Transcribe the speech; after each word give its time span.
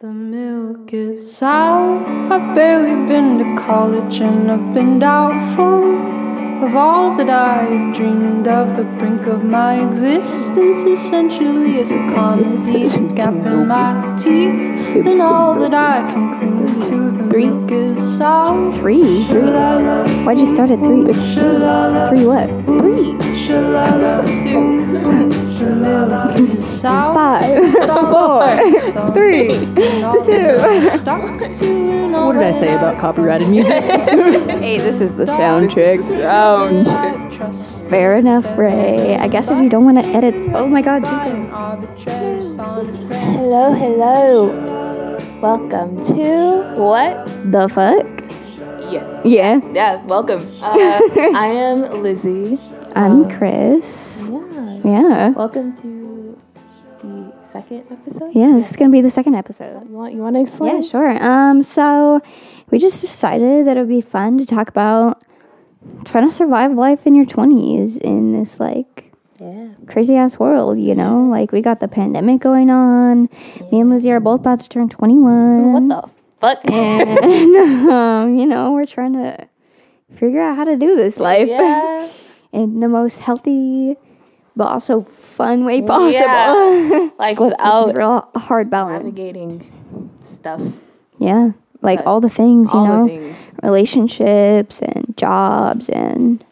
The 0.00 0.12
milk 0.12 0.92
is 0.92 1.36
sour. 1.36 2.06
I've 2.32 2.54
barely 2.54 2.94
been 3.08 3.38
to 3.38 3.60
college 3.60 4.20
and 4.20 4.48
I've 4.48 4.72
been 4.72 5.00
doubtful 5.00 6.64
of 6.64 6.76
all 6.76 7.16
that 7.16 7.28
I've 7.28 7.96
dreamed 7.96 8.46
of. 8.46 8.76
The 8.76 8.84
brink 8.84 9.26
of 9.26 9.42
my 9.42 9.84
existence 9.84 10.84
essentially 10.84 11.78
is 11.80 11.90
a 11.90 11.98
comedy, 12.14 12.84
a 12.84 13.12
gap 13.12 13.34
in 13.34 13.66
my 13.66 14.16
teeth, 14.22 14.80
and 15.04 15.20
all 15.20 15.58
that 15.58 15.74
I 15.74 16.04
can 16.04 16.32
cling 16.38 16.80
to. 16.82 17.10
The 17.10 17.28
Three. 17.28 17.46
milk 17.46 17.72
is 17.72 18.18
sour. 18.18 18.70
Three? 18.74 19.02
Love 19.02 20.24
Why'd 20.24 20.38
you 20.38 20.46
start 20.46 20.70
at 20.70 20.78
three? 20.78 21.12
Should 21.12 21.60
I 21.60 21.88
love 21.88 22.08
Three 22.10 22.24
what? 22.24 22.48
Three. 22.78 23.37
Should 23.48 23.74
I 23.74 23.96
love 23.96 24.28
you? 24.46 24.84
The 24.84 25.74
milk 25.74 26.36
is 26.36 26.80
sour. 26.82 27.14
Five. 27.14 27.72
Two. 31.54 32.12
What 32.12 32.32
did 32.34 32.42
I 32.42 32.52
say 32.52 32.74
about 32.76 32.98
copyrighted 33.00 33.48
music? 33.48 33.82
hey, 33.84 34.76
this 34.76 35.00
is 35.00 35.14
the 35.14 35.24
sound 35.24 35.70
check. 35.70 36.00
Sound 36.00 36.86
Fair 37.88 38.18
enough, 38.18 38.44
Ray. 38.58 39.16
I 39.16 39.28
guess 39.28 39.50
if 39.50 39.62
you 39.62 39.70
don't 39.70 39.86
want 39.86 39.96
to 39.96 40.04
edit. 40.04 40.34
Oh 40.52 40.68
my 40.68 40.82
god, 40.82 41.04
Zuko. 41.04 41.94
Hello, 43.14 43.72
hello. 43.72 45.18
Welcome 45.40 46.02
to 46.02 46.74
what? 46.76 47.24
The 47.50 47.66
fuck? 47.66 48.04
Yes. 48.92 49.24
Yeah. 49.24 49.60
Yeah, 49.72 50.04
welcome. 50.04 50.46
Uh, 50.60 50.74
I 51.34 51.46
am 51.46 52.02
Lizzie. 52.02 52.58
I'm 52.94 53.28
Chris. 53.30 54.26
Yeah. 54.30 54.80
Yeah. 54.84 55.28
Welcome 55.30 55.74
to 55.76 56.38
the 57.00 57.32
second 57.42 57.84
episode. 57.90 58.32
Yeah, 58.34 58.52
this 58.54 58.70
is 58.70 58.76
gonna 58.76 58.90
be 58.90 59.00
the 59.00 59.10
second 59.10 59.34
episode. 59.34 59.88
You 59.88 59.94
want 59.96 60.14
you 60.14 60.20
want 60.22 60.36
to 60.36 60.42
explain? 60.42 60.76
Yeah, 60.82 60.88
sure. 60.88 61.22
Um, 61.22 61.62
so 61.62 62.20
we 62.70 62.78
just 62.78 63.00
decided 63.00 63.66
that 63.66 63.76
it 63.76 63.80
would 63.80 63.88
be 63.88 64.00
fun 64.00 64.38
to 64.38 64.46
talk 64.46 64.68
about 64.68 65.22
trying 66.04 66.26
to 66.28 66.34
survive 66.34 66.72
life 66.72 67.06
in 67.06 67.14
your 67.14 67.26
twenties 67.26 67.96
in 67.98 68.28
this 68.28 68.58
like 68.60 69.12
Yeah. 69.40 69.68
crazy 69.86 70.16
ass 70.16 70.38
world, 70.38 70.78
you 70.78 70.94
know? 70.94 71.22
Like 71.30 71.52
we 71.52 71.60
got 71.60 71.80
the 71.80 71.88
pandemic 71.88 72.40
going 72.40 72.70
on. 72.70 73.28
Me 73.70 73.80
and 73.80 73.90
Lizzie 73.90 74.10
are 74.12 74.20
both 74.20 74.40
about 74.40 74.60
to 74.60 74.68
turn 74.68 74.88
twenty 74.88 75.16
one. 75.18 75.72
What 75.72 75.88
the 75.88 76.08
fuck? 76.38 76.60
and 76.70 77.90
um, 77.90 78.38
you 78.38 78.46
know, 78.46 78.72
we're 78.72 78.86
trying 78.86 79.12
to 79.14 79.48
figure 80.18 80.40
out 80.40 80.56
how 80.56 80.64
to 80.64 80.76
do 80.76 80.96
this 80.96 81.18
life 81.28 81.48
yeah. 81.48 82.08
in 82.52 82.80
the 82.80 82.88
most 82.88 83.20
healthy 83.20 83.96
but 84.56 84.66
also 84.68 85.02
fun 85.02 85.64
way 85.64 85.82
possible. 85.82 86.12
Yeah. 86.12 87.10
Like 87.18 87.38
without 87.38 87.94
real 87.96 88.28
hard 88.34 88.70
balance. 88.70 89.04
navigating 89.04 89.62
stuff, 90.22 90.60
Yeah. 91.18 91.52
Like 91.80 92.00
But 92.02 92.06
all 92.10 92.20
the 92.20 92.28
things, 92.28 92.72
you 92.72 92.78
all 92.78 92.86
know, 92.88 93.02
the 93.06 93.14
things. 93.18 93.52
relationships 93.62 94.82
and 94.82 95.14
jobs 95.16 95.88
and 95.88 96.44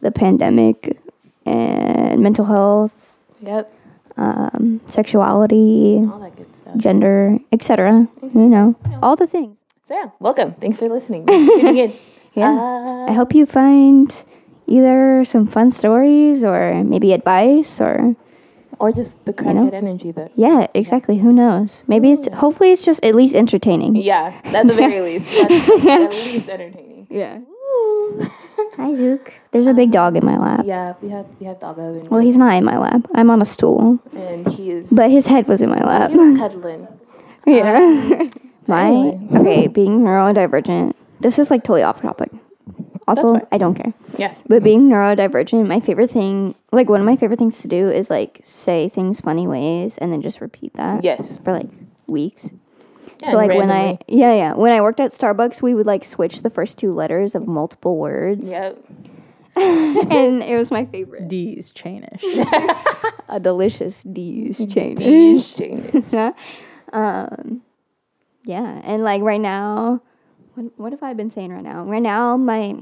the 0.00 0.12
pandemic 0.12 0.96
and 1.44 2.20
mental 2.22 2.44
health, 2.44 2.94
Yep. 3.40 3.72
um, 4.16 4.80
sexuality, 4.86 5.98
All 6.06 6.20
that 6.20 6.36
good 6.36 6.54
stuff. 6.54 6.76
gender, 6.76 7.38
etc. 7.50 8.06
You 8.22 8.48
know, 8.48 8.76
all 9.02 9.16
the 9.16 9.26
things. 9.26 9.64
So 9.84 9.94
yeah, 9.96 10.10
welcome. 10.20 10.52
Thanks 10.52 10.78
for 10.78 10.88
listening. 10.88 11.26
Thanks 11.26 11.44
for 11.52 11.58
tuning 11.60 11.76
in. 11.78 11.92
Yeah. 12.34 12.50
Uh, 12.54 13.06
I 13.10 13.12
hope 13.14 13.34
you 13.34 13.46
find 13.46 14.14
either 14.68 15.24
some 15.24 15.46
fun 15.46 15.70
stories 15.70 16.44
or 16.44 16.84
maybe 16.84 17.12
advice 17.12 17.80
or 17.80 18.14
or 18.78 18.92
just 18.92 19.18
the 19.24 19.32
crackhead 19.34 19.72
energy 19.74 20.12
that. 20.12 20.30
yeah, 20.36 20.68
exactly. 20.74 21.18
Who 21.18 21.32
knows? 21.32 21.82
Maybe 21.88 22.12
it's 22.12 22.28
hopefully 22.34 22.70
it's 22.70 22.84
just 22.84 23.02
at 23.04 23.14
least 23.14 23.34
entertaining. 23.34 23.96
Yeah, 23.96 24.40
at 24.44 24.66
the 24.68 24.74
very 24.74 25.00
least. 25.08 25.32
At 25.34 26.10
least 26.10 26.48
entertaining. 26.48 27.06
Yeah. 27.10 27.40
Hi 28.76 28.94
Zook. 28.94 29.32
There's 29.50 29.66
a 29.66 29.74
big 29.74 29.90
dog 29.90 30.16
in 30.16 30.24
my 30.24 30.36
lap. 30.36 30.60
Yeah, 30.64 30.94
we 31.02 31.08
have 31.08 31.26
we 31.40 31.46
have 31.46 31.58
doggo 31.60 32.06
Well, 32.10 32.20
he's 32.20 32.38
not 32.38 32.54
in 32.54 32.64
my 32.64 32.78
lap. 32.78 33.06
I'm 33.14 33.30
on 33.30 33.42
a 33.42 33.44
stool, 33.44 33.98
and 34.14 34.46
he 34.46 34.70
is 34.70 34.92
but 34.92 35.10
his 35.10 35.26
head 35.26 35.48
was 35.48 35.60
in 35.62 35.70
my 35.70 35.80
lap. 35.82 36.10
he 36.10 36.16
was 36.16 36.38
cuddling. 36.38 36.86
yeah. 37.46 37.76
Um, 37.76 38.30
my 38.66 38.88
anyway. 38.88 39.38
okay, 39.40 39.66
being 39.66 40.00
neurodivergent. 40.00 40.94
This 41.20 41.38
is 41.38 41.50
like 41.50 41.64
totally 41.64 41.82
off 41.82 42.00
topic. 42.00 42.30
Also. 43.08 43.46
I 43.50 43.58
don't 43.58 43.74
care. 43.74 43.92
Yeah. 44.18 44.34
But 44.46 44.62
being 44.62 44.88
neurodivergent, 44.88 45.66
my 45.66 45.80
favorite 45.80 46.10
thing, 46.10 46.54
like 46.72 46.88
one 46.88 47.00
of 47.00 47.06
my 47.06 47.16
favorite 47.16 47.38
things 47.38 47.60
to 47.62 47.68
do 47.68 47.88
is 47.88 48.10
like 48.10 48.40
say 48.44 48.88
things 48.88 49.20
funny 49.20 49.46
ways 49.46 49.98
and 49.98 50.12
then 50.12 50.22
just 50.22 50.40
repeat 50.40 50.74
that 50.74 51.04
Yes. 51.04 51.38
for 51.38 51.52
like 51.52 51.68
weeks. 52.06 52.50
Yeah, 53.22 53.30
so 53.32 53.36
like 53.36 53.50
when 53.50 53.70
I 53.70 53.98
yeah 54.06 54.32
yeah 54.34 54.54
when 54.54 54.70
I 54.72 54.80
worked 54.80 55.00
at 55.00 55.10
Starbucks, 55.10 55.60
we 55.60 55.74
would 55.74 55.86
like 55.86 56.04
switch 56.04 56.42
the 56.42 56.50
first 56.50 56.78
two 56.78 56.94
letters 56.94 57.34
of 57.34 57.48
multiple 57.48 57.96
words, 57.98 58.48
Yep. 58.48 58.78
and 59.56 60.40
it 60.42 60.56
was 60.56 60.70
my 60.70 60.84
favorite. 60.86 61.26
D's 61.26 61.72
chainish. 61.72 62.22
A 63.28 63.40
delicious 63.40 64.04
D's 64.04 64.58
change. 64.72 65.00
These 65.00 65.52
changes. 65.52 66.14
um, 66.92 67.62
yeah, 68.44 68.80
and 68.84 69.02
like 69.02 69.20
right 69.22 69.40
now, 69.40 70.00
what, 70.54 70.78
what 70.78 70.92
have 70.92 71.02
I 71.02 71.12
been 71.14 71.30
saying 71.30 71.52
right 71.52 71.62
now? 71.64 71.82
Right 71.84 72.00
now, 72.02 72.36
my 72.36 72.76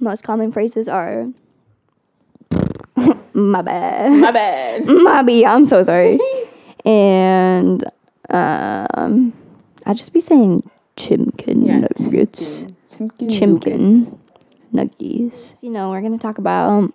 most 0.00 0.22
common 0.24 0.52
phrases 0.52 0.88
are 0.88 1.26
my 3.34 3.62
bad, 3.62 4.12
My 4.20 4.30
bad. 4.30 4.86
my 5.02 5.22
b. 5.22 5.44
I'm 5.44 5.64
so 5.64 5.82
sorry, 5.82 6.18
and 6.84 7.84
um, 8.30 9.32
I 9.86 9.94
just 9.94 10.12
be 10.12 10.20
saying 10.20 10.68
chimkin 10.96 11.66
Yeah, 11.66 11.78
nuggets, 11.80 12.64
Chimkin. 12.90 13.28
chimkin 13.28 14.18
nuggies. 14.72 15.60
You 15.62 15.70
know, 15.70 15.90
we're 15.90 16.00
gonna 16.02 16.18
talk 16.18 16.38
about 16.38 16.92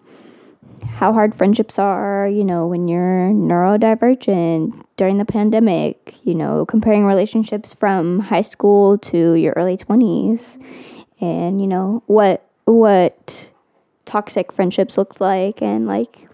how 0.88 1.12
hard 1.14 1.36
friendships 1.36 1.78
are, 1.78 2.28
you 2.28 2.44
know, 2.44 2.68
when 2.68 2.88
you're 2.88 3.30
neurodivergent 3.32 4.82
during 4.98 5.18
the 5.18 5.26
pandemic, 5.26 6.16
you 6.24 6.34
know, 6.36 6.66
comparing 6.66 7.06
relationships 7.06 7.74
from 7.74 8.20
high 8.20 8.42
school 8.42 8.98
to 8.98 9.34
your 9.34 9.54
early 9.58 9.78
20s 9.78 10.58
and 11.22 11.60
you 11.62 11.68
know 11.68 12.02
what 12.08 12.49
what 12.72 13.50
toxic 14.06 14.52
friendships 14.52 14.98
looked 14.98 15.22
like 15.22 15.62
and 15.62 15.88
like 15.88 16.28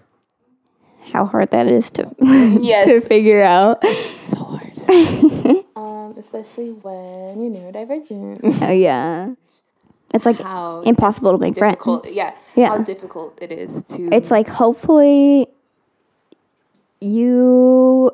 how 1.12 1.24
hard 1.24 1.50
that 1.50 1.66
is 1.66 1.90
to 1.90 2.10
Yes. 2.20 2.86
to 2.86 3.00
figure 3.00 3.42
out. 3.42 3.78
It's 3.82 4.20
so 4.32 4.38
hard. 4.38 5.64
um, 5.76 6.14
especially 6.18 6.70
when 6.72 7.42
you're 7.42 7.72
neurodivergent. 7.72 8.62
Oh 8.62 8.72
yeah. 8.72 9.34
It's 10.14 10.24
like 10.24 10.38
How 10.40 10.80
impossible 10.82 11.32
to 11.32 11.38
make 11.38 11.58
friends. 11.58 12.14
Yeah. 12.14 12.34
Yeah. 12.54 12.68
How 12.68 12.78
difficult 12.78 13.38
it 13.42 13.52
is 13.52 13.82
to. 13.94 14.08
it's 14.12 14.30
like 14.30 14.48
hopefully 14.48 15.48
you 17.00 18.10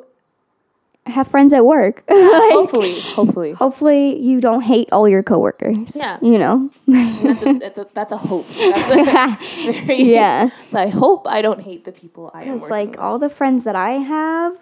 have 1.06 1.26
friends 1.28 1.52
at 1.52 1.64
work. 1.66 2.04
Like, 2.12 2.52
hopefully, 2.52 3.00
hopefully. 3.00 3.52
hopefully 3.52 4.18
you 4.20 4.40
don't 4.40 4.62
hate 4.62 4.88
all 4.92 5.08
your 5.08 5.22
coworkers. 5.22 5.96
Yeah. 5.96 6.18
You 6.22 6.38
know? 6.38 6.70
That's 6.86 7.42
a, 7.44 7.52
that's 7.58 7.78
a, 7.78 7.86
that's 7.92 8.12
a 8.12 8.16
hope. 8.16 8.46
That's 8.56 8.90
a 8.90 9.72
very, 9.72 10.02
yeah. 10.14 10.50
I 10.72 10.86
hope 10.88 11.26
I 11.26 11.42
don't 11.42 11.60
hate 11.60 11.84
the 11.84 11.92
people 11.92 12.30
I 12.32 12.44
Because 12.44 12.70
like 12.70 12.90
with. 12.90 12.98
all 12.98 13.18
the 13.18 13.28
friends 13.28 13.64
that 13.64 13.74
I 13.76 13.92
have 13.92 14.56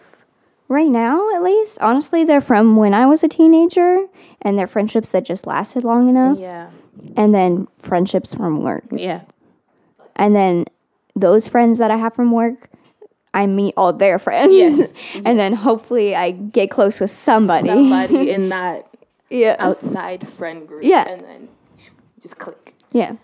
right 0.68 0.88
now 0.88 1.34
at 1.34 1.42
least, 1.42 1.78
honestly, 1.80 2.24
they're 2.24 2.40
from 2.40 2.76
when 2.76 2.94
I 2.94 3.06
was 3.06 3.22
a 3.22 3.28
teenager 3.28 4.06
and 4.42 4.58
they're 4.58 4.66
friendships 4.66 5.12
that 5.12 5.24
just 5.24 5.46
lasted 5.46 5.84
long 5.84 6.08
enough. 6.08 6.38
Yeah. 6.38 6.70
And 7.16 7.34
then 7.34 7.68
friendships 7.78 8.34
from 8.34 8.62
work. 8.62 8.84
Yeah. 8.90 9.22
And 10.16 10.34
then 10.34 10.64
those 11.14 11.46
friends 11.46 11.78
that 11.78 11.90
I 11.90 11.96
have 11.98 12.14
from 12.14 12.32
work, 12.32 12.69
I 13.32 13.46
meet 13.46 13.74
all 13.76 13.92
their 13.92 14.18
friends. 14.18 14.52
Yes, 14.52 14.92
and 15.24 15.38
then 15.38 15.54
hopefully 15.54 16.14
I 16.14 16.32
get 16.32 16.70
close 16.70 17.00
with 17.00 17.10
somebody. 17.10 17.68
Somebody 17.68 18.30
in 18.32 18.48
that 18.48 18.88
yeah. 19.28 19.56
outside 19.58 20.28
friend 20.28 20.66
group. 20.66 20.84
Yeah. 20.84 21.08
And 21.08 21.24
then 21.24 21.48
just 22.20 22.38
click. 22.38 22.74
Yeah. 22.92 23.16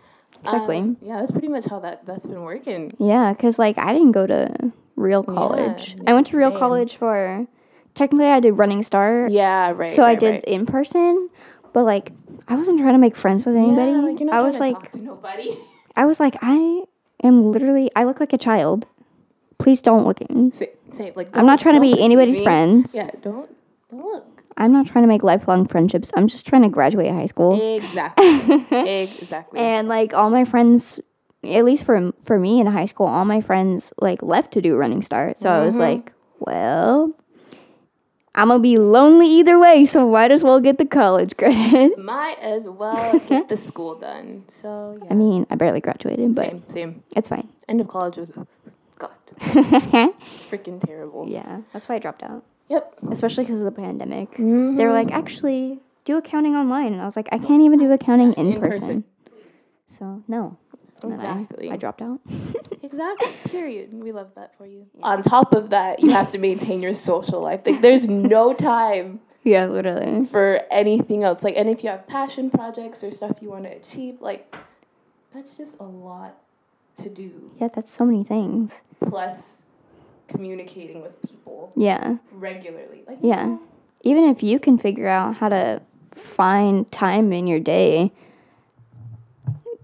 Exactly. 0.43 0.79
Um, 0.79 0.97
yeah, 1.03 1.17
that's 1.17 1.33
pretty 1.33 1.49
much 1.49 1.67
how 1.67 1.81
that 1.81 2.07
that's 2.07 2.27
been 2.27 2.43
working. 2.43 2.95
yeah, 2.99 3.33
because 3.33 3.59
like 3.59 3.79
I 3.79 3.93
didn't 3.93 4.13
go 4.13 4.27
to 4.27 4.73
real 4.95 5.25
college. 5.25 5.97
I 6.07 6.13
went 6.13 6.29
to 6.29 6.37
real 6.37 6.51
same. 6.51 6.59
college 6.59 6.97
for 6.97 7.47
technically 7.95 8.27
I 8.27 8.41
did 8.41 8.53
running 8.53 8.85
start. 8.85 9.31
Yeah, 9.31 9.73
right. 9.73 9.89
so 9.89 10.05
I 10.05 10.15
did 10.15 10.31
right. 10.31 10.45
in 10.45 10.67
person, 10.67 11.31
but 11.73 11.85
like 11.85 12.13
I 12.47 12.55
wasn't 12.55 12.79
trying 12.79 12.95
to 12.95 12.99
make 12.99 13.17
friends 13.17 13.45
with 13.45 13.57
anybody. 13.57 13.91
Yeah, 13.91 13.99
like 13.99 14.33
I 14.33 14.43
was 14.43 14.61
like 14.61 14.95
nobody. 14.95 15.59
I 15.97 16.05
was 16.05 16.21
like 16.21 16.37
I 16.43 16.85
am 17.25 17.51
literally 17.51 17.91
I 17.97 18.05
look 18.05 18.21
like 18.21 18.33
a 18.33 18.39
child. 18.39 18.87
Please 19.59 19.81
don't 19.81 20.07
look 20.07 20.21
at 20.21 20.31
me. 20.31 20.51
Say, 20.51 20.71
say, 20.93 21.13
like, 21.17 21.37
I'm 21.37 21.47
not 21.47 21.61
trying 21.61 21.75
to 21.77 21.81
be 21.81 22.01
anybody's 22.01 22.41
friends. 22.41 22.95
Yeah, 22.95 23.11
don't 23.23 23.49
don't 23.89 24.05
look. 24.05 24.43
I'm 24.59 24.73
not 24.73 24.87
trying 24.87 25.05
to 25.05 25.09
make 25.09 25.23
lifelong 25.23 25.67
friendships. 25.67 26.11
I'm 26.17 26.29
just 26.29 26.47
trying 26.47 26.63
to 26.63 26.69
graduate 26.69 27.11
high 27.13 27.27
school. 27.27 27.61
Exactly. 27.77 28.67
exactly. 28.71 29.61
And 29.61 29.87
like 29.89 30.15
all 30.15 30.31
my 30.31 30.45
friends, 30.45 30.99
at 31.45 31.65
least 31.65 31.85
for 31.85 32.13
for 32.23 32.39
me 32.39 32.61
in 32.61 32.67
high 32.67 32.87
school, 32.87 33.07
all 33.07 33.25
my 33.25 33.41
friends 33.41 33.93
like 34.01 34.23
left 34.23 34.53
to 34.55 34.63
do 34.63 34.77
running 34.77 35.03
start. 35.03 35.39
So 35.39 35.51
I 35.51 35.57
Mm-hmm. 35.57 35.67
was 35.67 35.79
like, 35.79 36.13
well, 36.39 37.13
I'm 38.35 38.49
gonna 38.49 38.61
be 38.61 38.77
lonely 38.77 39.29
either 39.29 39.59
way, 39.59 39.85
so 39.87 40.11
might 40.11 40.31
as 40.31 40.45
well 40.45 40.61
get 40.61 40.77
the 40.79 40.85
college 40.87 41.37
credits. 41.39 41.95
Might 41.99 42.37
as 42.41 42.69
well 42.69 43.19
get 43.21 43.49
the 43.49 43.57
school 43.69 43.95
done. 43.99 44.45
So 44.49 44.99
yeah. 45.03 45.09
I 45.11 45.15
mean, 45.15 45.47
I 45.51 45.55
barely 45.57 45.81
graduated, 45.81 46.35
but 46.35 46.45
same, 46.47 46.63
same. 46.69 47.03
it's 47.15 47.29
fine. 47.29 47.49
End 47.69 47.81
of 47.81 47.89
college 47.89 48.17
was 48.17 48.33
God, 48.99 49.11
freaking 50.49 50.81
terrible. 50.85 51.29
Yeah, 51.29 51.61
that's 51.73 51.89
why 51.89 51.97
I 51.97 51.99
dropped 51.99 52.23
out, 52.23 52.45
Yep. 52.69 52.95
especially 53.11 53.45
because 53.45 53.61
of 53.61 53.67
the 53.67 53.81
pandemic. 53.81 54.33
Mm-hmm. 54.33 54.77
They 54.77 54.85
were 54.87 54.93
like, 54.93 55.11
actually, 55.13 55.81
do 56.05 56.17
accounting 56.17 56.55
online, 56.55 56.93
and 56.93 57.03
I 57.03 57.05
was 57.05 57.17
like, 57.17 57.29
I 57.33 57.39
can't 57.39 57.63
even 57.63 57.79
do 57.79 57.91
accounting 57.93 58.33
in, 58.35 58.47
In 58.55 58.61
person. 58.61 58.81
person. 58.81 59.05
So 59.89 60.23
no. 60.29 60.57
And 61.03 61.13
then 61.13 61.21
I- 61.21 61.41
Exactly. 61.41 61.71
I, 61.71 61.77
dropped 61.77 62.01
out. 62.03 62.21
Exactly. 62.83 63.29
Period. 63.51 63.93
We 63.93 64.13
love 64.13 64.35
that 64.37 64.57
for 64.57 64.65
you. 64.65 64.87
On 65.03 65.21
top 65.21 65.53
of 65.53 65.71
that, 65.71 66.01
you 66.03 66.11
have 66.11 66.29
to 66.31 66.39
maintain 66.39 66.81
your 66.81 66.95
social 66.95 67.41
life. 67.41 67.61
Like 67.67 67.81
there's 67.83 68.07
no 68.09 68.53
time 68.55 69.21
Yeah, 69.43 69.67
literally. 69.67 70.25
for 70.25 70.61
anything 70.71 71.25
else. 71.25 71.43
Like 71.43 71.57
and 71.57 71.69
if 71.69 71.83
you 71.83 71.91
have 71.91 72.07
passion 72.07 72.49
projects 72.49 73.03
or 73.03 73.11
stuff 73.11 73.39
you 73.43 73.51
want 73.51 73.65
to 73.65 73.71
achieve, 73.77 74.21
like 74.21 74.55
that's 75.35 75.57
just 75.57 75.79
a 75.81 75.85
lot 75.85 76.37
to 76.97 77.09
do. 77.11 77.51
Yeah, 77.61 77.69
that's 77.75 77.93
so 77.93 78.05
many 78.05 78.25
things. 78.25 78.83
Plus 79.01 79.63
communicating 80.29 81.01
with 81.03 81.21
people 81.23 81.73
Yeah. 81.77 82.17
regularly. 82.33 83.05
Like 83.07 83.19
Yeah. 83.21 83.59
Even 84.03 84.25
if 84.25 84.43
you 84.43 84.59
can 84.59 84.79
figure 84.79 85.09
out 85.09 85.37
how 85.37 85.49
to 85.49 85.81
find 86.13 86.91
time 86.91 87.33
in 87.33 87.47
your 87.47 87.61
day, 87.61 88.13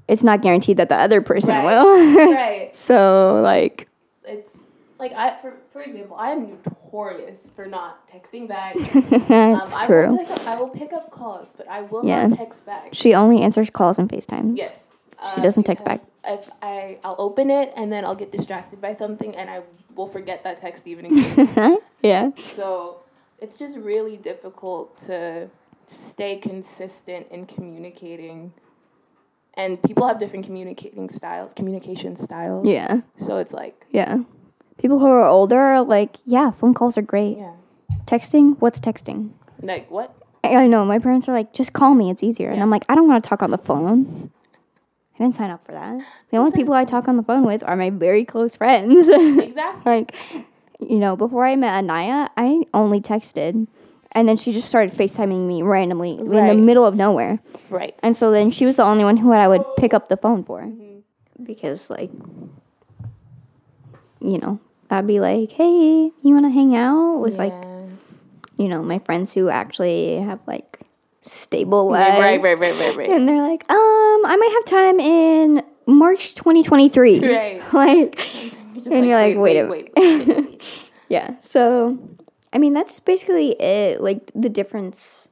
it's 0.09 0.23
not 0.25 0.43
guaranteed 0.43 0.77
that 0.79 0.89
the 0.89 0.97
other 0.97 1.21
person 1.23 1.55
Right. 1.55 1.65
will. 1.65 2.33
right. 2.35 2.75
so, 2.75 3.41
like, 3.43 3.89
It's 4.25 4.63
like 4.99 5.13
I 5.15 5.37
for 5.41 5.55
for 5.73 5.83
example, 5.83 6.17
I 6.19 6.31
am 6.31 6.49
notorious 6.49 7.51
for 7.55 7.67
not 7.67 8.09
texting 8.09 8.47
back. 8.49 8.75
that's 9.29 9.75
Um, 9.77 9.83
I 9.83 9.87
true. 9.87 10.09
Will 10.11 10.19
pick 10.19 10.31
up, 10.31 10.47
I 10.47 10.57
will 10.57 10.69
pick 10.69 10.93
up 10.93 11.11
calls, 11.11 11.55
but 11.57 11.69
I 11.69 11.83
will 11.83 12.05
Yeah. 12.07 12.27
not 12.29 12.39
text 12.39 12.65
back. 12.67 12.91
She 12.93 13.15
only 13.15 13.41
answers 13.43 13.71
calls 13.71 13.99
and 13.99 14.09
FaceTime. 14.09 14.57
Yes. 14.57 14.89
She 15.35 15.41
uh, 15.41 15.43
doesn't 15.43 15.65
text 15.65 15.85
back. 15.85 16.01
If 16.25 16.49
I 16.63 16.99
I'll 17.05 17.17
open 17.19 17.51
it 17.51 17.73
and 17.77 17.93
then 17.93 18.05
I'll 18.05 18.15
get 18.15 18.33
distracted 18.33 18.81
by 18.81 18.93
something 18.93 19.35
and 19.37 19.49
I 19.51 19.63
will 19.95 20.07
forget 20.07 20.43
that 20.45 20.59
text 20.59 20.87
even 20.87 21.07
in 21.07 21.23
case. 21.23 21.79
yeah. 22.03 22.31
so 22.51 23.01
it's 23.39 23.57
just 23.59 23.77
really 23.77 24.17
difficult 24.17 24.97
to 25.07 25.49
stay 25.87 26.37
consistent 26.37 27.27
in 27.31 27.47
communicating. 27.47 28.53
And 29.55 29.83
people 29.83 30.07
have 30.09 30.19
different 30.19 30.47
communicating 30.47 31.09
styles, 31.11 31.53
communication 31.53 32.17
styles. 32.17 32.67
Yeah. 32.67 33.03
So 33.17 33.37
it's 33.37 33.53
like, 33.53 33.87
Yeah. 33.91 34.21
People 34.79 34.99
who 34.99 35.07
are 35.07 35.29
older 35.29 35.61
are 35.61 35.83
like, 35.83 36.17
yeah, 36.25 36.51
phone 36.51 36.75
calls 36.75 36.97
are 36.99 37.03
great. 37.03 37.37
yeah. 37.37 37.53
Texting? 38.07 38.57
What's 38.61 38.81
texting? 38.81 39.31
Like 39.61 39.91
what? 39.91 40.15
I 40.43 40.57
I 40.57 40.67
know. 40.67 40.85
My 40.85 40.99
parents 40.99 41.29
are 41.29 41.33
like, 41.33 41.53
just 41.53 41.73
call 41.73 41.95
me. 41.95 42.11
It's 42.11 42.23
easier. 42.23 42.51
And 42.51 42.61
I'm 42.63 42.71
like, 42.71 42.85
I 42.89 42.95
don't 42.95 43.07
want 43.07 43.23
to 43.23 43.29
talk 43.29 43.43
on 43.43 43.51
the 43.51 43.59
phone. 43.59 44.33
I 45.23 45.27
didn't 45.27 45.37
sign 45.37 45.51
up 45.51 45.65
for 45.65 45.71
that. 45.71 46.05
The 46.33 46.37
only 46.37 46.51
people 46.51 46.75
I 46.75 46.85
talk 46.85 47.07
on 47.07 47.17
the 47.17 47.23
phone 47.23 47.45
with 47.45 47.63
are 47.63 47.77
my 47.77 47.91
very 47.91 48.25
close 48.25 48.57
friends. 48.57 49.09
Exactly. 49.09 49.53
like, 49.85 50.17
you 50.81 50.99
know, 50.99 51.15
before 51.15 51.47
I 51.47 51.55
met 51.55 51.75
Anaya, 51.75 52.29
I 52.37 52.65
only 52.75 53.01
texted. 53.01 53.69
And 54.11 54.29
then 54.29 54.37
she 54.37 54.53
just 54.53 54.69
started 54.69 54.93
FaceTiming 54.93 55.47
me 55.47 55.63
randomly 55.63 56.19
in 56.19 56.29
the 56.29 56.57
middle 56.57 56.85
of 56.85 56.97
nowhere. 56.97 57.39
Right. 57.71 57.95
And 58.03 58.17
so 58.17 58.33
then 58.33 58.51
she 58.51 58.67
was 58.67 58.75
the 58.75 58.83
only 58.83 59.05
one 59.05 59.17
who 59.17 59.33
I 59.33 59.47
would 59.47 59.65
pick 59.77 59.95
up 59.95 60.09
the 60.09 60.17
phone 60.17 60.43
for. 60.43 60.63
Mm-hmm. 60.63 61.45
Because, 61.45 61.89
like, 61.89 62.11
you 64.21 64.39
know, 64.39 64.59
I'd 64.91 65.07
be 65.07 65.21
like, 65.21 65.53
hey, 65.53 66.11
you 66.21 66.35
want 66.35 66.47
to 66.47 66.51
hang 66.51 66.75
out 66.75 67.19
with, 67.19 67.37
like, 67.37 67.55
you 68.59 68.67
know, 68.67 68.83
my 68.83 68.99
friends 68.99 69.35
who 69.35 69.51
actually 69.51 70.17
have, 70.17 70.41
like, 70.49 70.81
stable 71.23 71.89
lives. 71.89 72.19
right, 72.19 72.41
right, 72.43 72.59
right, 72.59 72.75
right, 72.79 72.97
right. 72.97 73.09
And 73.11 73.27
they're 73.29 73.41
like, 73.43 73.63
um, 73.71 73.77
I 74.27 74.37
might 74.39 74.53
have 74.53 74.65
time 74.67 75.01
in 75.01 75.63
March 75.87 76.35
2023. 76.35 77.21
Right. 77.21 77.63
like, 77.73 78.17
Just 78.75 78.89
and 78.89 79.07
you're 79.07 79.19
like, 79.21 79.37
wait, 79.37 79.69
wait, 79.69 79.91
wait, 79.97 80.29
wait. 80.29 80.63
yeah. 81.09 81.37
So, 81.41 81.99
I 82.53 82.59
mean, 82.59 82.75
that's 82.75 82.99
basically 83.01 83.51
it. 83.61 84.01
Like, 84.01 84.31
the 84.35 84.49
difference, 84.49 85.29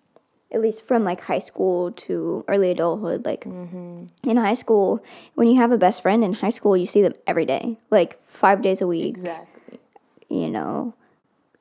at 0.52 0.60
least 0.60 0.86
from 0.86 1.02
like 1.04 1.20
high 1.22 1.38
school 1.40 1.90
to 1.92 2.44
early 2.46 2.70
adulthood. 2.70 3.24
Like, 3.24 3.44
in 3.46 4.08
high 4.24 4.54
school, 4.54 5.02
when 5.34 5.48
you 5.48 5.58
have 5.60 5.72
a 5.72 5.78
best 5.78 6.02
friend 6.02 6.22
in 6.22 6.34
high 6.34 6.50
school, 6.50 6.76
you 6.76 6.86
see 6.86 7.02
them 7.02 7.14
every 7.26 7.44
day, 7.44 7.78
like 7.90 8.22
five 8.26 8.62
days 8.62 8.80
a 8.80 8.86
week, 8.86 9.16
Exactly. 9.16 9.80
you 10.28 10.48
know, 10.50 10.94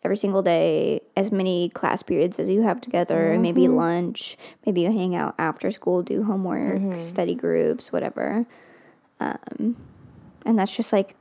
every 0.03 0.17
single 0.17 0.41
day, 0.41 1.01
as 1.17 1.31
many 1.31 1.69
class 1.69 2.03
periods 2.03 2.39
as 2.39 2.49
you 2.49 2.61
have 2.61 2.79
together, 2.81 3.37
maybe 3.37 3.67
lunch, 3.67 4.37
maybe 4.65 4.81
you 4.81 4.91
hang 4.91 5.15
out 5.15 5.35
after 5.37 5.69
school, 5.71 6.01
do 6.03 6.23
homework, 6.23 7.03
study 7.03 7.35
groups, 7.35 7.91
whatever. 7.91 8.45
Um, 9.19 9.75
and 10.45 10.57
that's 10.57 10.73
just 10.75 10.93
like, 10.93 11.15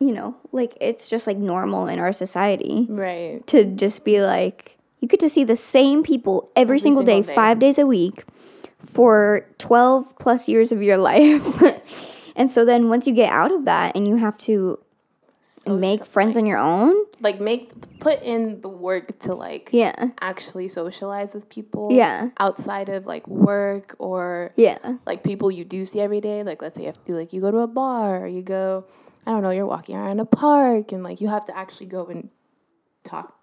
you 0.00 0.12
know, 0.12 0.34
like 0.52 0.76
it's 0.80 1.08
just 1.08 1.26
like 1.26 1.36
normal 1.36 1.86
in 1.86 1.98
our 1.98 2.12
society 2.12 2.86
Right. 2.88 3.46
to 3.48 3.64
just 3.64 4.04
be 4.04 4.22
like, 4.22 4.78
you 5.00 5.08
get 5.08 5.20
to 5.20 5.28
see 5.28 5.44
the 5.44 5.56
same 5.56 6.02
people 6.02 6.50
every, 6.56 6.78
single, 6.78 7.02
day, 7.02 7.16
single 7.16 7.28
day. 7.28 7.34
five 7.34 7.58
days 7.58 7.78
a 7.78 7.86
week 7.86 8.24
for 8.78 9.46
12 9.58 10.18
plus 10.18 10.48
years 10.48 10.72
of 10.72 10.82
your 10.82 10.96
life. 11.10 12.06
and 12.34 12.50
so 12.50 12.64
then 12.64 12.88
once 12.88 13.06
you 13.06 13.12
get 13.14 13.30
out 13.30 13.52
of 13.52 13.64
that 13.66 13.94
and 13.94 14.08
you 14.08 14.16
have 14.16 14.38
to 14.38 14.78
make 15.66 16.04
friends 16.04 16.36
on 16.36 16.46
your 16.46 16.58
own, 16.58 16.94
Like 17.20 17.40
make 17.40 17.98
put 18.00 18.22
in 18.22 18.60
the 18.60 18.68
work 18.68 19.18
to 19.20 19.34
like 19.34 19.70
yeah. 19.72 20.10
actually 20.20 20.68
socialize 20.68 21.34
with 21.34 21.48
people. 21.48 21.90
Yeah. 21.92 22.30
Outside 22.38 22.88
of 22.88 23.06
like 23.06 23.26
work 23.28 23.94
or 23.98 24.52
Yeah. 24.56 24.78
like 25.06 25.22
people 25.24 25.50
you 25.50 25.64
do 25.64 25.84
see 25.84 26.00
every 26.00 26.20
day. 26.20 26.42
Like 26.42 26.62
let's 26.62 26.76
say 26.78 26.86
if 26.86 26.96
you 27.06 27.16
like 27.16 27.32
you 27.32 27.40
go 27.40 27.50
to 27.50 27.58
a 27.58 27.66
bar 27.66 28.24
or 28.24 28.26
you 28.28 28.42
go 28.42 28.84
I 29.26 29.30
don't 29.32 29.42
know, 29.42 29.50
you're 29.50 29.66
walking 29.66 29.94
around 29.96 30.18
a 30.20 30.24
park 30.24 30.92
and 30.92 31.02
like 31.04 31.20
you 31.20 31.28
have 31.28 31.44
to 31.46 31.56
actually 31.56 31.86
go 31.86 32.06
and 32.06 32.28
talk 33.04 33.36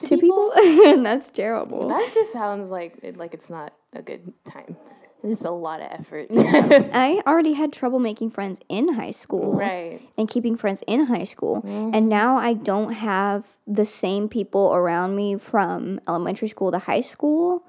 to, 0.00 0.06
To 0.08 0.16
people. 0.16 0.52
people? 0.56 0.86
and 0.90 1.06
that's 1.08 1.30
terrible. 1.30 1.88
That 1.88 2.10
just 2.14 2.32
sounds 2.32 2.70
like 2.70 2.98
it, 3.02 3.16
like 3.16 3.32
it's 3.34 3.48
not 3.50 3.72
a 3.92 4.02
good 4.02 4.32
time. 4.44 4.76
It's 5.24 5.40
just 5.40 5.44
a 5.46 5.50
lot 5.50 5.80
of 5.80 5.86
effort. 5.90 6.26
I 6.32 7.22
already 7.26 7.54
had 7.54 7.72
trouble 7.72 7.98
making 7.98 8.30
friends 8.30 8.60
in 8.68 8.92
high 8.94 9.10
school. 9.10 9.54
right. 9.54 10.02
and 10.18 10.28
keeping 10.28 10.54
friends 10.54 10.84
in 10.86 11.06
high 11.06 11.24
school. 11.24 11.62
And 11.64 12.10
now 12.10 12.36
I 12.36 12.52
don't 12.52 12.92
have 12.92 13.46
the 13.66 13.86
same 13.86 14.28
people 14.28 14.74
around 14.74 15.16
me 15.16 15.36
from 15.38 15.98
elementary 16.06 16.48
school 16.48 16.70
to 16.72 16.78
high 16.78 17.00
school. 17.00 17.64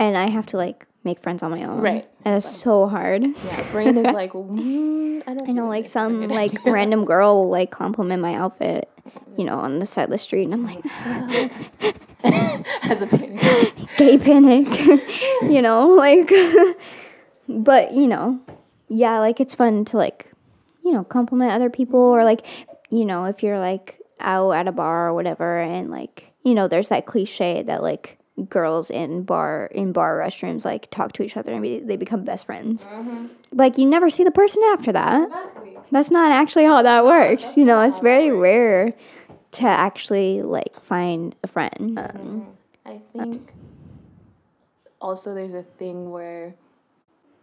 And 0.00 0.18
I 0.18 0.28
have 0.28 0.46
to 0.46 0.56
like 0.56 0.86
make 1.04 1.20
friends 1.20 1.44
on 1.44 1.52
my 1.52 1.62
own. 1.62 1.80
Right. 1.80 2.08
And 2.24 2.34
it's 2.34 2.50
so 2.50 2.88
hard. 2.88 3.22
Yeah, 3.22 3.70
brain 3.70 3.96
is 3.96 4.12
like, 4.12 4.32
mm, 4.32 5.22
I 5.28 5.34
don't 5.34 5.48
I 5.48 5.52
know 5.52 5.68
like 5.68 5.86
some 5.86 6.26
like 6.28 6.52
random 6.64 7.04
girl 7.04 7.36
will 7.42 7.50
like 7.50 7.70
compliment 7.70 8.20
my 8.20 8.34
outfit, 8.34 8.90
you 9.36 9.44
know, 9.44 9.58
on 9.58 9.78
the 9.78 9.86
side 9.86 10.04
of 10.04 10.10
the 10.10 10.18
street 10.18 10.48
and 10.48 10.54
I'm 10.54 10.66
like 10.66 11.94
as 12.84 13.02
a 13.02 13.06
panic. 13.06 13.40
gay 13.96 14.18
panic. 14.18 14.66
you 15.42 15.60
know, 15.60 15.88
like 15.88 16.32
but 17.48 17.92
you 17.92 18.06
know, 18.06 18.40
yeah, 18.88 19.18
like 19.18 19.40
it's 19.40 19.54
fun 19.54 19.84
to 19.86 19.96
like, 19.96 20.30
you 20.84 20.92
know, 20.92 21.04
compliment 21.04 21.52
other 21.52 21.70
people 21.70 22.00
or 22.00 22.24
like, 22.24 22.46
you 22.90 23.04
know, 23.04 23.26
if 23.26 23.42
you're 23.42 23.58
like 23.58 24.00
out 24.20 24.52
at 24.52 24.68
a 24.68 24.72
bar 24.72 25.08
or 25.08 25.14
whatever 25.14 25.60
and 25.60 25.90
like, 25.90 26.32
you 26.44 26.54
know, 26.54 26.68
there's 26.68 26.88
that 26.88 27.06
cliche 27.06 27.62
that 27.62 27.82
like 27.82 28.18
girls 28.48 28.90
in 28.90 29.22
bar 29.22 29.66
in 29.66 29.92
bar 29.92 30.18
restrooms 30.18 30.64
like 30.64 30.90
talk 30.90 31.12
to 31.12 31.22
each 31.22 31.36
other 31.36 31.52
and 31.52 31.62
be, 31.62 31.78
they 31.80 31.96
become 31.96 32.24
best 32.24 32.46
friends. 32.46 32.88
Like 33.52 33.78
you 33.78 33.86
never 33.86 34.10
see 34.10 34.24
the 34.24 34.30
person 34.30 34.62
after 34.72 34.92
that. 34.92 35.28
Exactly. 35.28 35.76
That's 35.92 36.10
not 36.10 36.32
actually 36.32 36.64
how 36.64 36.82
that 36.82 37.04
works. 37.04 37.56
You 37.56 37.64
know, 37.64 37.80
it's 37.82 37.98
very 37.98 38.30
rare 38.32 38.94
to 39.54 39.66
actually 39.66 40.42
like 40.42 40.80
find 40.80 41.34
a 41.42 41.46
friend. 41.48 41.98
Um, 41.98 42.46
I 42.84 42.98
think 43.12 43.52
also 45.00 45.34
there's 45.34 45.52
a 45.52 45.62
thing 45.62 46.10
where 46.10 46.54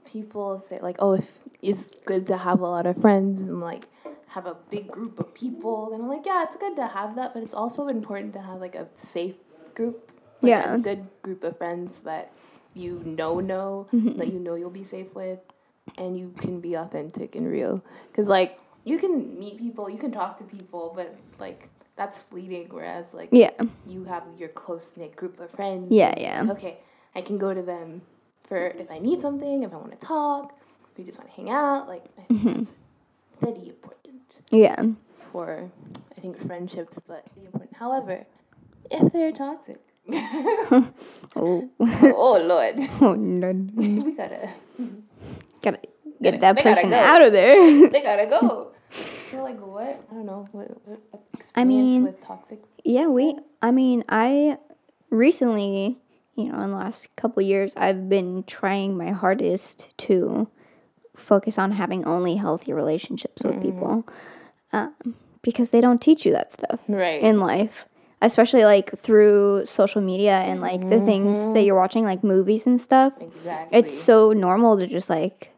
people 0.05 0.59
say 0.59 0.79
like, 0.81 0.97
oh, 0.99 1.13
if 1.13 1.29
it's 1.61 1.85
good 2.05 2.27
to 2.27 2.37
have 2.37 2.59
a 2.59 2.67
lot 2.67 2.85
of 2.85 2.97
friends 2.97 3.41
and 3.41 3.61
like 3.61 3.85
have 4.29 4.45
a 4.47 4.55
big 4.69 4.89
group 4.89 5.19
of 5.19 5.33
people, 5.33 5.93
and 5.93 6.01
I'm 6.03 6.09
like, 6.09 6.25
yeah, 6.25 6.43
it's 6.43 6.57
good 6.57 6.75
to 6.77 6.87
have 6.87 7.15
that, 7.15 7.33
but 7.33 7.43
it's 7.43 7.53
also 7.55 7.87
important 7.87 8.33
to 8.33 8.41
have 8.41 8.59
like 8.59 8.75
a 8.75 8.87
safe 8.93 9.35
group, 9.75 10.11
like 10.41 10.49
Yeah. 10.49 10.75
a 10.75 10.77
good 10.79 11.07
group 11.21 11.43
of 11.43 11.57
friends 11.57 11.99
that 12.01 12.31
you 12.73 13.01
know 13.05 13.39
know 13.39 13.87
Mm-hmm. 13.93 14.17
that 14.17 14.27
you 14.31 14.39
know 14.39 14.55
you'll 14.55 14.69
be 14.69 14.83
safe 14.83 15.13
with, 15.15 15.39
and 15.97 16.17
you 16.17 16.33
can 16.37 16.59
be 16.61 16.75
authentic 16.75 17.35
and 17.35 17.47
real. 17.47 17.83
Because 18.07 18.27
like 18.27 18.57
you 18.85 18.97
can 18.97 19.37
meet 19.39 19.59
people, 19.59 19.89
you 19.89 19.97
can 19.99 20.11
talk 20.11 20.37
to 20.37 20.43
people, 20.45 20.93
but 20.95 21.15
like 21.39 21.69
that's 22.01 22.21
fleeting. 22.23 22.67
Whereas 22.71 23.13
like 23.13 23.29
yeah. 23.31 23.51
you 23.87 24.05
have 24.05 24.23
your 24.37 24.49
close 24.49 24.97
knit 24.97 25.15
group 25.15 25.39
of 25.39 25.49
friends. 25.51 25.87
Yeah, 25.91 26.13
yeah. 26.17 26.45
okay, 26.55 26.77
I 27.15 27.21
can 27.21 27.37
go 27.37 27.53
to 27.53 27.61
them 27.61 28.01
for 28.47 28.57
if 28.83 28.89
I 28.91 28.97
need 28.99 29.21
something, 29.21 29.61
if 29.63 29.71
I 29.73 29.77
want 29.77 29.91
to 29.99 30.07
talk, 30.15 30.57
if 30.91 30.97
we 30.97 31.03
just 31.03 31.19
want 31.19 31.29
to 31.31 31.35
hang 31.39 31.49
out. 31.51 31.87
Like 31.87 32.05
I 32.17 32.21
think 32.23 32.39
Mm-hmm. 32.41 32.57
that's 32.59 32.73
very 33.41 33.67
important 33.69 34.41
Yeah. 34.49 34.81
for 35.31 35.69
I 36.17 36.19
think 36.21 36.39
friendships, 36.47 36.99
but 37.07 37.23
important. 37.37 37.75
However, 37.77 38.25
if 38.89 39.13
they're 39.13 39.31
toxic, 39.31 39.77
Oh, 41.35 41.69
oh 41.79 42.33
lord, 42.51 42.75
oh 43.01 43.13
no. 43.13 43.49
we 43.75 44.11
gotta, 44.15 44.49
Gotta 45.61 45.77
Gotta- 45.77 45.79
get 46.21 46.41
that 46.41 46.57
person 46.63 46.89
go. 46.89 46.95
out 46.97 47.21
of 47.21 47.31
there. 47.31 47.89
they 47.89 48.01
gotta 48.01 48.25
go. 48.27 48.70
You're 49.31 49.43
like 49.43 49.59
what? 49.59 50.03
I 50.11 50.13
don't 50.13 50.25
know. 50.25 50.47
What, 50.51 50.87
what 50.87 50.99
experience 51.33 51.53
I 51.55 51.63
mean- 51.63 52.03
with 52.03 52.21
toxic? 52.21 52.59
Yeah, 52.83 53.07
we. 53.07 53.37
I 53.61 53.71
mean, 53.71 54.03
I 54.09 54.57
recently, 55.11 55.97
you 56.35 56.45
know, 56.51 56.59
in 56.59 56.71
the 56.71 56.77
last 56.77 57.15
couple 57.15 57.43
years, 57.43 57.75
I've 57.75 58.09
been 58.09 58.43
trying 58.47 58.97
my 58.97 59.11
hardest 59.11 59.89
to 59.99 60.49
focus 61.15 61.59
on 61.59 61.71
having 61.71 62.03
only 62.05 62.35
healthy 62.37 62.73
relationships 62.73 63.43
with 63.43 63.55
mm-hmm. 63.55 63.61
people, 63.61 64.07
um, 64.73 65.15
because 65.43 65.69
they 65.69 65.81
don't 65.81 66.01
teach 66.01 66.25
you 66.25 66.31
that 66.31 66.51
stuff 66.51 66.79
Right. 66.87 67.21
in 67.21 67.39
life, 67.39 67.85
especially 68.21 68.65
like 68.65 68.97
through 68.97 69.65
social 69.65 70.01
media 70.01 70.39
and 70.39 70.61
like 70.61 70.81
the 70.89 70.99
things 71.01 71.37
mm-hmm. 71.37 71.53
that 71.53 71.61
you're 71.61 71.75
watching, 71.75 72.03
like 72.03 72.23
movies 72.23 72.65
and 72.65 72.81
stuff. 72.81 73.13
exactly. 73.21 73.77
It's 73.77 73.95
so 73.95 74.33
normal 74.33 74.77
to 74.77 74.87
just 74.87 75.09
like 75.09 75.51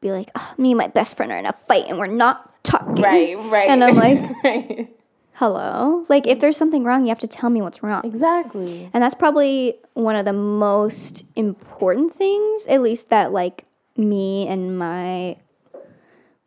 be 0.00 0.12
like, 0.12 0.30
oh, 0.36 0.54
me 0.58 0.70
and 0.72 0.78
my 0.78 0.88
best 0.88 1.16
friend 1.16 1.32
are 1.32 1.38
in 1.38 1.46
a 1.46 1.54
fight 1.66 1.86
and 1.88 1.98
we're 1.98 2.06
not 2.06 2.54
talking. 2.66 3.02
right. 3.02 3.36
Right. 3.50 3.68
And 3.68 3.82
I'm 3.82 3.94
like, 4.06 4.44
right. 4.44 4.88
hello. 5.34 6.04
Like, 6.08 6.26
if 6.26 6.40
there's 6.40 6.56
something 6.56 6.84
wrong, 6.84 7.02
you 7.02 7.08
have 7.08 7.18
to 7.20 7.26
tell 7.26 7.50
me 7.50 7.62
what's 7.62 7.82
wrong. 7.82 8.02
Exactly. 8.04 8.90
And 8.92 9.02
that's 9.02 9.14
probably 9.14 9.78
one 9.94 10.16
of 10.16 10.24
the 10.24 10.32
most 10.32 11.24
important 11.34 12.12
things, 12.12 12.66
at 12.66 12.82
least 12.82 13.10
that 13.10 13.32
like 13.32 13.64
me 13.96 14.46
and 14.46 14.78
my 14.78 15.36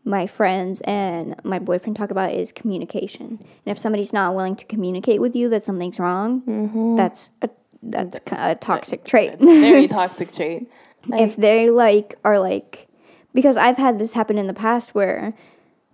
my 0.06 0.26
friends 0.26 0.82
and 0.82 1.36
my 1.44 1.60
boyfriend 1.60 1.96
talk 1.96 2.10
about 2.10 2.34
is 2.34 2.52
communication. 2.52 3.26
And 3.28 3.66
if 3.66 3.78
somebody's 3.78 4.14
not 4.14 4.34
willing 4.34 4.56
to 4.56 4.66
communicate 4.66 5.22
with 5.22 5.36
you 5.36 5.50
that 5.50 5.64
something's 5.64 6.00
wrong, 6.00 6.42
mm-hmm. 6.42 6.96
that's 6.96 7.32
a 7.42 7.50
that's 7.84 8.20
ki- 8.20 8.36
a 8.38 8.56
toxic 8.56 9.04
trait. 9.06 9.40
Very 9.40 9.88
toxic 10.00 10.32
trait. 10.34 10.70
if 11.14 11.36
they 11.36 11.70
like 11.70 12.16
are 12.24 12.40
like 12.40 12.88
because 13.34 13.58
I've 13.58 13.78
had 13.78 14.00
this 14.00 14.14
happen 14.14 14.38
in 14.38 14.48
the 14.48 14.54
past 14.54 14.96
where 14.96 15.34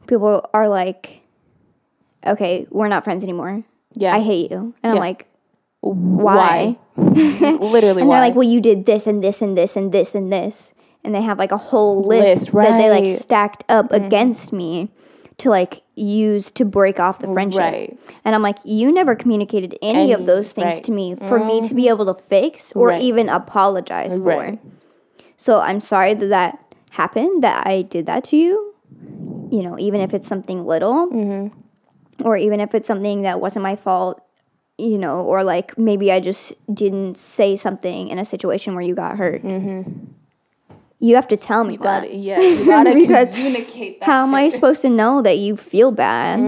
people 0.07 0.49
are 0.53 0.67
like 0.69 1.21
okay, 2.25 2.65
we're 2.71 2.87
not 2.87 3.03
friends 3.03 3.23
anymore. 3.23 3.63
Yeah. 3.93 4.15
I 4.15 4.19
hate 4.19 4.51
you. 4.51 4.73
And 4.83 4.93
I'm 4.93 4.99
like 4.99 5.27
why? 5.81 6.77
Literally 6.95 8.01
And 8.01 8.09
why? 8.09 8.19
they're 8.19 8.27
like, 8.27 8.35
well, 8.35 8.47
you 8.47 8.59
did 8.59 8.85
this 8.85 9.05
and 9.05 9.23
this 9.23 9.41
and 9.41 9.57
this 9.57 9.75
and 9.75 9.91
this 9.91 10.15
and 10.15 10.31
this. 10.33 10.73
And 11.03 11.13
they 11.13 11.21
have 11.21 11.37
like 11.37 11.51
a 11.51 11.57
whole 11.57 12.01
list, 12.01 12.51
List, 12.51 12.51
that 12.53 12.77
they 12.79 12.89
like 12.89 13.03
right. 13.03 13.09
Mm-hmm. 13.11 13.17
stacked 13.17 13.63
up 13.69 13.91
against 13.91 14.51
me 14.51 14.89
to 15.37 15.49
like 15.51 15.81
use 15.93 16.49
to 16.51 16.65
break 16.65 16.99
off 16.99 17.19
the 17.19 17.27
friendship. 17.27 17.59
Right. 17.59 17.99
And 18.23 18.33
I'm 18.33 18.41
like, 18.41 18.57
you 18.65 18.91
never 18.91 19.15
communicated 19.15 19.77
any, 19.83 20.13
of 20.13 20.25
those 20.25 20.53
things 20.53 20.65
right. 20.65 20.73
Mm-hmm. 20.75 20.83
to 20.85 20.91
me 20.91 21.15
for 21.15 21.43
me 21.43 21.67
to 21.67 21.75
be 21.75 21.87
able 21.89 22.07
to 22.07 22.15
fix 22.15 22.71
or 22.71 22.87
Right. 22.87 23.01
even 23.01 23.29
apologize 23.29 24.17
Right. 24.17 24.59
for. 24.59 24.59
So 25.37 25.59
I'm 25.59 25.81
sorry 25.81 26.15
that 26.15 26.27
that 26.27 26.75
happened, 26.91 27.43
that 27.43 27.67
I 27.67 27.83
did 27.83 28.07
that 28.07 28.23
to 28.25 28.37
you. 28.37 28.73
You 29.55 29.63
know, 29.63 29.75
even 29.79 30.01
if 30.01 30.13
it's 30.13 30.27
something 30.27 30.65
little, 30.65 31.07
Mm-hmm. 31.07 32.25
or 32.27 32.35
even 32.37 32.59
if 32.59 32.75
it's 32.75 32.87
something 32.87 33.21
that 33.23 33.39
wasn't 33.39 33.63
my 33.63 33.75
fault, 33.75 34.21
you 34.77 34.97
know, 34.97 35.21
or 35.21 35.43
like 35.43 35.77
maybe 35.77 36.11
I 36.11 36.19
just 36.19 36.51
didn't 36.73 37.15
say 37.17 37.55
something 37.55 38.09
in 38.09 38.19
a 38.19 38.25
situation 38.25 38.73
where 38.75 38.83
you 38.83 38.95
got 38.95 39.17
hurt. 39.17 39.43
You 40.99 41.15
have 41.15 41.27
to 41.29 41.37
tell 41.37 41.63
me 41.63 41.75
Mm-hmm. 41.77 41.83
you 41.83 41.89
that. 41.89 42.01
gotta, 42.03 42.15
yeah, 42.17 42.39
you 42.41 42.65
gotta 42.65 42.93
Because 43.01 43.29
communicate 43.31 43.99
that. 43.99 44.05
How 44.05 44.23
am 44.27 44.33
I 44.35 44.49
supposed 44.49 44.81
to 44.83 44.89
know 44.89 45.21
that 45.21 45.37
you 45.37 45.55
feel 45.55 45.91
bad? 45.91 46.39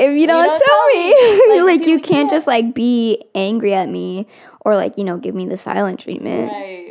If 0.00 0.16
you 0.18 0.26
don't, 0.26 0.44
don't 0.44 0.58
tell 0.58 0.66
tell 0.66 0.88
me, 0.94 1.12
me. 1.12 1.48
like, 1.48 1.62
Like, 1.80 1.86
you 1.86 1.94
you 1.94 2.00
can't 2.00 2.06
can't- 2.28 2.30
just 2.30 2.46
like 2.46 2.74
be 2.74 3.22
angry 3.34 3.74
at 3.74 3.88
me 3.88 4.26
or 4.64 4.76
like 4.76 4.96
you 4.98 5.04
know 5.04 5.16
give 5.18 5.34
me 5.34 5.46
the 5.46 5.56
silent 5.56 5.98
treatment. 6.00 6.50
Right. 6.52 6.87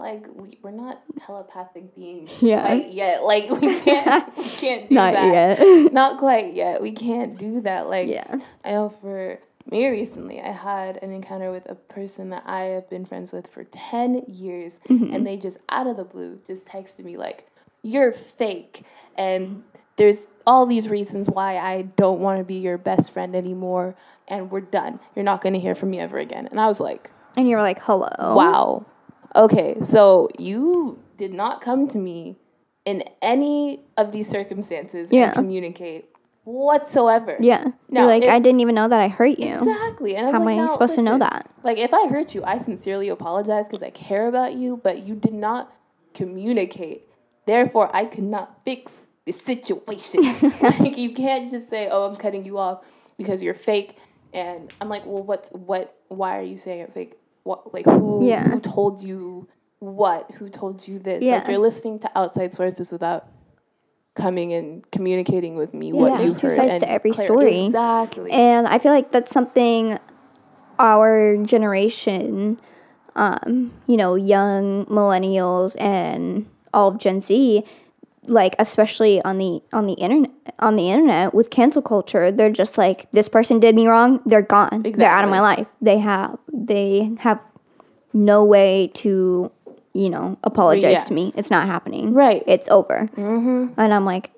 Like 0.00 0.26
we, 0.34 0.58
we're 0.62 0.70
not 0.70 1.00
telepathic 1.26 1.94
beings 1.94 2.30
Yeah. 2.42 2.62
quite 2.64 2.90
yet. 2.92 3.22
Like 3.22 3.50
we 3.50 3.78
can't 3.80 4.36
we 4.36 4.44
can't 4.62 4.88
do 4.88 4.94
Not 4.94 5.14
that. 5.14 5.58
yet. 5.60 5.92
Not 5.92 6.18
quite 6.18 6.54
yet. 6.54 6.80
We 6.82 6.92
can't 6.92 7.38
do 7.38 7.60
that. 7.60 7.88
Like 7.88 8.08
Yeah. 8.08 8.38
I 8.64 8.72
know 8.72 8.88
for 8.88 9.38
me 9.70 9.86
recently 9.88 10.40
I 10.40 10.50
had 10.52 10.96
an 11.02 11.12
encounter 11.12 11.50
with 11.52 11.70
a 11.70 11.74
person 11.74 12.30
that 12.30 12.42
I 12.46 12.62
have 12.62 12.88
been 12.90 13.04
friends 13.04 13.32
with 13.32 13.46
for 13.46 13.64
ten 13.64 14.24
years 14.26 14.80
Mm-hmm. 14.88 15.14
and 15.14 15.26
they 15.26 15.36
just 15.36 15.58
out 15.68 15.86
of 15.86 15.96
the 15.96 16.04
blue 16.04 16.40
just 16.46 16.66
texted 16.66 17.04
me 17.04 17.16
like, 17.16 17.46
You're 17.82 18.10
fake 18.12 18.82
and 19.16 19.62
there's 19.96 20.26
all 20.46 20.64
these 20.64 20.88
reasons 20.88 21.28
why 21.28 21.58
I 21.58 21.82
don't 21.82 22.20
want 22.20 22.38
to 22.38 22.44
be 22.44 22.54
your 22.54 22.78
best 22.78 23.12
friend 23.12 23.36
anymore 23.36 23.94
and 24.26 24.50
we're 24.50 24.62
done. 24.62 24.98
You're 25.14 25.24
not 25.26 25.42
gonna 25.42 25.58
hear 25.58 25.74
from 25.74 25.90
me 25.90 25.98
ever 26.00 26.16
again. 26.16 26.46
And 26.50 26.58
I 26.58 26.66
was 26.68 26.80
like, 26.80 27.10
and 27.36 27.48
you're 27.48 27.60
like, 27.62 27.80
hello. 27.82 28.08
Wow. 28.34 28.86
Okay, 29.36 29.76
so 29.82 30.28
you 30.38 30.98
did 31.16 31.32
not 31.32 31.60
come 31.60 31.86
to 31.88 31.98
me 31.98 32.36
in 32.84 33.02
any 33.22 33.80
of 33.96 34.10
these 34.12 34.28
circumstances 34.28 35.10
Yeah. 35.12 35.26
and 35.26 35.34
communicate 35.34 36.06
whatsoever. 36.44 37.36
Yeah. 37.38 37.72
You're 37.90 38.06
like, 38.06 38.24
if- 38.24 38.30
I 38.30 38.38
didn't 38.38 38.60
even 38.60 38.74
know 38.74 38.88
that 38.88 39.00
I 39.00 39.08
hurt 39.08 39.38
you. 39.38 39.52
Exactly. 39.52 40.16
And 40.16 40.26
I'm 40.26 40.32
How 40.32 40.40
like, 40.40 40.48
am 40.54 40.58
I 40.60 40.66
now, 40.66 40.72
supposed 40.72 40.94
to 40.96 41.02
know 41.02 41.18
that? 41.18 41.48
Like, 41.62 41.78
if 41.78 41.92
I 41.94 42.08
hurt 42.08 42.34
you, 42.34 42.42
I 42.44 42.58
sincerely 42.58 43.08
apologize 43.08 43.68
because 43.68 43.82
I 43.82 43.90
care 43.90 44.26
about 44.26 44.54
you, 44.54 44.80
but 44.82 45.06
you 45.06 45.14
did 45.14 45.34
not 45.34 45.72
communicate. 46.14 47.06
Therefore, 47.46 47.94
I 47.94 48.04
could 48.06 48.24
not 48.24 48.60
fix 48.64 49.06
the 49.26 49.32
situation. 49.32 50.22
like, 50.60 50.96
you 50.96 51.12
can't 51.12 51.50
just 51.50 51.68
say, 51.68 51.88
oh, 51.90 52.08
I'm 52.08 52.16
cutting 52.16 52.44
you 52.44 52.58
off 52.58 52.84
because 53.16 53.42
you're 53.42 53.54
fake. 53.54 53.96
And 54.32 54.72
I'm 54.80 54.88
like, 54.88 55.04
well, 55.06 55.22
what's, 55.22 55.50
what, 55.50 55.94
why 56.08 56.38
are 56.38 56.42
you 56.42 56.56
saying 56.58 56.80
it 56.80 56.94
fake? 56.94 57.14
What, 57.42 57.72
like, 57.72 57.86
who, 57.86 58.26
Yeah. 58.26 58.48
who 58.48 58.60
told 58.60 59.02
you 59.02 59.48
what? 59.78 60.30
Who 60.32 60.48
told 60.48 60.86
you 60.86 60.98
this? 60.98 61.22
Yeah. 61.22 61.36
Like, 61.38 61.48
you're 61.48 61.58
listening 61.58 61.98
to 62.00 62.10
outside 62.18 62.52
sources 62.54 62.92
without 62.92 63.26
coming 64.14 64.52
and 64.52 64.88
communicating 64.90 65.54
with 65.56 65.72
me 65.72 65.92
what 65.92 66.12
Yeah, 66.12 66.18
there's 66.18 66.34
two 66.34 66.48
heard. 66.48 66.56
sides 66.56 66.78
to 66.80 66.90
every 66.90 67.12
clar- 67.12 67.24
story. 67.24 67.64
Exactly. 67.66 68.30
And 68.30 68.66
I 68.66 68.78
feel 68.78 68.92
like 68.92 69.10
that's 69.12 69.32
something 69.32 69.98
our 70.78 71.36
generation, 71.44 72.58
um, 73.16 73.72
you 73.86 73.96
know, 73.96 74.14
young 74.14 74.86
millennials 74.86 75.80
and 75.80 76.46
all 76.74 76.88
of 76.88 76.98
Gen 76.98 77.20
Z, 77.20 77.64
like 78.26 78.54
especially 78.58 79.22
on 79.22 79.38
the 79.38 79.62
on 79.72 79.86
the 79.86 79.94
internet 79.94 80.30
on 80.58 80.76
the 80.76 80.90
internet 80.90 81.32
with 81.34 81.50
cancel 81.50 81.82
culture, 81.82 82.30
they're 82.30 82.50
just 82.52 82.76
like 82.78 83.10
this 83.12 83.28
person 83.28 83.60
did 83.60 83.74
me 83.74 83.86
wrong, 83.86 84.20
they're 84.26 84.42
gone. 84.42 84.82
They're 84.82 85.10
out 85.10 85.24
of 85.24 85.30
my 85.30 85.40
life. 85.40 85.66
They 85.80 85.98
have 85.98 86.38
they 86.52 87.10
have 87.20 87.40
no 88.12 88.44
way 88.44 88.90
to, 88.94 89.50
you 89.94 90.10
know, 90.10 90.36
apologize 90.44 90.98
Yeah. 90.98 91.04
to 91.04 91.12
me. 91.14 91.32
It's 91.36 91.50
not 91.50 91.66
happening. 91.66 92.12
Right. 92.12 92.42
It's 92.46 92.68
over. 92.68 93.08
Mm-hmm. 93.16 93.80
And 93.80 93.94
I'm 93.94 94.04
like, 94.04 94.30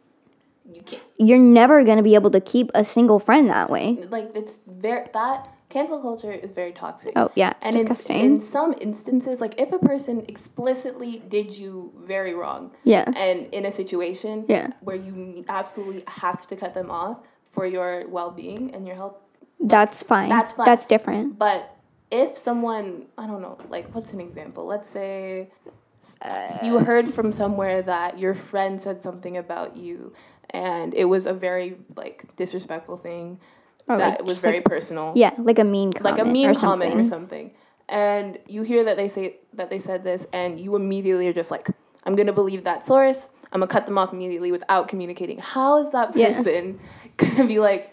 you 0.73 0.83
can't 0.83 1.03
you're 1.19 1.39
never 1.39 1.85
gonna 1.85 2.03
be 2.03 2.15
able 2.15 2.31
to 2.31 2.41
keep 2.41 2.71
a 2.75 2.85
single 2.85 3.19
friend 3.19 3.49
that 3.49 3.71
way. 3.71 3.99
like 4.11 4.31
it's 4.35 4.59
very 4.67 5.07
that 5.13 5.49
cancel 5.73 5.99
culture 6.01 6.31
is 6.31 6.53
very 6.53 6.73
toxic. 6.73 7.13
Oh 7.17 7.31
yeah, 7.35 7.51
it's 7.57 7.67
and 7.67 7.75
in- 7.75 7.81
disgusting. 7.81 8.21
In, 8.21 8.41
some 8.41 8.75
instances, 8.81 9.41
like 9.41 9.55
if 9.59 9.73
a 9.73 9.79
person 9.79 10.25
explicitly 10.29 11.23
did 11.37 11.57
you 11.59 11.93
very 12.15 12.35
wrong, 12.35 12.73
Yeah. 12.85 13.05
and 13.17 13.39
in 13.55 13.65
a 13.65 13.73
situation, 13.73 14.45
Yeah. 14.49 14.69
where 14.81 14.97
you 14.97 15.45
absolutely 15.49 16.05
have 16.07 16.47
to 16.49 16.55
cut 16.57 16.75
them 16.75 16.91
off 16.91 17.19
for 17.51 17.65
your 17.67 18.07
well 18.09 18.31
being 18.31 18.75
and 18.75 18.87
your 18.87 18.97
health. 18.97 19.17
that's 19.75 20.03
fine. 20.03 20.29
that's 20.29 20.53
fine. 20.53 20.67
That's 20.67 20.87
different. 20.87 21.39
But 21.39 21.61
if 22.11 22.37
someone, 22.37 23.07
I 23.17 23.27
don't 23.27 23.41
know, 23.47 23.57
like 23.71 23.87
what's 23.95 24.13
an 24.13 24.21
example? 24.21 24.67
Let's 24.67 24.91
say 24.91 25.49
you 26.63 26.79
uh. 26.79 26.85
heard 26.85 27.09
from 27.17 27.31
somewhere 27.33 27.81
that 27.83 28.19
your 28.19 28.35
friend 28.35 28.83
said 28.83 29.03
something 29.03 29.37
about 29.37 29.77
you, 29.77 30.13
and 30.51 30.93
it 30.95 31.07
was 31.07 31.27
a 31.27 31.33
very 31.33 31.77
like 31.97 32.17
disrespectful 32.37 32.99
thing. 32.99 33.39
Or, 33.95 33.99
that 33.99 34.21
like, 34.21 34.25
was 34.25 34.41
very 34.41 34.57
like- 34.57 34.65
personal 34.65 35.13
Yeah, 35.17 35.33
like 35.39 35.59
a 35.59 35.65
mean 35.65 35.93
comment. 35.93 36.17
like 36.19 36.27
a 36.27 36.29
mean 36.29 36.49
or 36.51 36.55
comment 36.55 36.91
something. 36.93 37.01
or 37.01 37.05
something 37.05 37.51
and 37.89 38.39
you 38.47 38.63
hear 38.63 38.85
that 38.85 38.97
they 38.97 39.09
say 39.09 39.37
that 39.53 39.69
they 39.69 39.79
said 39.79 40.05
this 40.05 40.27
and 40.33 40.59
you 40.59 40.77
immediately 40.77 41.27
are 41.29 41.33
just 41.33 41.51
like 41.51 41.69
i'm 42.05 42.15
gonna 42.15 42.33
believe 42.33 42.63
that 42.65 42.87
source 42.87 43.29
i'm 43.53 43.61
gonna 43.61 43.67
cut 43.67 43.87
them 43.87 43.99
off 43.99 44.13
immediately 44.13 44.51
without 44.53 44.87
communicating 44.89 45.39
how 45.39 45.79
is 45.79 45.91
that 45.91 46.15
Yeah. 46.17 46.29
person 46.33 46.79
gonna 47.17 47.47
be 47.47 47.59
like 47.59 47.93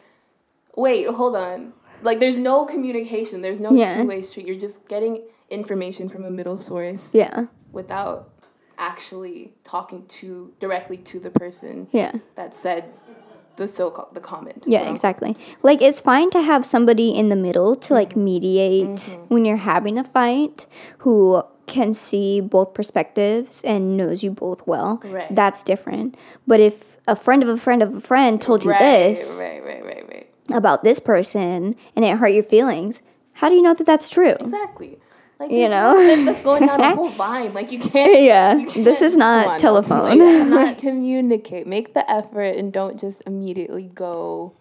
wait 0.75 1.07
hold 1.07 1.35
on 1.35 1.73
like 2.03 2.19
there's 2.19 2.37
no 2.37 2.65
communication 2.65 3.41
there's 3.41 3.59
no 3.59 3.71
Yeah. 3.73 3.95
two-way 3.95 4.21
street 4.21 4.45
you're 4.47 4.59
just 4.59 4.87
getting 4.87 5.23
information 5.49 6.07
from 6.07 6.23
a 6.23 6.29
middle 6.31 6.57
source 6.59 7.13
Yeah, 7.13 7.47
without 7.71 8.29
actually 8.77 9.53
talking 9.63 10.05
to 10.05 10.53
directly 10.59 10.97
to 10.97 11.19
the 11.19 11.31
person 11.31 11.87
yeah, 11.91 12.13
that 12.35 12.53
said 12.53 12.85
the 13.59 13.67
so-called 13.67 14.13
the 14.15 14.19
comment 14.31 14.63
yeah, 14.65 14.79
quote-unquote. 14.79 14.95
exactly. 14.95 15.37
Like 15.61 15.81
it's 15.81 15.99
fine 15.99 16.29
to 16.31 16.41
have 16.41 16.65
somebody 16.65 17.09
in 17.11 17.29
the 17.29 17.35
middle 17.35 17.75
to 17.85 17.93
like 17.93 18.09
Mm-hmm. 18.09 18.23
mediate 18.23 19.17
when 19.27 19.45
you're 19.45 19.57
having 19.73 19.97
a 19.99 20.03
fight, 20.03 20.65
who 20.99 21.43
can 21.67 21.93
see 21.93 22.41
both 22.41 22.73
perspectives 22.73 23.61
and 23.63 23.95
knows 23.95 24.23
you 24.23 24.31
both 24.31 24.65
well. 24.65 24.99
Right. 25.05 25.29
That's 25.35 25.61
different. 25.61 26.15
But 26.47 26.59
if 26.59 26.97
a 27.07 27.15
friend 27.15 27.43
of 27.43 27.49
a 27.49 27.57
friend 27.57 27.83
of 27.83 27.95
a 27.95 28.01
friend 28.01 28.41
told 28.41 28.63
you 28.63 28.71
right, 28.71 28.79
this 28.79 29.37
Right, 29.39 29.63
right, 29.63 29.85
right, 29.85 30.05
right. 30.09 30.27
about 30.51 30.83
this 30.83 30.99
person 30.99 31.75
and 31.95 32.03
it 32.03 32.17
hurt 32.17 32.33
your 32.33 32.43
feelings, 32.43 33.03
how 33.33 33.49
do 33.49 33.55
you 33.55 33.61
know 33.61 33.75
that 33.75 33.85
that's 33.85 34.09
true? 34.09 34.35
Exactly. 34.39 34.97
Like 35.39 35.51
You 35.51 35.69
know? 35.69 36.25
that's 36.25 36.41
going 36.41 36.67
down 36.67 36.81
a 36.81 36.95
whole 36.95 37.11
line. 37.15 37.53
Like 37.53 37.71
you 37.71 37.79
can't. 37.79 38.21
Yeah, 38.21 38.55
you 38.57 38.65
can't- 38.67 38.85
this 38.85 39.01
is 39.01 39.15
not 39.15 39.47
on, 39.47 39.59
telephone. 39.59 40.17
Like, 40.19 40.49
not 40.49 40.77
communicate. 40.87 41.65
Make 41.65 41.93
the 41.93 42.09
effort 42.11 42.55
and 42.57 42.73
don't 42.73 42.99
just 42.99 43.23
immediately 43.25 43.89
go 43.93 44.53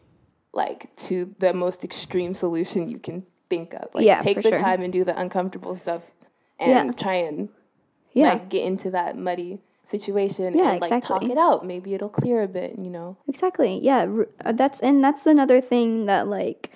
like 0.55 0.95
to 0.97 1.35
the 1.41 1.53
most 1.53 1.85
extreme 1.85 2.33
solution 2.35 2.89
you 2.89 2.99
can 2.99 3.27
think 3.51 3.75
of. 3.75 3.89
Like 3.95 4.05
Yeah, 4.07 4.21
take 4.21 4.43
the 4.43 4.51
sure. 4.51 4.61
time 4.61 4.83
and 4.83 4.93
do 4.93 5.03
the 5.05 5.19
uncomfortable 5.19 5.75
stuff 5.75 6.11
and 6.61 6.71
Yeah. 6.71 6.93
try 6.93 7.15
and 7.15 7.49
Yeah. 8.13 8.29
like 8.35 8.49
get 8.49 8.65
into 8.65 8.91
that 8.93 9.17
muddy 9.17 9.61
situation 9.85 10.57
Yeah, 10.57 10.73
and 10.73 10.81
like 10.81 11.03
talk 11.03 11.25
it 11.25 11.39
out. 11.39 11.65
Maybe 11.67 11.95
it'll 11.95 12.09
clear 12.09 12.43
a 12.43 12.49
bit, 12.49 12.79
you 12.79 12.91
know. 12.91 13.17
Exactly. 13.27 13.81
Yeah, 13.83 14.07
uh, 14.45 14.53
that's 14.53 14.81
and 14.81 15.03
that's 15.03 15.27
another 15.27 15.61
thing 15.61 16.07
that 16.07 16.29
like 16.29 16.71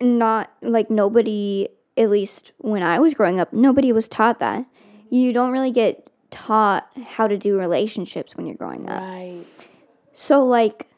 not 0.00 0.50
like 0.62 0.90
nobody 0.90 1.68
at 1.96 2.10
least 2.10 2.52
when 2.58 2.82
I 2.82 2.98
was 2.98 3.14
growing 3.14 3.40
up, 3.40 3.52
nobody 3.52 3.92
was 3.92 4.08
taught 4.08 4.38
that. 4.40 4.60
Mm-hmm. 4.60 5.14
You 5.14 5.32
don't 5.32 5.52
really 5.52 5.70
get 5.70 6.08
taught 6.30 6.88
how 7.04 7.26
to 7.26 7.36
do 7.36 7.58
relationships 7.58 8.36
when 8.36 8.46
you're 8.46 8.56
growing 8.56 8.88
up. 8.88 9.00
Right. 9.00 9.44
So 10.12 10.44
like 10.44 10.88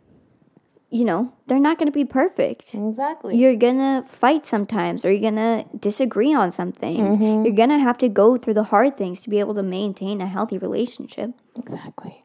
you 0.91 1.05
know, 1.05 1.33
they're 1.49 1.59
not 1.59 1.77
going 1.77 1.89
to 1.89 1.93
be 1.93 2.05
perfect. 2.05 2.73
Exactly. 2.73 3.37
You're 3.37 3.57
going 3.57 3.79
to 3.79 4.07
fight 4.07 4.47
sometimes 4.47 5.05
or 5.05 5.11
you're 5.11 5.29
going 5.29 5.35
to 5.35 5.65
disagree 5.77 6.33
on 6.33 6.53
some 6.53 6.71
things. 6.71 7.19
Mm-hmm. 7.19 7.45
You're 7.45 7.57
going 7.57 7.71
to 7.71 7.81
have 7.81 7.99
to 7.99 8.09
go 8.09 8.37
through 8.37 8.55
the 8.55 8.63
hard 8.63 8.97
things 8.97 9.21
to 9.23 9.29
be 9.29 9.41
able 9.41 9.55
to 9.55 9.63
maintain 9.65 10.21
a 10.21 10.27
healthy 10.27 10.57
relationship. 10.57 11.33
exactly. 11.59 12.25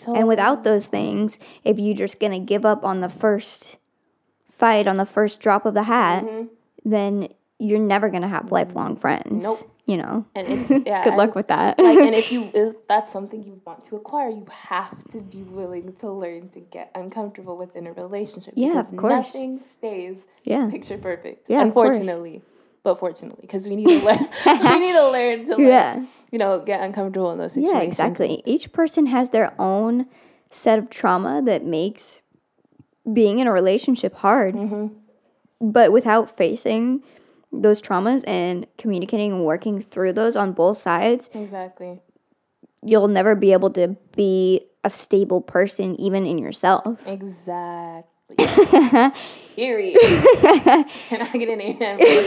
So 0.00 0.14
And 0.14 0.26
without 0.26 0.64
those 0.64 0.86
things, 0.86 1.38
if 1.62 1.78
you're 1.78 1.94
just 1.94 2.20
gonna 2.20 2.40
give 2.40 2.64
up 2.64 2.84
on 2.84 3.00
the 3.00 3.10
first 3.10 3.76
fight, 4.50 4.86
on 4.86 4.96
the 4.96 5.04
first 5.04 5.40
drop 5.40 5.66
of 5.66 5.74
the 5.74 5.82
hat, 5.82 6.24
mm-hmm. 6.24 6.46
then 6.84 7.28
you're 7.60 7.78
never 7.78 8.08
gonna 8.08 8.28
have 8.28 8.50
lifelong 8.50 8.96
friends. 8.96 9.42
Nope. 9.44 9.70
You 9.86 9.96
know. 9.96 10.24
and 10.36 10.46
it's 10.48 10.70
yeah, 10.86 11.02
Good 11.04 11.14
luck 11.14 11.34
with 11.34 11.48
that. 11.48 11.78
like 11.78 11.98
and 11.98 12.14
if 12.14 12.30
you 12.34 12.50
if 12.54 12.86
that's 12.86 13.10
something 13.12 13.42
you 13.42 13.60
want 13.64 13.82
to 13.84 13.96
acquire 13.96 14.30
you 14.30 14.46
have 14.68 15.02
to 15.08 15.20
be 15.20 15.42
willing 15.42 15.94
to 15.96 16.10
learn 16.10 16.48
to 16.50 16.60
get 16.60 16.92
uncomfortable 16.94 17.56
within 17.56 17.86
a 17.88 17.92
relationship 17.92 18.54
Yeah, 18.56 18.68
because 18.68 18.88
of 18.88 18.96
course. 18.96 19.12
nothing 19.34 19.58
stays 19.58 20.26
yeah. 20.44 20.68
picture 20.70 20.96
perfect 20.96 21.50
Yeah, 21.50 21.62
unfortunately 21.62 22.42
but 22.84 23.00
fortunately 23.00 23.40
because 23.42 23.66
we 23.66 23.74
need 23.74 23.88
to 23.88 24.04
learn 24.06 24.28
we 24.46 24.78
need 24.80 24.92
to 24.92 25.08
learn 25.10 25.44
to 25.46 25.50
like, 25.56 25.58
Yeah. 25.58 26.06
you 26.30 26.38
know 26.38 26.60
get 26.60 26.80
uncomfortable 26.82 27.32
in 27.32 27.38
those 27.38 27.54
situations 27.54 27.82
Yeah, 27.82 27.86
exactly. 27.88 28.42
Each 28.46 28.72
person 28.72 29.06
has 29.06 29.30
their 29.30 29.52
own 29.60 30.06
set 30.50 30.78
of 30.78 30.88
trauma 30.88 31.42
that 31.46 31.64
makes 31.64 32.22
being 33.12 33.40
in 33.40 33.46
a 33.48 33.52
relationship 33.52 34.14
hard. 34.14 34.54
Mm-hmm. 34.54 34.94
But 35.60 35.90
without 35.92 36.36
facing 36.36 37.02
those 37.52 37.82
traumas 37.82 38.24
and 38.26 38.66
communicating 38.78 39.32
and 39.32 39.44
working 39.44 39.82
through 39.82 40.12
those 40.12 40.36
on 40.36 40.52
both 40.52 40.76
sides, 40.78 41.30
exactly 41.34 42.00
you'll 42.82 43.08
never 43.08 43.34
be 43.34 43.52
able 43.52 43.70
to 43.70 43.88
be 44.16 44.60
a 44.84 44.90
stable 44.90 45.40
person 45.40 46.00
even 46.00 46.26
in 46.26 46.38
yourself. 46.38 46.98
exactly 47.06 48.36
period 49.56 49.98
can 50.40 51.20
i 51.20 51.30
get 51.34 51.48
an 51.48 51.60
amen 51.60 51.98
for 51.98 52.04
the 52.04 52.22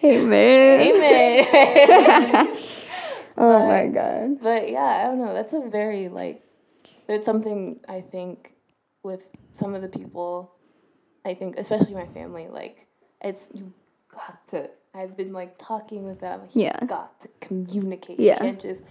choir? 0.00 0.12
Amen. 0.12 0.80
amen 0.80 2.58
Oh 3.40 3.68
my 3.68 3.86
god. 3.86 4.42
But 4.42 4.68
yeah, 4.68 5.02
I 5.02 5.04
don't 5.04 5.18
know. 5.18 5.32
That's 5.32 5.52
a 5.52 5.60
very 5.68 6.08
like 6.08 6.42
there's 7.06 7.24
something 7.24 7.78
I 7.88 8.00
think 8.00 8.52
with 9.04 9.30
some 9.52 9.74
of 9.74 9.82
the 9.82 9.88
people 9.88 10.52
I 11.24 11.34
think 11.34 11.56
especially 11.56 11.94
my 11.94 12.06
family 12.06 12.48
like 12.48 12.88
it's 13.22 13.48
you 13.54 13.72
got 14.18 14.46
to 14.48 14.70
I've 14.94 15.16
been 15.16 15.32
like 15.32 15.58
talking 15.58 16.04
with 16.04 16.20
them 16.20 16.40
like, 16.42 16.50
Yeah. 16.54 16.84
got 16.86 17.20
to 17.20 17.28
communicate. 17.40 18.18
Yeah. 18.18 18.34
You 18.34 18.38
can't 18.40 18.60
just 18.60 18.82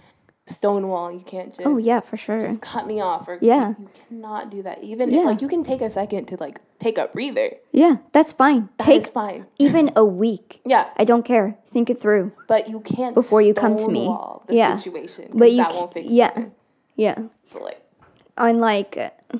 stonewall. 0.46 1.12
You 1.12 1.20
can't 1.20 1.50
just 1.54 1.66
Oh 1.66 1.76
yeah, 1.76 2.00
for 2.00 2.16
sure. 2.16 2.40
just 2.40 2.62
cut 2.62 2.86
me 2.86 3.00
off 3.00 3.28
or 3.28 3.38
Yeah. 3.42 3.70
you, 3.70 3.76
you 3.84 3.90
cannot 4.08 4.50
do 4.50 4.62
that. 4.62 4.82
Even 4.82 5.10
Yeah. 5.10 5.20
if, 5.20 5.26
like 5.26 5.42
you 5.42 5.48
can 5.48 5.62
take 5.62 5.82
a 5.82 5.90
second 5.90 6.26
to 6.28 6.36
like 6.36 6.60
take 6.78 6.96
a 6.96 7.08
breather. 7.08 7.50
Yeah, 7.72 7.96
that's 8.12 8.32
fine. 8.32 8.70
That 8.78 8.84
Take 8.86 9.06
fine. 9.08 9.46
even 9.58 9.90
a 9.96 10.04
week. 10.04 10.60
Yeah, 10.64 10.88
I 10.96 11.04
don't 11.04 11.24
care. 11.24 11.56
Think 11.68 11.90
it 11.90 11.98
through. 12.00 12.32
but 12.46 12.68
you 12.70 12.80
can't 12.80 13.14
Before 13.14 13.42
you 13.42 13.52
come 13.52 13.76
to 13.76 13.88
me. 13.88 14.06
The 14.46 14.54
Yeah. 14.54 14.76
situation, 14.78 15.30
But 15.34 15.50
you 15.52 15.58
that 15.58 15.74
won't 15.74 15.92
fix 15.92 16.10
yeah. 16.10 16.46
Yeah. 16.96 17.18
So 17.46 17.62
like, 17.62 17.82
Unlike 18.38 18.96
uh, 18.96 19.38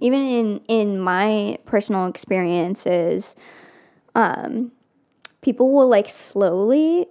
even 0.00 0.20
in 0.26 0.60
in 0.66 0.98
my 0.98 1.58
personal 1.66 2.06
experiences, 2.06 3.36
um, 4.14 4.72
people 5.42 5.70
will 5.70 5.88
like 5.88 6.08
slowly 6.08 7.06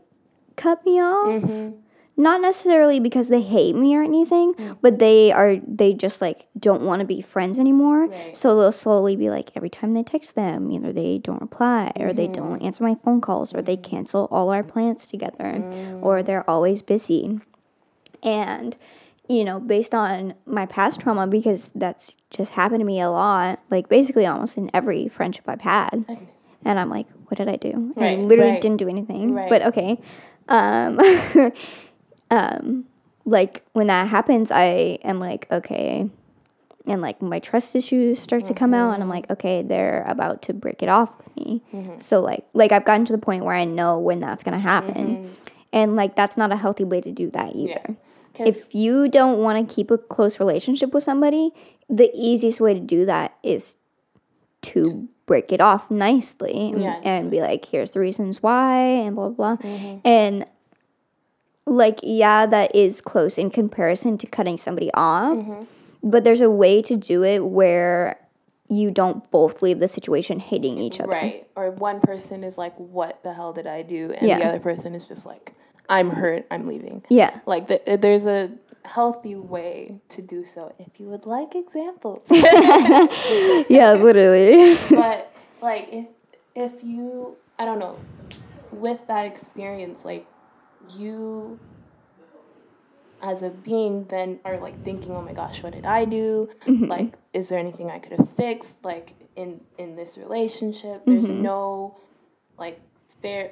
cut 0.56 0.84
me 0.86 1.00
off. 1.00 1.44
Mm-hmm. 1.44 1.78
Not 2.18 2.42
necessarily 2.42 3.00
because 3.00 3.30
they 3.30 3.42
hate 3.42 3.74
me 3.76 3.96
or 3.96 4.04
anything, 4.04 4.54
Mm. 4.54 4.78
but 4.82 5.00
they 5.00 5.32
are 5.32 5.56
they 5.66 5.94
just 5.94 6.22
like 6.22 6.46
don't 6.60 6.82
want 6.84 7.00
to 7.00 7.06
be 7.06 7.22
friends 7.22 7.58
anymore. 7.58 8.08
Right. 8.08 8.38
So 8.38 8.60
they'll 8.60 8.72
slowly 8.72 9.16
be 9.16 9.30
like 9.30 9.50
every 9.56 9.70
time 9.70 9.94
they 9.94 10.04
text 10.04 10.36
them, 10.36 10.70
either 10.72 10.92
they 10.94 11.18
don't 11.20 11.42
reply 11.42 11.92
or 11.96 12.14
they 12.14 12.28
Mm-hmm. 12.28 12.34
don't 12.50 12.62
answer 12.62 12.84
my 12.84 12.96
phone 12.96 13.22
calls 13.22 13.54
or 13.56 13.62
they 13.62 13.78
cancel 13.78 14.28
all 14.30 14.52
our 14.52 14.62
plans 14.64 15.08
together 15.08 15.54
Mm. 15.64 16.04
or 16.04 16.22
they're 16.22 16.48
always 16.50 16.82
busy. 16.82 17.40
And 18.24 18.76
you 19.28 19.46
know, 19.46 19.60
based 19.62 19.96
on 19.96 20.34
my 20.46 20.66
past 20.66 21.00
trauma 21.00 21.26
because 21.26 21.72
that's 21.74 22.14
just 22.30 22.52
happened 22.52 22.82
to 22.82 22.86
me 22.86 23.00
a 23.00 23.10
lot, 23.10 23.60
like 23.72 23.88
basically 23.88 24.26
almost 24.26 24.58
in 24.58 24.70
every 24.74 25.08
friendship 25.08 25.46
I've 25.48 25.62
had. 25.62 26.06
And 26.66 26.80
I'm 26.80 26.90
like, 26.90 27.08
what 27.28 27.38
did 27.38 27.48
I 27.50 27.56
do? 27.56 27.94
Right, 27.96 28.20
I 28.20 28.22
literally 28.22 28.52
right, 28.52 28.62
didn't 28.62 28.78
do 28.78 28.88
anything. 28.90 29.34
right. 29.34 29.50
But 29.50 29.62
okay. 29.68 30.00
Um 30.48 31.00
um 32.32 32.86
like 33.26 33.64
when 33.74 33.88
that 33.88 34.08
happens 34.08 34.52
I 34.52 35.00
am 35.04 35.20
like, 35.20 35.48
okay. 35.52 36.10
And 36.88 37.02
like 37.02 37.22
my 37.22 37.40
trust 37.40 37.76
issues 37.76 38.18
start 38.20 38.46
to 38.46 38.54
come 38.56 38.74
out 38.74 38.94
and 38.96 39.04
I'm 39.04 39.10
Mm-hmm. 39.10 39.16
like, 39.18 39.30
okay, 39.32 39.62
they're 39.62 40.04
about 40.08 40.42
to 40.44 40.54
break 40.54 40.82
it 40.82 40.90
off 40.90 41.12
with 41.20 41.36
me. 41.38 41.62
So 42.00 42.22
like 42.22 42.46
like 42.54 42.72
I've 42.72 42.86
gotten 42.86 43.06
to 43.06 43.14
the 43.14 43.20
point 43.20 43.46
where 43.46 43.56
I 43.56 43.66
know 43.66 44.00
when 44.00 44.20
that's 44.20 44.44
gonna 44.44 44.60
happen. 44.60 45.30
And 45.74 45.96
like 45.96 46.16
that's 46.16 46.38
not 46.38 46.52
a 46.52 46.58
healthy 46.58 46.84
way 46.84 47.00
to 47.02 47.12
do 47.12 47.30
that 47.32 47.56
either. 47.56 47.74
Mm-hmm. 47.80 48.44
yeah. 48.44 48.48
If 48.48 48.74
you 48.74 49.08
don't 49.08 49.40
want 49.40 49.68
to 49.70 49.74
keep 49.76 49.92
a 49.92 49.98
close 49.98 50.40
relationship 50.40 50.94
with 50.94 51.04
somebody, 51.04 51.52
the 51.90 52.10
easiest 52.16 52.60
way 52.60 52.74
to 52.74 52.80
do 52.80 53.06
that 53.06 53.38
is 53.44 53.76
to 54.64 55.08
break 55.32 55.54
it 55.54 55.62
off 55.62 55.90
nicely 55.90 56.72
and, 56.74 56.82
Yeah, 56.82 57.00
and 57.06 57.32
be 57.32 57.40
like, 57.40 57.64
here's 57.64 57.92
the 57.92 58.02
reasons 58.02 58.44
why, 58.44 58.76
and 58.76 59.16
blah, 59.16 59.30
blah, 59.30 59.56
blah. 59.56 59.66
Mm-hmm. 59.66 60.00
And 60.04 60.46
like, 61.66 62.02
yeah, 62.04 62.46
that 62.48 62.76
is 62.76 63.00
close 63.00 63.38
in 63.38 63.50
comparison 63.50 64.18
to 64.18 64.28
cutting 64.28 64.58
somebody 64.58 64.92
off, 64.94 65.38
Mm-hmm. 65.38 65.64
but 66.04 66.26
there's 66.26 66.42
a 66.42 66.50
way 66.50 66.82
to 66.82 66.98
do 66.98 67.24
it 67.24 67.46
where 67.46 68.20
you 68.68 68.92
don't 68.92 69.30
both 69.32 69.62
leave 69.62 69.80
the 69.80 69.88
situation 69.88 70.42
hating 70.42 70.78
each 70.78 71.00
other. 71.00 71.12
Right. 71.12 71.48
Or 71.56 71.72
one 71.72 72.02
person 72.02 72.44
is 72.44 72.58
like, 72.58 72.76
what 72.76 73.24
the 73.24 73.32
hell 73.34 73.54
did 73.54 73.68
I 73.68 73.84
do? 73.84 74.12
And 74.18 74.28
Yeah. 74.28 74.40
the 74.40 74.46
other 74.48 74.60
person 74.60 74.96
is 74.96 75.08
just 75.08 75.26
like, 75.26 75.54
I'm 75.88 76.10
hurt, 76.10 76.46
I'm 76.52 76.66
leaving. 76.66 77.06
Yeah. 77.10 77.40
Like, 77.46 77.68
the, 77.68 77.98
there's 78.02 78.26
a 78.26 78.52
healthy 78.86 79.36
way 79.36 80.02
to 80.10 80.22
do 80.22 80.44
so. 80.44 80.74
If 80.80 81.00
you 81.00 81.08
would 81.08 81.26
like 81.26 81.56
examples. 81.56 82.28
yeah, 82.32 83.94
literally. 83.94 84.78
but, 84.90 85.32
like, 85.62 85.90
if, 85.92 86.08
if 86.56 86.84
you, 86.84 87.38
I 87.60 87.66
don't 87.66 87.80
know, 87.80 88.00
with 88.72 89.08
that 89.08 89.26
experience, 89.26 90.06
like, 90.06 90.26
you 90.98 91.60
as 93.22 93.44
a 93.44 93.50
being 93.50 94.06
then 94.06 94.40
are 94.44 94.58
like 94.58 94.84
thinking 94.84 95.12
oh 95.12 95.22
my 95.22 95.34
gosh 95.34 95.62
what 95.62 95.74
did 95.74 95.86
i 95.86 96.06
do 96.06 96.50
mm-hmm. 96.66 96.86
like 96.86 97.18
is 97.34 97.50
there 97.50 97.60
anything 97.60 97.92
i 97.92 98.00
could 98.00 98.14
have 98.14 98.28
fixed 98.28 98.84
like 98.84 99.14
in 99.36 99.62
in 99.78 99.96
this 99.96 100.18
relationship 100.18 101.04
there's 101.06 101.26
mm-hmm. 101.26 101.44
no 101.44 101.98
like 102.58 102.80
fair 103.22 103.52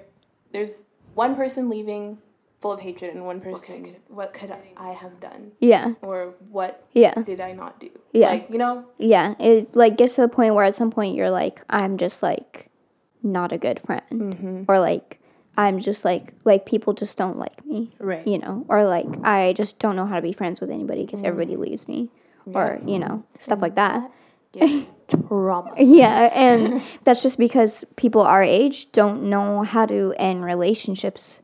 there's 0.51 0.83
one 1.13 1.35
person 1.35 1.69
leaving 1.69 2.17
full 2.59 2.73
of 2.73 2.79
hatred 2.81 3.13
and 3.15 3.25
one 3.25 3.39
person 3.39 3.95
what 4.07 4.33
could 4.33 4.51
i 4.77 4.89
have 4.91 5.19
done 5.19 5.51
yeah. 5.59 5.93
or 6.01 6.33
what 6.49 6.83
Yeah. 6.93 7.13
did 7.23 7.39
i 7.39 7.53
not 7.53 7.79
do 7.79 7.89
Yeah. 8.11 8.29
like 8.31 8.47
you 8.49 8.57
know 8.57 8.85
yeah, 8.97 9.35
it 9.39 9.75
like 9.75 9.95
gets 9.97 10.15
to 10.15 10.21
the 10.21 10.27
point 10.27 10.55
where 10.55 10.65
at 10.65 10.75
some 10.75 10.91
point 10.91 11.15
you're 11.15 11.29
like, 11.29 11.61
I'm 11.69 11.97
just 11.97 12.21
like 12.21 12.69
not 13.23 13.51
a 13.53 13.57
good 13.57 13.79
friend, 13.79 14.03
Mm-hmm. 14.11 14.63
or 14.67 14.79
like 14.79 15.19
I'm 15.57 15.79
just 15.79 16.03
like 16.03 16.33
like 16.43 16.65
people 16.65 16.93
just 16.93 17.17
don't 17.17 17.37
like 17.37 17.65
me, 17.65 17.91
Right. 17.99 18.25
You 18.27 18.39
know, 18.39 18.65
or 18.67 18.83
like 18.83 19.07
I 19.23 19.53
just 19.53 19.79
don't 19.79 19.95
know 19.95 20.05
how 20.05 20.15
to 20.15 20.21
be 20.21 20.33
friends 20.33 20.59
with 20.61 20.69
anybody 20.69 21.05
because 21.05 21.23
everybody 21.23 21.55
Mm. 21.55 21.61
leaves 21.61 21.87
me, 21.87 22.09
or 22.45 22.79
you 22.85 22.99
know 22.99 23.23
stuff 23.39 23.61
like 23.61 23.75
that. 23.75 24.11
gives 24.51 24.93
trauma 25.27 25.71
Yeah, 25.77 26.29
and 26.33 26.81
that's 27.05 27.21
just 27.23 27.37
because 27.37 27.85
people 27.95 28.21
our 28.21 28.43
age 28.43 28.91
don't 28.91 29.29
know 29.29 29.63
how 29.63 29.85
to 29.85 30.13
end 30.17 30.43
relationships, 30.43 31.41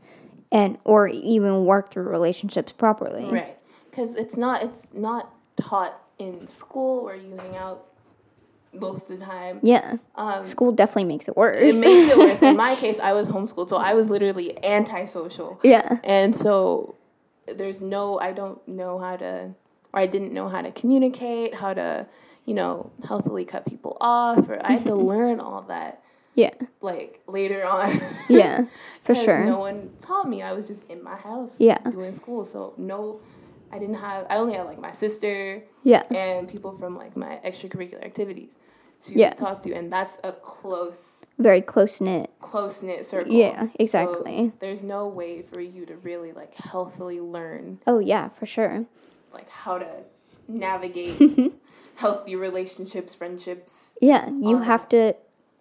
and 0.56 0.78
or 0.86 1.10
even 1.10 1.66
work 1.66 1.92
through 1.92 2.04
relationships 2.04 2.72
properly. 2.72 3.26
right 3.26 3.58
because 3.90 4.16
it's 4.16 4.38
not 4.38 4.64
it's 4.64 4.88
not 4.94 5.34
taught 5.58 6.02
in 6.18 6.48
school 6.48 7.04
where 7.04 7.16
you 7.16 7.36
hang 7.38 7.56
out 7.58 7.86
most 8.74 9.10
of 9.10 9.20
the 9.20 9.26
time. 9.26 9.60
Yeah. 9.64 9.98
Um, 10.16 10.44
School 10.44 10.74
definitely 10.74 11.06
makes 11.06 11.30
it 11.30 11.38
worse. 11.38 11.58
it 11.62 11.76
makes 11.80 12.12
it 12.12 12.18
worse. 12.18 12.42
In 12.42 12.58
my 12.68 12.76
case, 12.76 13.00
I 13.00 13.14
was 13.14 13.30
homeschooled, 13.30 13.70
so 13.70 13.78
I 13.78 13.94
was 13.94 14.10
literally 14.10 14.58
antisocial. 14.66 15.60
yeah. 15.64 16.00
And 16.04 16.36
so 16.36 16.96
there's 17.48 17.82
no, 17.82 18.20
I 18.20 18.34
don't 18.34 18.66
know 18.68 19.00
how 19.00 19.16
to, 19.16 19.54
or 19.94 20.00
I 20.02 20.08
didn't 20.08 20.34
know 20.34 20.50
how 20.50 20.62
to 20.62 20.72
communicate, 20.74 21.56
how 21.56 21.74
to, 21.74 22.06
you 22.46 22.54
know, 22.54 22.92
healthily 23.08 23.46
cut 23.46 23.66
people 23.66 23.96
off, 24.02 24.50
or 24.50 24.60
I 24.66 24.74
had 24.74 24.86
to 24.86 24.96
learn 25.14 25.40
all 25.40 25.62
that 25.64 26.04
Yeah. 26.36 26.54
like 26.82 27.22
later 27.28 27.66
on. 27.66 28.00
Yeah. 28.30 28.66
for 29.02 29.16
sure. 29.16 29.46
No 29.46 29.60
one 29.60 29.92
taught 30.00 30.28
me. 30.30 30.42
I 30.42 30.54
was 30.54 30.68
just 30.68 30.84
in 30.90 31.02
my 31.04 31.16
house 31.16 31.60
Yeah. 31.62 31.78
doing 31.90 32.12
school. 32.12 32.44
So 32.46 32.74
no, 32.78 33.22
I 33.72 33.80
didn't 33.80 33.96
have, 33.96 34.28
I 34.30 34.38
only 34.38 34.54
had 34.54 34.66
like 34.66 34.80
my 34.80 34.92
sister 34.92 35.64
Yeah. 35.84 36.04
and 36.14 36.48
people 36.48 36.72
from 36.74 36.94
like 36.94 37.16
my 37.16 37.40
extracurricular 37.46 38.04
activities 38.04 38.58
to 39.06 39.14
Yeah. 39.18 39.32
talk 39.34 39.62
to. 39.62 39.74
And 39.74 39.92
that's 39.92 40.18
a 40.24 40.32
close, 40.34 41.26
Very 41.40 41.62
close 41.62 42.02
knit. 42.02 42.30
close 42.40 42.82
knit 42.84 43.06
circle. 43.06 43.34
Yeah, 43.34 43.68
So 43.68 43.72
exactly. 43.80 44.52
there's 44.60 44.84
no 44.84 45.08
way 45.08 45.42
for 45.42 45.62
you 45.62 45.86
to 45.86 45.96
really 45.98 46.32
like 46.34 46.54
healthily 46.56 47.20
learn 47.22 47.80
Oh 47.88 48.00
yeah, 48.00 48.30
for 48.30 48.46
sure. 48.46 48.86
like 49.34 49.50
how 49.50 49.78
to 49.78 49.88
navigate 50.48 51.54
healthy 51.96 52.36
relationships, 52.36 53.16
friendships. 53.16 53.92
Yeah, 54.02 54.30
you 54.30 54.60
have 54.60 54.88
to 54.90 55.16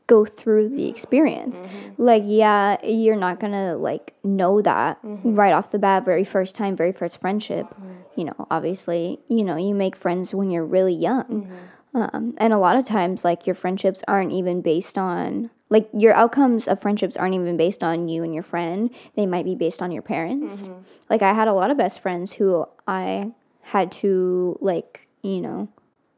go 0.06 0.24
through 0.24 0.68
the 0.68 0.88
experience. 0.88 1.60
Mm-hmm. 1.60 2.02
Like, 2.02 2.22
yeah, 2.26 2.84
you're 2.84 3.16
not 3.16 3.40
gonna 3.40 3.76
like 3.76 4.14
know 4.22 4.60
that 4.62 5.02
mm-hmm. 5.02 5.34
right 5.34 5.52
off 5.52 5.70
the 5.70 5.78
bat, 5.78 6.04
very 6.04 6.24
first 6.24 6.54
time, 6.54 6.76
very 6.76 6.92
first 6.92 7.20
friendship. 7.20 7.66
Mm-hmm. 7.66 7.92
You 8.16 8.24
know, 8.26 8.46
obviously, 8.50 9.20
you 9.28 9.44
know, 9.44 9.56
you 9.56 9.74
make 9.74 9.96
friends 9.96 10.34
when 10.34 10.50
you're 10.50 10.64
really 10.64 10.94
young. 10.94 11.50
Um, 11.94 12.34
and 12.38 12.52
a 12.52 12.58
lot 12.58 12.76
of 12.76 12.84
times, 12.84 13.24
like, 13.24 13.46
your 13.46 13.54
friendships 13.54 14.02
aren't 14.08 14.32
even 14.32 14.62
based 14.62 14.98
on, 14.98 15.50
like, 15.68 15.88
your 15.96 16.12
outcomes 16.12 16.66
of 16.66 16.82
friendships 16.82 17.16
aren't 17.16 17.36
even 17.36 17.56
based 17.56 17.84
on 17.84 18.08
you 18.08 18.24
and 18.24 18.34
your 18.34 18.42
friend. 18.42 18.90
They 19.14 19.26
might 19.26 19.44
be 19.44 19.54
based 19.54 19.80
on 19.80 19.92
your 19.92 20.02
parents. 20.02 20.68
Like, 21.08 21.22
I 21.22 21.32
had 21.32 21.46
a 21.46 21.52
lot 21.52 21.70
of 21.70 21.76
best 21.76 22.00
friends 22.00 22.32
who 22.32 22.66
I 22.88 23.32
had 23.62 23.92
to, 23.92 24.58
like, 24.60 25.06
you 25.22 25.40
know, 25.40 25.68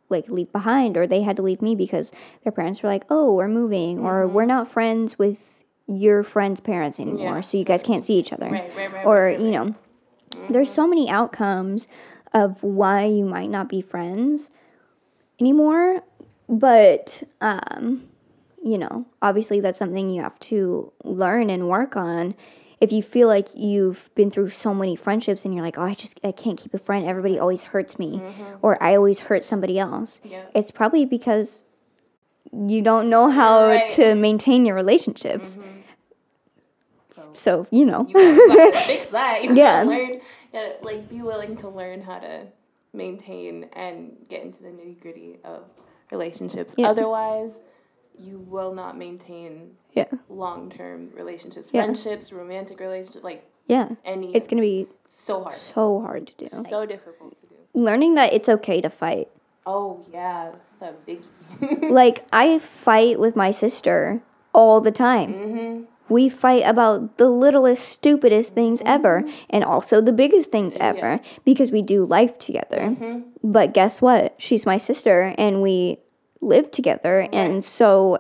like 0.09 0.29
leave 0.29 0.53
behind 0.53 0.97
or 0.97 1.07
they 1.07 1.23
had 1.23 1.37
to 1.37 1.43
leave 1.43 1.63
me 1.63 1.75
because 1.75 2.13
their 2.43 2.53
parents 2.53 2.83
were 2.83 2.89
like, 2.89 3.05
"Oh, 3.11 3.33
we're 3.35 3.49
moving," 3.49 3.99
or 4.01 4.27
"We're 4.27 4.47
not 4.47 4.69
friends 4.69 5.19
with 5.19 5.65
your 5.87 6.23
friend's 6.23 6.61
parents 6.61 6.99
anymore, 6.99 7.37
Yeah, 7.37 7.41
so 7.41 7.57
you 7.59 7.65
guys 7.65 7.83
can't 7.83 8.05
see 8.05 8.15
each 8.19 8.33
other." 8.33 8.49
Right, 8.51 8.71
right, 8.77 8.93
right. 8.93 9.07
or 9.07 9.31
you 9.31 9.51
know, 9.51 9.75
there's 10.49 10.73
so 10.73 10.87
many 10.87 11.09
outcomes 11.09 11.89
of 12.33 12.63
why 12.63 13.05
you 13.05 13.25
might 13.25 13.51
not 13.51 13.69
be 13.69 13.81
friends 13.81 14.51
anymore, 15.41 16.03
but 16.49 17.23
um, 17.41 18.09
you 18.63 18.79
know, 18.79 19.07
obviously 19.23 19.61
that's 19.61 19.79
something 19.79 20.11
you 20.11 20.23
have 20.23 20.39
to 20.41 20.93
learn 21.05 21.51
and 21.51 21.69
work 21.69 21.97
on. 21.97 22.35
If 22.87 22.93
you 22.93 23.03
feel 23.03 23.27
like 23.27 23.49
you've 23.57 24.11
been 24.15 24.31
through 24.31 24.51
so 24.51 24.73
many 24.73 24.95
friendships 24.95 25.45
and 25.45 25.53
you're 25.53 25.65
like, 25.65 25.77
oh, 25.77 25.83
I 25.83 25.95
just 25.95 26.21
I 26.23 26.31
can't 26.31 26.57
keep 26.57 26.73
a 26.73 26.79
friend. 26.79 27.05
Everybody 27.05 27.37
always 27.37 27.65
hurts 27.65 27.99
me, 27.99 28.19
mm-hmm. 28.19 28.45
or 28.63 28.81
I 28.81 28.95
always 28.95 29.19
hurt 29.19 29.45
somebody 29.45 29.77
else. 29.77 30.21
Yeah. 30.23 30.43
It's 30.55 30.71
probably 30.71 31.05
because 31.05 31.65
you 32.53 32.83
don't 32.83 33.11
know 33.11 33.29
how 33.29 33.67
Right. 33.67 33.91
to 33.91 34.15
maintain 34.15 34.65
your 34.65 34.77
relationships. 34.77 35.57
Mm-hmm. 35.57 35.81
So 37.09 37.23
So 37.33 37.67
you 37.73 37.85
know, 37.85 38.07
you 38.09 38.15
gotta 38.15 38.79
fix 38.87 39.09
that. 39.09 39.41
You 39.43 39.49
gotta 39.49 39.59
Yeah. 39.59 39.83
learn, 39.83 40.09
you 40.15 40.21
gotta 40.53 40.77
like 40.83 41.09
be 41.11 41.23
willing 41.23 41.57
to 41.57 41.69
learn 41.69 42.03
how 42.03 42.21
to 42.21 42.47
maintain 42.93 43.65
and 43.73 44.17
get 44.29 44.43
into 44.43 44.63
the 44.63 44.69
nitty 44.69 45.01
gritty 45.01 45.39
of 45.43 45.65
relationships. 46.13 46.77
Yeah. 46.79 46.89
Otherwise, 46.91 47.63
you 48.19 48.39
will 48.39 48.75
not 48.75 48.97
maintain 48.97 49.73
yeah, 49.93 50.07
long 50.29 50.71
term 50.71 51.11
relationships, 51.15 51.71
Yeah. 51.73 51.83
friendships, 51.83 52.33
romantic 52.33 52.81
relationships, 52.81 53.25
like 53.25 53.45
yeah. 53.67 53.91
any. 54.05 54.35
It's 54.35 54.47
gonna 54.47 54.63
be 54.63 54.87
so 55.09 55.45
hard, 55.45 55.57
so 55.57 56.01
hard 56.01 56.27
to 56.29 56.35
do. 56.37 56.47
so 56.47 56.87
difficult 56.87 57.37
to 57.41 57.47
do. 57.47 57.55
Learning 57.75 58.15
that 58.15 58.33
it's 58.33 58.49
okay 58.49 58.81
to 58.81 58.91
fight. 58.91 59.29
Oh 59.65 60.05
yeah, 60.13 60.53
the 60.79 60.95
biggie. 61.07 61.91
like 61.91 62.27
I 62.33 62.59
fight 62.59 63.19
with 63.19 63.37
my 63.37 63.51
sister 63.51 64.21
all 64.53 64.81
the 64.81 64.93
time. 64.93 65.33
Mm-hmm. 65.33 65.83
We 66.09 66.29
fight 66.29 66.63
about 66.65 67.19
the 67.19 67.29
littlest, 67.29 67.89
stupidest 67.89 68.55
things 68.55 68.81
ever, 68.87 69.25
and 69.51 69.65
also 69.65 70.01
the 70.01 70.13
biggest 70.13 70.53
things 70.53 70.77
ever, 70.77 71.19
because 71.45 71.73
we 71.73 71.83
do 71.83 72.05
life 72.05 72.39
together. 72.39 72.79
Mm-hmm. 72.79 73.21
But 73.43 73.75
guess 73.75 74.01
what? 74.01 74.37
She's 74.39 74.65
my 74.65 74.79
sister, 74.79 75.35
and 75.37 75.63
we 75.63 75.99
live 76.41 76.71
together, 76.71 77.29
and 77.33 77.65
so, 77.65 78.19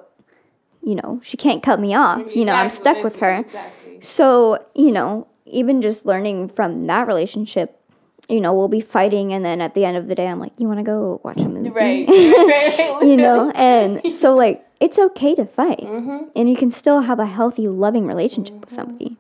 you 0.82 0.94
know, 0.94 1.20
she 1.22 1.36
can't 1.36 1.62
cut 1.62 1.80
me 1.80 1.94
off. 1.94 2.34
You 2.34 2.44
know, 2.44 2.54
I'm 2.54 2.70
stuck 2.70 3.02
with 3.02 3.16
her. 3.16 3.40
Exactly. 3.40 3.98
So, 4.00 4.64
you 4.74 4.92
know, 4.92 5.26
even 5.46 5.80
just 5.82 6.06
learning 6.06 6.48
from 6.48 6.84
that 6.84 7.06
relationship, 7.06 7.80
you 8.28 8.40
know, 8.40 8.52
we'll 8.52 8.68
be 8.68 8.80
fighting, 8.80 9.32
and 9.32 9.44
then 9.44 9.60
at 9.60 9.74
the 9.74 9.84
end 9.84 9.96
of 9.96 10.08
the 10.08 10.14
day, 10.14 10.26
I'm 10.26 10.40
like, 10.40 10.52
you 10.58 10.66
want 10.66 10.78
to 10.80 10.84
go 10.84 11.20
watch 11.24 11.40
a 11.42 11.48
movie? 11.48 11.70
Right. 11.70 12.06
right, 12.08 12.08
right, 12.98 13.02
you 13.02 13.16
know 13.16 13.50
and 13.50 14.12
so 14.12 14.34
like 14.34 14.66
it's 14.80 14.98
okay 14.98 15.34
to 15.34 15.44
fight 15.44 15.80
Mm-hmm. 15.80 16.28
and 16.34 16.48
you 16.50 16.56
can 16.56 16.70
still 16.70 17.00
have 17.00 17.18
a 17.20 17.26
healthy 17.26 17.68
loving 17.68 18.06
relationship 18.06 18.54
with 18.60 18.70
somebody 18.70 19.16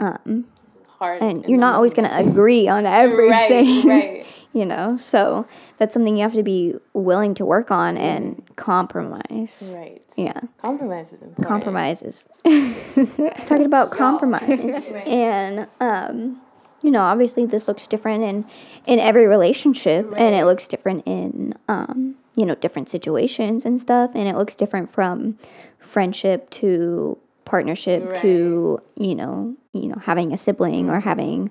Hard. 0.00 1.22
and 1.22 1.44
you're 1.48 1.58
not 1.58 1.74
always 1.74 1.94
going 1.94 2.08
to 2.08 2.16
agree 2.16 2.68
on 2.68 2.84
Right. 2.84 2.92
everything 2.92 3.86
Right. 3.88 4.26
you 4.52 4.64
know? 4.64 4.96
So 4.96 5.46
that's 5.78 5.92
something 5.94 6.16
you 6.16 6.22
have 6.22 6.32
to 6.34 6.42
be 6.42 6.74
willing 6.94 7.34
to 7.34 7.44
work 7.44 7.70
on 7.70 7.96
and 7.96 8.42
compromise. 8.56 9.74
Right. 9.76 10.02
yeah. 10.16 10.40
Compromise 10.58 11.12
is 11.12 11.22
important. 11.22 11.46
compromises 11.48 12.26
it's 12.44 13.44
talking 13.44 13.66
about 13.66 13.90
compromise. 14.04 14.90
Right. 14.94 15.06
and 15.06 15.66
um 15.80 16.40
you 16.82 16.90
know 16.90 17.00
obviously 17.02 17.44
this 17.46 17.68
looks 17.68 17.86
different 17.86 18.22
in 18.24 18.44
in 18.86 18.98
every 19.00 19.26
relationship 19.26 20.12
and 20.16 20.34
it 20.34 20.44
looks 20.44 20.66
different 20.68 21.02
in 21.06 21.54
um 21.68 22.14
you 22.36 22.46
know 22.46 22.54
different 22.54 22.88
situations 22.88 23.64
and 23.64 23.80
stuff. 23.80 24.10
And 24.14 24.28
it 24.28 24.36
looks 24.36 24.54
different 24.54 24.90
from 24.92 25.36
friendship 25.80 26.48
to 26.50 27.18
partnership 27.44 28.14
to 28.16 28.78
you 28.96 29.14
know 29.14 29.56
you 29.72 29.88
know 29.88 29.96
having 30.04 30.32
a 30.32 30.36
sibling 30.36 30.86
Mm-hmm. 30.86 30.94
or 30.94 31.00
having 31.00 31.50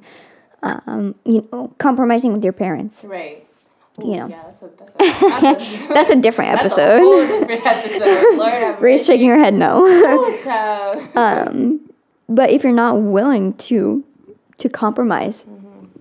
um 0.64 1.16
you 1.26 1.48
know 1.52 1.74
compromising 1.78 2.34
with 2.34 2.44
your 2.44 2.54
parents 2.54 3.06
Right. 3.06 3.44
You 4.00 4.18
know. 4.18 4.28
Yeah, 4.28 4.44
that's 4.46 4.62
a 4.62 4.68
that's 4.78 4.94
a 4.94 4.98
that's 4.98 5.44
a, 5.44 5.88
that's 5.94 6.10
a 6.12 6.16
different 6.18 6.52
that's 6.52 6.78
a 6.78 6.82
episode 6.84 7.00
whole 7.00 7.26
different 7.28 7.66
episode. 7.66 8.38
Lord 8.38 8.80
Ray's 8.80 9.06
shaking 9.06 9.28
her 9.30 9.40
head 9.40 9.56
no 9.56 9.82
Oh, 9.84 11.12
um, 11.16 11.80
but 12.30 12.52
if 12.52 12.64
you're 12.64 12.74
not 12.74 13.02
willing 13.02 13.54
to 13.56 14.04
to 14.60 14.70
compromise, 14.70 15.46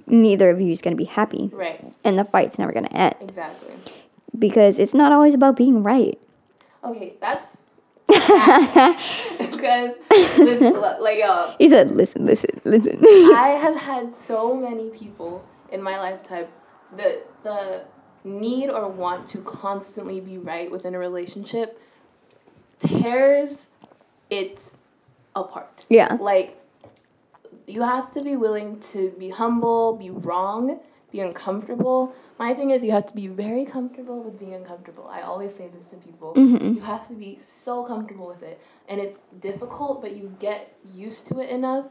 neither 0.06 0.50
of 0.50 0.60
you 0.60 0.72
is 0.72 0.80
going 0.82 0.92
to 0.92 0.96
be 0.96 1.04
happy, 1.08 1.48
right. 1.52 1.92
and 2.04 2.18
the 2.18 2.24
fight's 2.24 2.58
never 2.58 2.72
going 2.72 2.84
to 2.86 2.92
end 2.96 3.14
Exactly. 3.20 3.72
because 4.38 4.78
it's 4.78 4.92
not 4.94 5.12
always 5.12 5.34
about 5.34 5.56
being 5.56 5.82
right. 5.82 6.18
Okay, 6.84 7.14
that's 7.20 7.58
because 9.38 9.90
listen, 10.38 10.80
like 11.00 11.18
y'all, 11.18 11.54
He 11.58 11.64
um, 11.64 11.70
said, 11.70 11.96
"Listen, 11.96 12.24
listen, 12.24 12.60
listen." 12.64 13.00
I 13.04 13.58
have 13.60 13.76
had 13.76 14.14
so 14.14 14.54
many 14.54 14.90
people 14.90 15.44
in 15.72 15.82
my 15.82 15.98
lifetime 15.98 16.46
the 16.94 17.22
the 17.42 17.82
need 18.24 18.70
or 18.70 18.88
want 18.88 19.26
to 19.28 19.38
constantly 19.42 20.20
be 20.20 20.38
right 20.38 20.70
within 20.70 20.94
a 20.94 20.98
relationship 20.98 21.80
tears 22.78 23.68
it 24.30 24.72
apart. 25.34 25.86
yeah, 25.88 26.16
Like 26.20 26.60
you 27.66 27.82
have 27.82 28.10
to 28.12 28.22
be 28.22 28.36
willing 28.36 28.80
to 28.80 29.10
be 29.18 29.30
humble, 29.30 29.96
be 29.96 30.10
wrong, 30.10 30.80
be 31.12 31.20
uncomfortable. 31.20 32.14
My 32.38 32.52
thing 32.54 32.70
is 32.70 32.84
you 32.84 32.90
have 32.92 33.06
to 33.06 33.14
be 33.14 33.28
very 33.28 33.64
comfortable 33.64 34.22
with 34.22 34.38
being 34.38 34.54
uncomfortable. 34.54 35.08
I 35.10 35.22
always 35.22 35.54
say 35.54 35.68
this 35.68 35.88
to 35.88 35.96
people. 35.96 36.34
Mm-hmm. 36.34 36.74
You 36.74 36.80
have 36.80 37.06
to 37.08 37.14
be 37.14 37.38
so 37.40 37.84
comfortable 37.84 38.26
with 38.26 38.42
it. 38.42 38.60
And 38.88 39.00
it's 39.00 39.22
difficult, 39.38 40.02
but 40.02 40.16
you 40.16 40.34
get 40.38 40.76
used 40.94 41.26
to 41.28 41.40
it 41.40 41.50
enough 41.50 41.86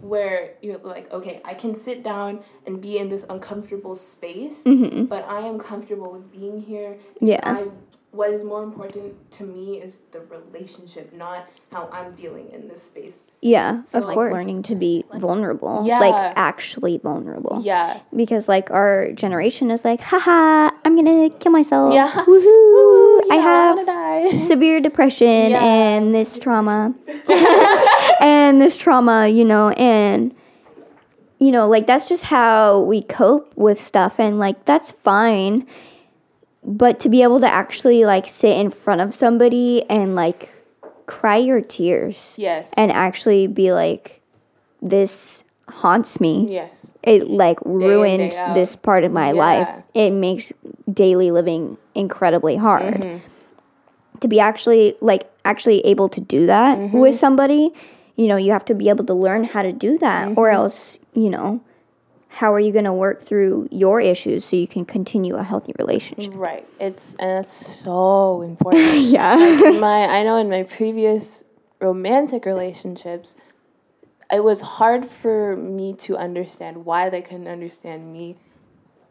where 0.00 0.54
you're 0.62 0.78
like, 0.78 1.12
okay, 1.12 1.40
I 1.44 1.54
can 1.54 1.74
sit 1.74 2.02
down 2.02 2.40
and 2.66 2.80
be 2.80 2.98
in 2.98 3.08
this 3.08 3.24
uncomfortable 3.28 3.94
space, 3.94 4.62
mm-hmm. 4.64 5.04
but 5.06 5.28
I 5.28 5.40
am 5.40 5.58
comfortable 5.58 6.12
with 6.12 6.30
being 6.30 6.60
here. 6.60 6.98
Yeah. 7.20 7.40
I, 7.42 7.68
what 8.10 8.30
is 8.30 8.44
more 8.44 8.62
important 8.62 9.30
to 9.32 9.44
me 9.44 9.80
is 9.80 9.98
the 10.12 10.20
relationship, 10.20 11.12
not 11.12 11.48
how 11.72 11.88
I'm 11.92 12.12
feeling 12.12 12.50
in 12.52 12.68
this 12.68 12.82
space. 12.82 13.23
Yeah, 13.44 13.82
So, 13.82 13.98
of 13.98 14.06
like, 14.06 14.14
course. 14.14 14.32
Learning 14.32 14.62
to 14.62 14.74
be 14.74 15.04
vulnerable, 15.12 15.82
Yeah. 15.84 16.00
like 16.00 16.32
actually 16.34 16.96
vulnerable. 16.96 17.60
Yeah. 17.62 18.00
Because 18.16 18.48
like 18.48 18.70
our 18.70 19.12
generation 19.12 19.70
is 19.70 19.84
like, 19.84 20.00
haha, 20.00 20.70
I'm 20.84 20.96
gonna 20.96 21.28
kill 21.28 21.52
myself. 21.52 21.92
Yeah. 21.92 22.10
Woohoo! 22.10 23.20
I 23.30 23.36
Yeah, 23.36 23.42
have 23.42 23.74
wanna 23.76 23.86
die. 23.86 24.28
severe 24.36 24.80
depression 24.80 25.50
Yeah. 25.50 25.62
and 25.62 26.14
this 26.14 26.38
trauma 26.38 26.94
and 28.20 28.60
this 28.62 28.78
trauma 28.78 29.28
you 29.28 29.44
know 29.44 29.68
and 29.70 30.34
you 31.38 31.50
know, 31.52 31.68
like 31.68 31.86
that's 31.86 32.08
just 32.08 32.24
how 32.24 32.80
we 32.80 33.02
cope 33.02 33.54
with 33.56 33.78
stuff 33.78 34.18
and 34.18 34.38
like 34.38 34.64
that's 34.64 34.90
fine. 34.90 35.66
But 36.62 36.98
to 37.00 37.10
be 37.10 37.22
able 37.22 37.40
to 37.40 37.46
actually 37.46 38.06
like 38.06 38.26
sit 38.26 38.56
in 38.56 38.70
front 38.70 39.02
of 39.02 39.12
somebody 39.14 39.84
and 39.90 40.14
like 40.14 40.53
cry 41.06 41.36
your 41.36 41.60
tears 41.60 42.34
Yes. 42.38 42.72
and 42.76 42.90
actually 42.92 43.46
be 43.46 43.72
like 43.72 44.20
this 44.82 45.44
haunts 45.68 46.20
me. 46.20 46.46
yes. 46.50 46.92
It 47.02 47.28
like 47.28 47.58
ruined 47.64 48.30
day 48.32 48.36
out. 48.36 48.54
this 48.54 48.76
part 48.76 49.04
of 49.04 49.12
my 49.12 49.28
Yeah. 49.28 49.32
life. 49.32 49.68
It 49.94 50.10
makes 50.10 50.52
daily 50.92 51.30
living 51.30 51.78
incredibly 51.94 52.56
hard. 52.56 52.94
Mm-hmm. 52.94 53.26
To 54.20 54.28
be 54.28 54.40
actually 54.40 54.96
like 55.00 55.24
actually 55.44 55.80
able 55.86 56.08
to 56.10 56.20
do 56.20 56.46
that 56.46 56.78
Mm-hmm. 56.78 56.98
with 56.98 57.14
somebody, 57.14 57.72
you 58.16 58.26
know, 58.26 58.36
you 58.36 58.52
have 58.52 58.64
to 58.66 58.74
be 58.74 58.88
able 58.88 59.04
to 59.06 59.14
learn 59.14 59.44
how 59.44 59.62
to 59.62 59.72
do 59.72 59.98
that 59.98 60.28
or 60.36 60.48
Mm-hmm. 60.48 60.54
else, 60.56 60.98
you 61.14 61.30
know, 61.30 61.60
how 62.34 62.52
are 62.52 62.58
you 62.58 62.72
going 62.72 62.84
to 62.84 62.92
work 62.92 63.22
through 63.22 63.68
your 63.70 64.00
issues 64.00 64.44
so 64.44 64.56
you 64.56 64.66
can 64.66 64.84
continue 64.84 65.36
a 65.36 65.42
healthy 65.44 65.72
relationship? 65.78 66.32
Right. 66.34 66.66
It's 66.80 67.14
and 67.20 67.44
it's 67.44 67.52
so 67.52 68.42
important. 68.42 68.94
Yeah. 69.14 69.38
in 69.38 69.78
my 69.78 70.06
I 70.06 70.24
know 70.24 70.36
in 70.38 70.50
my 70.50 70.64
previous 70.64 71.44
romantic 71.80 72.44
relationships, 72.44 73.36
it 74.32 74.42
was 74.42 74.62
hard 74.62 75.06
for 75.06 75.54
me 75.54 75.92
to 75.92 76.16
understand 76.16 76.84
why 76.84 77.08
they 77.08 77.22
couldn't 77.22 77.46
understand 77.46 78.12
me, 78.12 78.36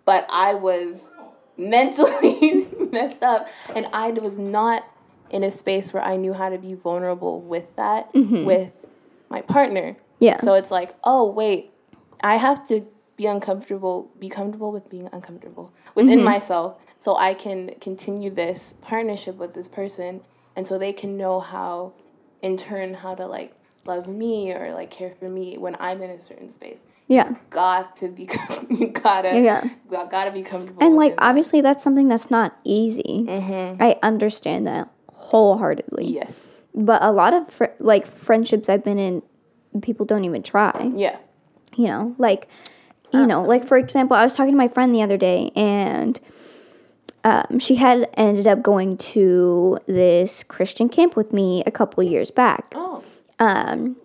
but 0.03 0.27
I 0.29 0.55
was 0.55 1.09
mentally 1.55 2.67
messed 2.91 3.23
up 3.23 3.47
and 3.73 3.87
I 3.93 4.11
was 4.11 4.37
not 4.37 4.83
in 5.29 5.45
a 5.45 5.51
space 5.51 5.93
where 5.93 6.03
I 6.03 6.17
knew 6.17 6.33
how 6.33 6.49
to 6.49 6.57
be 6.57 6.73
vulnerable 6.73 7.39
with 7.39 7.73
that 7.77 8.13
mm-hmm. 8.13 8.43
with 8.43 8.73
my 9.29 9.41
partner. 9.41 9.95
Yeah. 10.19 10.37
So 10.37 10.55
it's 10.55 10.71
like, 10.71 10.93
oh 11.05 11.31
wait, 11.31 11.71
I 12.21 12.35
have 12.35 12.67
to 12.67 12.85
be 13.15 13.25
uncomfortable, 13.25 14.11
be 14.19 14.29
comfortable 14.29 14.71
with 14.71 14.89
being 14.89 15.09
uncomfortable 15.11 15.71
within 15.95 16.19
mm-hmm. 16.19 16.25
myself 16.25 16.79
so 16.99 17.15
I 17.15 17.33
can 17.33 17.75
continue 17.81 18.29
this 18.29 18.73
partnership 18.81 19.35
with 19.35 19.53
this 19.53 19.67
person 19.67 20.21
and 20.55 20.65
so 20.65 20.77
they 20.77 20.93
can 20.93 21.17
know 21.17 21.39
how 21.39 21.93
in 22.41 22.57
turn 22.57 22.95
how 22.95 23.15
to 23.15 23.25
like 23.27 23.53
love 23.85 24.07
me 24.07 24.51
or 24.53 24.73
like 24.73 24.89
care 24.89 25.13
for 25.19 25.29
me 25.29 25.57
when 25.57 25.75
I'm 25.79 26.01
in 26.01 26.09
a 26.09 26.21
certain 26.21 26.49
space. 26.49 26.77
yeah. 27.07 27.35
Got 27.49 27.95
to 27.97 28.07
be 28.07 28.27
you 28.69 28.87
gotta 28.87 29.39
Yeah. 29.39 29.69
got- 29.89 30.09
gotta 30.09 30.31
be 30.31 30.41
comfortable 30.41 30.81
And 30.83 30.95
like 30.95 31.15
that. 31.15 31.23
obviously 31.23 31.61
that's 31.61 31.83
something 31.83 32.07
that's 32.07 32.31
not 32.31 32.57
easy. 32.63 33.25
Mm-hmm. 33.27 33.81
I 33.81 33.99
understand 34.01 34.65
that 34.67 34.89
wholeheartedly. 35.11 36.05
yes. 36.05 36.51
But 36.75 37.03
a 37.03 37.11
lot 37.11 37.33
of 37.33 37.49
fr- 37.49 37.65
like 37.79 38.05
friendships 38.05 38.67
I've 38.69 38.83
been 38.83 38.97
in, 38.97 39.21
people 39.81 40.05
don't 40.05 40.25
even 40.25 40.41
try. 40.41 40.91
Yeah. 40.95 41.17
You 41.75 41.87
know, 41.87 42.15
like 42.17 42.47
you 43.13 43.27
know, 43.27 43.43
like 43.43 43.63
for 43.65 43.77
example, 43.77 44.17
I 44.17 44.23
was 44.23 44.33
talking 44.35 44.53
to 44.53 44.57
my 44.57 44.67
friend 44.67 44.93
the 44.93 45.01
other 45.01 45.17
day, 45.17 45.51
and 45.55 46.19
um, 47.23 47.59
she 47.59 47.75
had 47.75 48.09
ended 48.15 48.47
up 48.47 48.61
going 48.61 48.97
to 48.97 49.77
this 49.85 50.43
Christian 50.43 50.89
camp 50.89 51.15
with 51.15 51.31
me 51.31 51.63
a 51.65 51.71
couple 51.71 52.03
years 52.03 52.31
back, 52.31 52.73
Oh. 52.75 53.03
Um, 53.39 53.97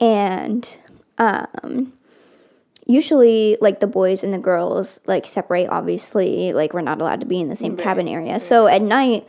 and 0.00 0.78
um, 1.18 1.92
usually 2.86 3.56
like 3.60 3.80
the 3.80 3.86
boys 3.86 4.22
and 4.24 4.32
the 4.32 4.38
girls 4.38 5.00
like 5.06 5.26
separate. 5.26 5.68
Obviously, 5.68 6.52
like 6.52 6.72
we're 6.74 6.80
not 6.80 7.00
allowed 7.00 7.20
to 7.20 7.26
be 7.26 7.40
in 7.40 7.48
the 7.48 7.56
same 7.56 7.76
cabin 7.76 8.08
area. 8.08 8.40
So 8.40 8.66
at 8.66 8.82
night, 8.82 9.26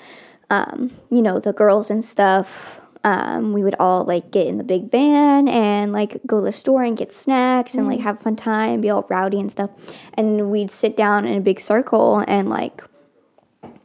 um, 0.50 0.92
you 1.10 1.22
know, 1.22 1.40
the 1.40 1.54
girls 1.54 1.90
and 1.90 2.04
stuff. 2.04 2.80
Um, 3.06 3.54
we 3.54 3.64
would 3.64 3.76
all 3.80 4.04
like 4.04 4.32
get 4.32 4.48
in 4.48 4.58
the 4.58 4.64
big 4.64 4.90
van 4.90 5.48
and 5.48 5.94
like 5.94 6.20
go 6.26 6.40
to 6.40 6.46
the 6.46 6.52
store 6.52 6.82
and 6.82 6.98
get 6.98 7.14
snacks 7.14 7.76
and 7.76 7.88
like 7.88 8.00
mm. 8.00 8.04
have 8.04 8.20
a 8.20 8.24
fun 8.24 8.36
time, 8.36 8.82
be 8.82 8.90
all 8.90 9.06
rowdy 9.12 9.40
and 9.40 9.52
stuff. 9.52 9.70
And 10.16 10.50
we'd 10.50 10.72
sit 10.72 10.98
down 10.98 11.26
in 11.26 11.38
a 11.38 11.42
big 11.42 11.60
circle 11.60 12.24
and 12.28 12.50
like 12.50 12.82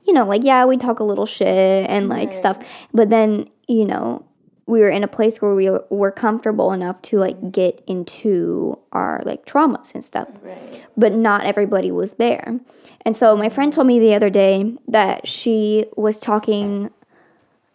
you 0.04 0.14
know, 0.14 0.24
like 0.24 0.42
yeah, 0.42 0.64
we 0.64 0.78
talk 0.78 1.00
a 1.00 1.04
little 1.04 1.26
shit 1.26 1.86
and 1.90 2.08
like 2.08 2.32
stuff, 2.32 2.64
but 2.94 3.10
then 3.10 3.50
you 3.68 3.84
know, 3.84 4.24
we 4.64 4.80
were 4.80 4.88
in 4.88 5.04
a 5.04 5.08
place 5.08 5.42
where 5.42 5.54
we 5.54 5.68
were 5.90 6.10
comfortable 6.10 6.72
enough 6.72 7.02
to 7.02 7.18
like 7.18 7.38
mm. 7.42 7.52
get 7.52 7.82
into 7.86 8.78
our 8.90 9.20
like 9.26 9.44
traumas 9.44 9.92
and 9.92 10.02
stuff, 10.02 10.28
Right. 10.42 10.82
but 10.96 11.12
not 11.12 11.44
everybody 11.44 11.90
was 11.90 12.12
there. 12.14 12.58
And 13.04 13.14
so 13.14 13.36
my 13.36 13.50
friend 13.50 13.70
mm. 13.70 13.74
told 13.74 13.86
me 13.86 13.98
the 13.98 14.14
other 14.14 14.30
day 14.30 14.74
that 14.88 15.28
she 15.28 15.84
was 15.94 16.16
talking, 16.16 16.90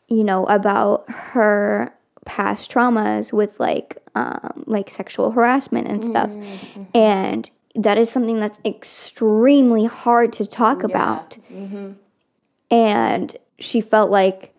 you 0.07 0.23
know, 0.23 0.45
about 0.45 1.05
her 1.09 1.93
past 2.25 2.71
traumas 2.71 3.31
with 3.31 3.59
like 3.59 3.97
um, 4.15 4.63
like 4.65 4.89
sexual 4.89 5.31
harassment 5.31 5.87
and 5.87 6.03
stuff, 6.03 6.29
mm-hmm. 6.29 6.83
and 6.93 7.49
that 7.75 7.97
is 7.97 8.09
something 8.09 8.39
that's 8.39 8.59
extremely 8.63 9.85
hard 9.85 10.31
to 10.33 10.45
talk 10.45 10.83
about. 10.83 11.37
Mm-hmm. 11.51 11.93
And 12.71 13.35
she 13.59 13.81
felt 13.81 14.09
like 14.09 14.53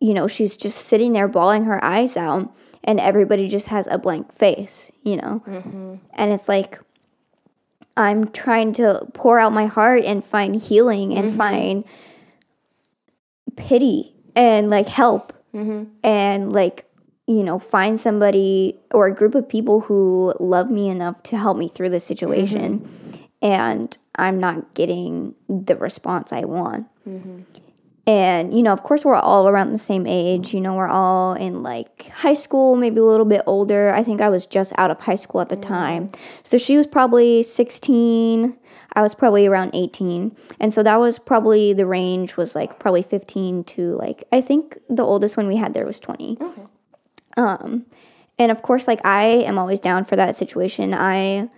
you 0.00 0.14
know 0.14 0.26
she's 0.26 0.56
just 0.56 0.86
sitting 0.86 1.12
there 1.12 1.28
bawling 1.28 1.64
her 1.64 1.82
eyes 1.82 2.16
out 2.16 2.54
and 2.84 3.00
everybody 3.00 3.48
just 3.48 3.68
has 3.68 3.86
a 3.88 3.98
blank 3.98 4.32
face 4.32 4.90
you 5.02 5.16
know? 5.16 5.42
Mm-hmm. 5.46 5.94
And 6.14 6.32
it's 6.32 6.48
like 6.48 6.80
i'm 7.96 8.30
trying 8.30 8.72
to 8.74 9.06
pour 9.14 9.38
out 9.38 9.52
my 9.52 9.66
heart 9.66 10.04
and 10.04 10.24
find 10.24 10.56
healing 10.56 11.16
and 11.16 11.34
find 11.36 11.84
pity 13.56 14.15
and 14.36 14.70
like 14.70 14.88
help 14.88 15.32
mm-hmm. 15.52 15.84
and 16.04 16.52
like 16.52 16.84
you 17.26 17.42
know 17.42 17.58
find 17.58 17.98
somebody 17.98 18.78
or 18.92 19.06
a 19.06 19.14
group 19.14 19.34
of 19.34 19.48
people 19.48 19.80
who 19.80 20.32
love 20.38 20.70
me 20.70 20.88
enough 20.88 21.20
to 21.24 21.36
help 21.36 21.56
me 21.56 21.66
through 21.66 21.88
this 21.90 22.04
situation. 22.04 22.80
Mm-hmm. 22.80 23.22
And 23.42 23.98
i'm 24.16 24.40
not 24.40 24.74
getting 24.74 25.34
the 25.48 25.76
response 25.76 26.32
i 26.32 26.44
want. 26.44 26.86
Mm-hmm. 27.08 27.40
And 28.06 28.56
you 28.56 28.62
know 28.62 28.72
of 28.72 28.82
course 28.82 29.04
we're 29.04 29.14
all 29.14 29.48
around 29.48 29.72
the 29.72 29.78
same 29.78 30.06
age. 30.06 30.54
You 30.54 30.60
know 30.60 30.74
we're 30.74 30.88
all 30.88 31.34
in 31.34 31.62
like 31.62 32.08
high 32.08 32.34
school 32.34 32.76
maybe 32.76 33.00
a 33.00 33.04
little 33.04 33.26
bit 33.26 33.42
older. 33.46 33.92
I 33.92 34.02
think 34.02 34.20
i 34.20 34.28
was 34.28 34.46
just 34.46 34.72
out 34.78 34.90
of 34.90 35.00
high 35.00 35.16
school 35.16 35.40
at 35.40 35.48
the 35.48 35.56
time. 35.56 36.10
So 36.42 36.56
she 36.58 36.76
was 36.76 36.86
probably 36.86 37.42
16 37.42 38.56
i 38.96 39.02
was 39.02 39.14
probably 39.14 39.46
around 39.46 39.70
18 39.74 40.34
and 40.58 40.74
so 40.74 40.82
that 40.82 40.98
was 40.98 41.18
probably 41.20 41.72
the 41.72 41.86
range 41.86 42.36
was 42.36 42.56
like 42.56 42.80
probably 42.80 43.02
15 43.02 43.62
to 43.64 43.94
like 43.96 44.24
i 44.32 44.40
think 44.40 44.78
the 44.88 45.04
oldest 45.04 45.36
one 45.36 45.46
we 45.46 45.56
had 45.56 45.72
there 45.74 45.86
was 45.86 46.00
20 46.00 46.38
Okay. 46.40 46.62
um 47.36 47.86
and 48.38 48.50
of 48.50 48.62
course 48.62 48.88
like 48.88 49.00
i 49.04 49.24
am 49.24 49.58
always 49.58 49.78
down 49.80 50.04
for 50.04 50.16
that 50.16 50.34
situation. 50.36 50.92
I 50.92 51.48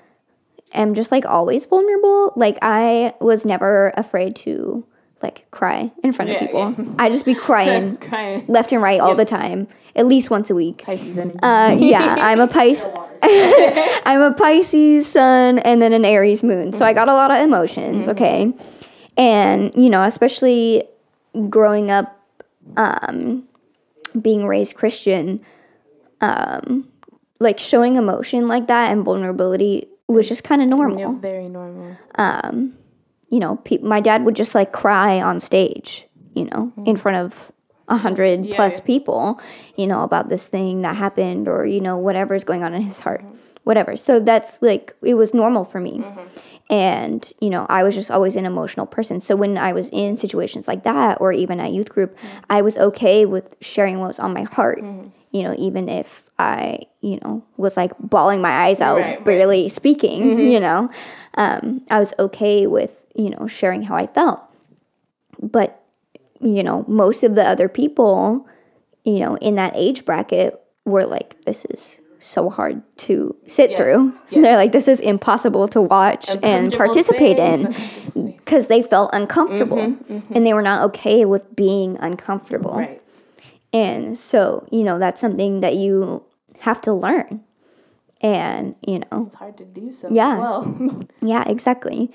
am 0.74 0.92
just 0.94 1.10
like 1.10 1.24
always 1.24 1.64
vulnerable. 1.66 2.32
Like 2.36 2.58
i 2.60 3.14
was 3.20 3.44
never 3.46 3.92
afraid 3.96 4.36
to 4.44 4.84
like 5.22 5.50
cry 5.50 5.90
in 6.02 6.12
front 6.12 6.30
of 6.30 6.34
Yeah, 6.34 6.46
people 6.46 6.94
i 6.98 7.08
just 7.10 7.24
be 7.24 7.34
crying 7.46 7.96
Crying. 7.96 8.44
left 8.48 8.72
and 8.72 8.82
right 8.82 9.00
all 9.00 9.14
the 9.14 9.24
time 9.24 9.66
at 9.96 10.06
least 10.06 10.30
once 10.30 10.48
a 10.50 10.54
week 10.54 10.84
Pisces 10.84 11.18
energy. 11.18 11.38
uh, 11.42 11.74
yeah, 11.78 12.14
I'm 12.18 12.40
a 12.40 12.46
Pisces. 12.58 12.86
I'm 14.06 14.20
a 14.22 14.32
Pisces 14.32 15.08
sun 15.08 15.58
and 15.58 15.82
then 15.82 15.92
an 15.92 16.04
Aries 16.04 16.44
moon. 16.44 16.72
So 16.72 16.84
I 16.84 16.92
got 16.92 17.08
a 17.08 17.14
lot 17.14 17.32
of 17.32 17.38
emotions, 17.42 18.06
okay? 18.08 18.52
And, 19.16 19.72
you 19.74 19.90
know, 19.90 20.04
especially 20.04 20.84
growing 21.50 21.90
up, 21.90 22.16
um, 22.76 23.42
being 24.22 24.46
raised 24.46 24.76
Christian, 24.76 25.40
um, 26.20 26.88
like 27.40 27.58
showing 27.58 27.96
emotion 27.96 28.46
like 28.46 28.68
that 28.68 28.92
and 28.92 29.04
vulnerability 29.04 29.88
was 30.06 30.28
just 30.28 30.44
kind 30.44 30.62
of 30.62 30.68
normal 30.68 30.98
Yeah, 31.14 31.18
very 31.18 31.48
normal. 31.48 31.96
You 33.30 33.40
know, 33.40 33.56
pe- 33.56 33.78
my 33.78 34.00
dad 34.00 34.24
would 34.24 34.36
just 34.36 34.54
like 34.54 34.72
cry 34.72 35.20
on 35.20 35.40
stage, 35.40 36.06
you 36.34 36.44
know, 36.44 36.72
mm-hmm. 36.72 36.86
in 36.86 36.96
front 36.96 37.16
of 37.16 37.52
a 37.88 37.96
hundred 37.96 38.44
Yeah, 38.44 38.56
plus 38.56 38.78
yeah. 38.78 38.84
people, 38.86 39.40
you 39.76 39.86
know, 39.86 40.02
about 40.02 40.28
this 40.28 40.48
thing 40.48 40.82
that 40.82 40.96
happened 40.96 41.48
or, 41.48 41.66
you 41.66 41.80
know, 41.80 41.96
whatever's 41.96 42.44
going 42.44 42.62
on 42.62 42.74
in 42.74 42.82
his 42.82 43.00
heart, 43.00 43.22
mm-hmm. 43.22 43.36
whatever. 43.64 43.96
So 43.96 44.20
that's 44.20 44.60
like, 44.62 44.94
it 45.02 45.14
was 45.14 45.34
normal 45.34 45.64
for 45.64 45.80
me. 45.80 45.98
Mm-hmm. 45.98 46.26
And, 46.70 47.32
you 47.40 47.48
know, 47.48 47.64
I 47.70 47.82
was 47.82 47.94
just 47.94 48.10
always 48.10 48.36
an 48.36 48.44
emotional 48.44 48.84
person. 48.84 49.20
So 49.20 49.34
when 49.36 49.56
I 49.56 49.72
was 49.72 49.88
in 49.88 50.18
situations 50.18 50.68
like 50.68 50.82
that 50.82 51.18
or 51.18 51.32
even 51.32 51.60
at 51.60 51.72
youth 51.72 51.88
group, 51.88 52.14
I 52.50 52.60
was 52.60 52.76
okay 52.76 53.24
with 53.24 53.54
sharing 53.62 54.00
what 54.00 54.08
was 54.08 54.20
on 54.20 54.34
my 54.34 54.42
heart, 54.42 54.82
you 55.32 55.42
know, 55.42 55.54
even 55.56 55.88
if 55.88 56.24
I, 56.38 56.80
you 57.00 57.20
know, 57.24 57.42
was 57.56 57.78
like 57.78 57.92
bawling 57.98 58.42
my 58.42 58.50
eyes 58.50 58.82
out, 58.82 58.98
Right, 58.98 59.16
right. 59.16 59.24
barely 59.24 59.70
speaking, 59.70 60.38
you 60.38 60.60
know, 60.60 60.90
um, 61.34 61.86
I 61.90 61.98
was 61.98 62.12
okay 62.18 62.66
with, 62.66 63.02
you 63.18 63.28
know, 63.30 63.46
sharing 63.46 63.82
how 63.82 63.96
I 63.96 64.06
felt. 64.06 64.40
But, 65.42 65.82
you 66.40 66.62
know, 66.62 66.84
most 66.88 67.22
of 67.24 67.34
the 67.34 67.46
other 67.46 67.68
people, 67.68 68.46
you 69.04 69.20
know, 69.20 69.36
in 69.36 69.56
that 69.56 69.72
age 69.76 70.04
bracket 70.06 70.58
were 70.86 71.04
like, 71.04 71.40
this 71.42 71.64
is 71.66 72.00
so 72.20 72.48
hard 72.50 72.82
to 72.98 73.36
sit 73.46 73.70
Yes, 73.70 73.78
through. 73.78 74.12
yes. 74.30 74.42
They're 74.42 74.56
like, 74.56 74.72
this 74.72 74.88
is 74.88 75.00
impossible 75.00 75.68
to 75.68 75.82
watch 75.82 76.28
and 76.42 76.72
participate 76.72 77.36
space, 77.36 78.16
in 78.16 78.32
because 78.32 78.68
they 78.68 78.82
felt 78.82 79.10
uncomfortable 79.12 79.76
mm-hmm, 79.76 80.14
mm-hmm. 80.14 80.32
and 80.34 80.46
they 80.46 80.52
were 80.54 80.62
not 80.62 80.82
okay 80.90 81.24
with 81.24 81.54
being 81.54 81.96
uncomfortable. 82.00 82.72
Right. 82.74 83.02
And 83.72 84.18
so, 84.18 84.66
you 84.72 84.82
know, 84.82 84.98
that's 84.98 85.20
something 85.20 85.60
that 85.60 85.74
you 85.76 86.24
have 86.60 86.80
to 86.82 86.92
learn. 86.92 87.44
and 88.20 88.74
you 88.84 88.98
know 88.98 89.26
It's 89.26 89.36
hard 89.36 89.56
to 89.58 89.64
do 89.64 89.92
so 89.92 90.08
Yeah. 90.10 90.32
as 90.32 90.38
well. 90.40 91.06
Yeah, 91.22 91.44
exactly. 91.46 92.10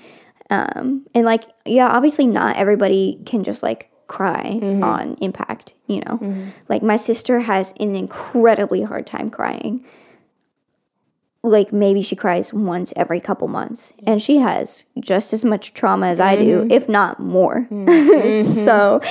Um, 0.50 1.06
and 1.14 1.24
like, 1.24 1.44
yeah, 1.64 1.88
obviously 1.88 2.26
not 2.26 2.56
everybody 2.56 3.20
can 3.24 3.44
just 3.44 3.62
like 3.62 3.90
cry 4.06 4.58
mm-hmm. 4.60 4.82
on 4.82 5.14
impact, 5.20 5.74
you 5.86 6.00
know. 6.00 6.18
Mm-hmm. 6.18 6.50
Like 6.68 6.82
my 6.82 6.96
sister 6.96 7.40
has 7.40 7.72
an 7.80 7.96
incredibly 7.96 8.82
hard 8.82 9.06
time 9.06 9.30
crying. 9.30 9.84
Like 11.42 11.72
maybe 11.72 12.00
she 12.00 12.16
cries 12.16 12.52
once 12.52 12.92
every 12.96 13.20
couple 13.20 13.48
months, 13.48 13.92
and 14.06 14.22
she 14.22 14.38
has 14.38 14.84
just 14.98 15.34
as 15.34 15.44
much 15.44 15.74
trauma 15.74 16.06
as 16.06 16.18
I 16.18 16.36
do, 16.36 16.60
mm-hmm. 16.60 16.70
if 16.70 16.88
not 16.88 17.20
more. 17.20 17.66
so, 18.44 19.02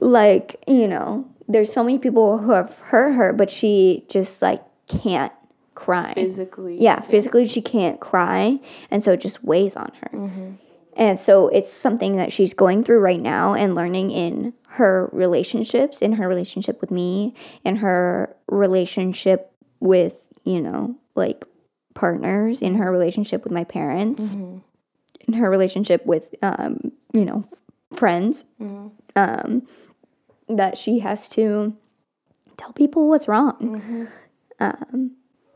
like, 0.00 0.56
you 0.66 0.88
know, 0.88 1.28
there's 1.46 1.72
so 1.72 1.84
many 1.84 1.98
people 1.98 2.38
who 2.38 2.50
have 2.50 2.76
hurt 2.78 3.12
her, 3.12 3.32
but 3.32 3.50
she 3.52 4.04
just 4.08 4.42
like 4.42 4.62
can't 4.88 5.32
cry 5.76 6.12
Physically. 6.14 6.80
yeah, 6.80 6.98
physically 6.98 7.46
she 7.46 7.62
can't 7.62 8.00
cry, 8.00 8.58
and 8.90 9.04
so 9.04 9.12
it 9.12 9.20
just 9.20 9.44
weighs 9.44 9.76
on 9.76 9.92
her. 10.00 10.56
And 10.96 11.20
so 11.20 11.48
it's 11.48 11.70
something 11.70 12.16
that 12.16 12.32
she's 12.32 12.54
going 12.54 12.82
through 12.82 13.00
right 13.00 13.20
now 13.20 13.52
and 13.54 13.74
learning 13.74 14.10
in 14.10 14.54
her 14.68 15.10
relationships, 15.12 16.00
in 16.00 16.14
her 16.14 16.26
relationship 16.26 16.80
with 16.80 16.90
me, 16.90 17.34
in 17.64 17.76
her 17.76 18.34
relationship 18.48 19.52
with, 19.78 20.24
you 20.44 20.60
know, 20.60 20.96
like 21.14 21.44
partners, 21.94 22.62
in 22.62 22.76
her 22.76 22.90
relationship 22.90 23.44
with 23.44 23.52
my 23.52 23.64
parents, 23.64 24.34
in 25.28 25.34
her 25.34 25.50
relationship 25.50 26.04
with, 26.06 26.34
um, 26.42 26.92
you 27.12 27.24
know, 27.26 27.44
f- 27.52 27.98
friends. 27.98 28.44
Um, 29.16 29.66
that 30.48 30.78
she 30.78 31.00
has 31.00 31.28
to 31.30 31.76
tell 32.56 32.72
people 32.72 33.08
what's 33.08 33.26
wrong 33.28 34.08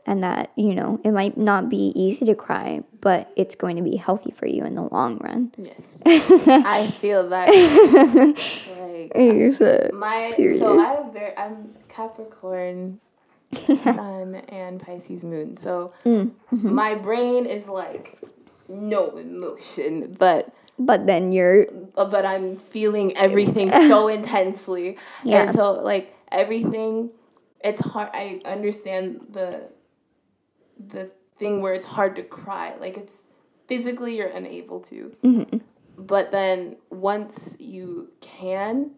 and 0.05 0.23
that 0.23 0.51
you 0.55 0.73
know 0.73 0.99
it 1.03 1.11
might 1.11 1.37
not 1.37 1.69
be 1.69 1.91
easy 1.95 2.25
to 2.25 2.35
cry 2.35 2.81
but 3.01 3.31
it's 3.35 3.55
going 3.55 3.75
to 3.75 3.81
be 3.81 3.95
healthy 3.95 4.31
for 4.31 4.47
you 4.47 4.63
in 4.63 4.75
the 4.75 4.81
long 4.81 5.17
run 5.17 5.51
Yes. 5.57 6.01
I 6.05 6.87
feel 6.99 7.29
that. 7.29 7.47
like 9.13 9.93
my 9.93 10.33
so 10.57 10.79
I 10.79 10.93
have 10.95 11.13
very 11.13 11.37
I'm 11.37 11.73
Capricorn 11.89 12.99
Sun 13.81 14.35
and 14.49 14.79
Pisces 14.79 15.23
Moon. 15.23 15.57
So 15.57 15.93
mm, 16.05 16.31
mm-hmm. 16.51 16.73
my 16.73 16.95
brain 16.95 17.45
is 17.45 17.67
like 17.67 18.19
no 18.67 19.17
emotion, 19.17 20.15
but 20.17 20.53
but 20.79 21.05
then 21.05 21.31
you're 21.31 21.67
uh, 21.95 22.05
but 22.05 22.25
I'm 22.25 22.57
feeling 22.57 23.15
everything 23.17 23.71
so 23.71 24.07
intensely. 24.07 24.97
Yeah. 25.23 25.43
And 25.43 25.55
so 25.55 25.73
like 25.73 26.15
everything 26.31 27.11
it's 27.63 27.81
hard 27.81 28.09
I 28.13 28.41
understand 28.45 29.27
the 29.29 29.69
the 30.87 31.11
thing 31.37 31.61
where 31.61 31.73
it's 31.73 31.85
hard 31.85 32.15
to 32.17 32.23
cry. 32.23 32.73
Like 32.79 32.97
it's 32.97 33.23
physically 33.67 34.17
you're 34.17 34.27
unable 34.27 34.79
to. 34.81 35.15
Mm-hmm. 35.23 35.57
But 35.97 36.31
then 36.31 36.77
once 36.89 37.57
you 37.59 38.11
can, 38.21 38.91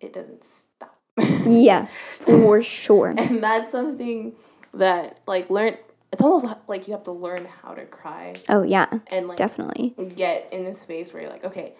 it 0.00 0.12
doesn't 0.12 0.44
stop. 0.44 0.98
yeah 1.46 1.84
for 1.84 2.62
sure 2.62 3.08
and 3.18 3.42
that's 3.42 3.70
something 3.70 4.32
that 4.72 5.20
like 5.26 5.50
learn 5.50 5.76
it's 6.10 6.22
almost 6.22 6.46
like 6.68 6.88
you 6.88 6.94
have 6.94 7.02
to 7.02 7.12
learn 7.12 7.46
how 7.62 7.74
to 7.74 7.84
cry 7.84 8.32
oh 8.48 8.62
yeah 8.62 8.86
and 9.10 9.28
like 9.28 9.36
definitely 9.36 9.94
get 10.16 10.50
in 10.52 10.64
a 10.64 10.74
space 10.74 11.12
where 11.12 11.22
you're 11.22 11.30
like, 11.30 11.44
okay, 11.44 11.74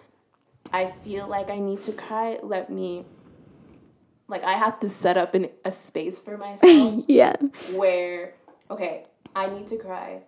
I 0.71 0.85
feel 0.85 1.27
like 1.27 1.49
I 1.49 1.59
need 1.59 1.83
to 1.83 1.91
cry. 1.91 2.39
Let 2.41 2.69
me, 2.69 3.05
like, 4.27 4.43
I 4.43 4.53
have 4.53 4.79
to 4.81 4.89
set 4.89 5.17
up 5.17 5.35
in 5.35 5.49
a 5.65 5.71
space 5.71 6.19
for 6.19 6.37
myself 6.37 7.03
yeah 7.07 7.35
where, 7.75 8.35
okay, 8.69 9.05
I 9.35 9.47
need 9.47 9.67
to 9.67 9.77
cry. 9.77 10.21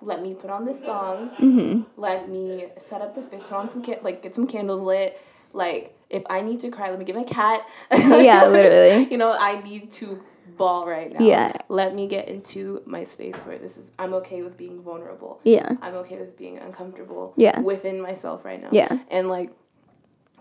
Let 0.00 0.22
me 0.22 0.34
put 0.34 0.50
on 0.50 0.64
this 0.64 0.82
song. 0.84 1.30
Mm-hmm. 1.40 1.82
Let 2.00 2.28
me 2.28 2.66
set 2.78 3.00
up 3.02 3.14
the 3.14 3.22
space. 3.22 3.42
Put 3.42 3.52
on 3.52 3.68
some 3.70 3.82
ca- 3.84 4.00
like 4.02 4.22
get 4.22 4.34
some 4.34 4.46
candles 4.46 4.80
lit. 4.80 5.20
Like 5.52 5.96
if 6.10 6.22
I 6.28 6.40
need 6.40 6.60
to 6.60 6.70
cry, 6.70 6.90
let 6.90 6.98
me 6.98 7.04
get 7.04 7.14
my 7.16 7.24
cat. 7.24 7.66
Yeah, 7.92 8.46
literally. 8.48 9.08
you 9.10 9.16
know, 9.18 9.32
I 9.38 9.60
need 9.62 9.90
to 9.92 10.22
ball 10.56 10.86
right 10.86 11.12
now. 11.12 11.24
Yeah. 11.24 11.52
Let 11.68 11.94
me 11.94 12.06
get 12.08 12.28
into 12.28 12.82
my 12.84 13.04
space 13.04 13.36
where 13.44 13.58
this 13.58 13.76
is. 13.76 13.90
I'm 13.98 14.12
okay 14.14 14.42
with 14.42 14.56
being 14.56 14.82
vulnerable. 14.82 15.40
yeah 15.44 15.72
I'm 15.80 15.94
okay 15.96 16.16
with 16.18 16.36
being 16.36 16.58
uncomfortable 16.58 17.32
Yeah. 17.36 17.60
within 17.60 18.00
myself 18.02 18.44
right 18.44 18.60
now. 18.60 18.68
Yeah. 18.72 18.98
And 19.10 19.28
like 19.28 19.50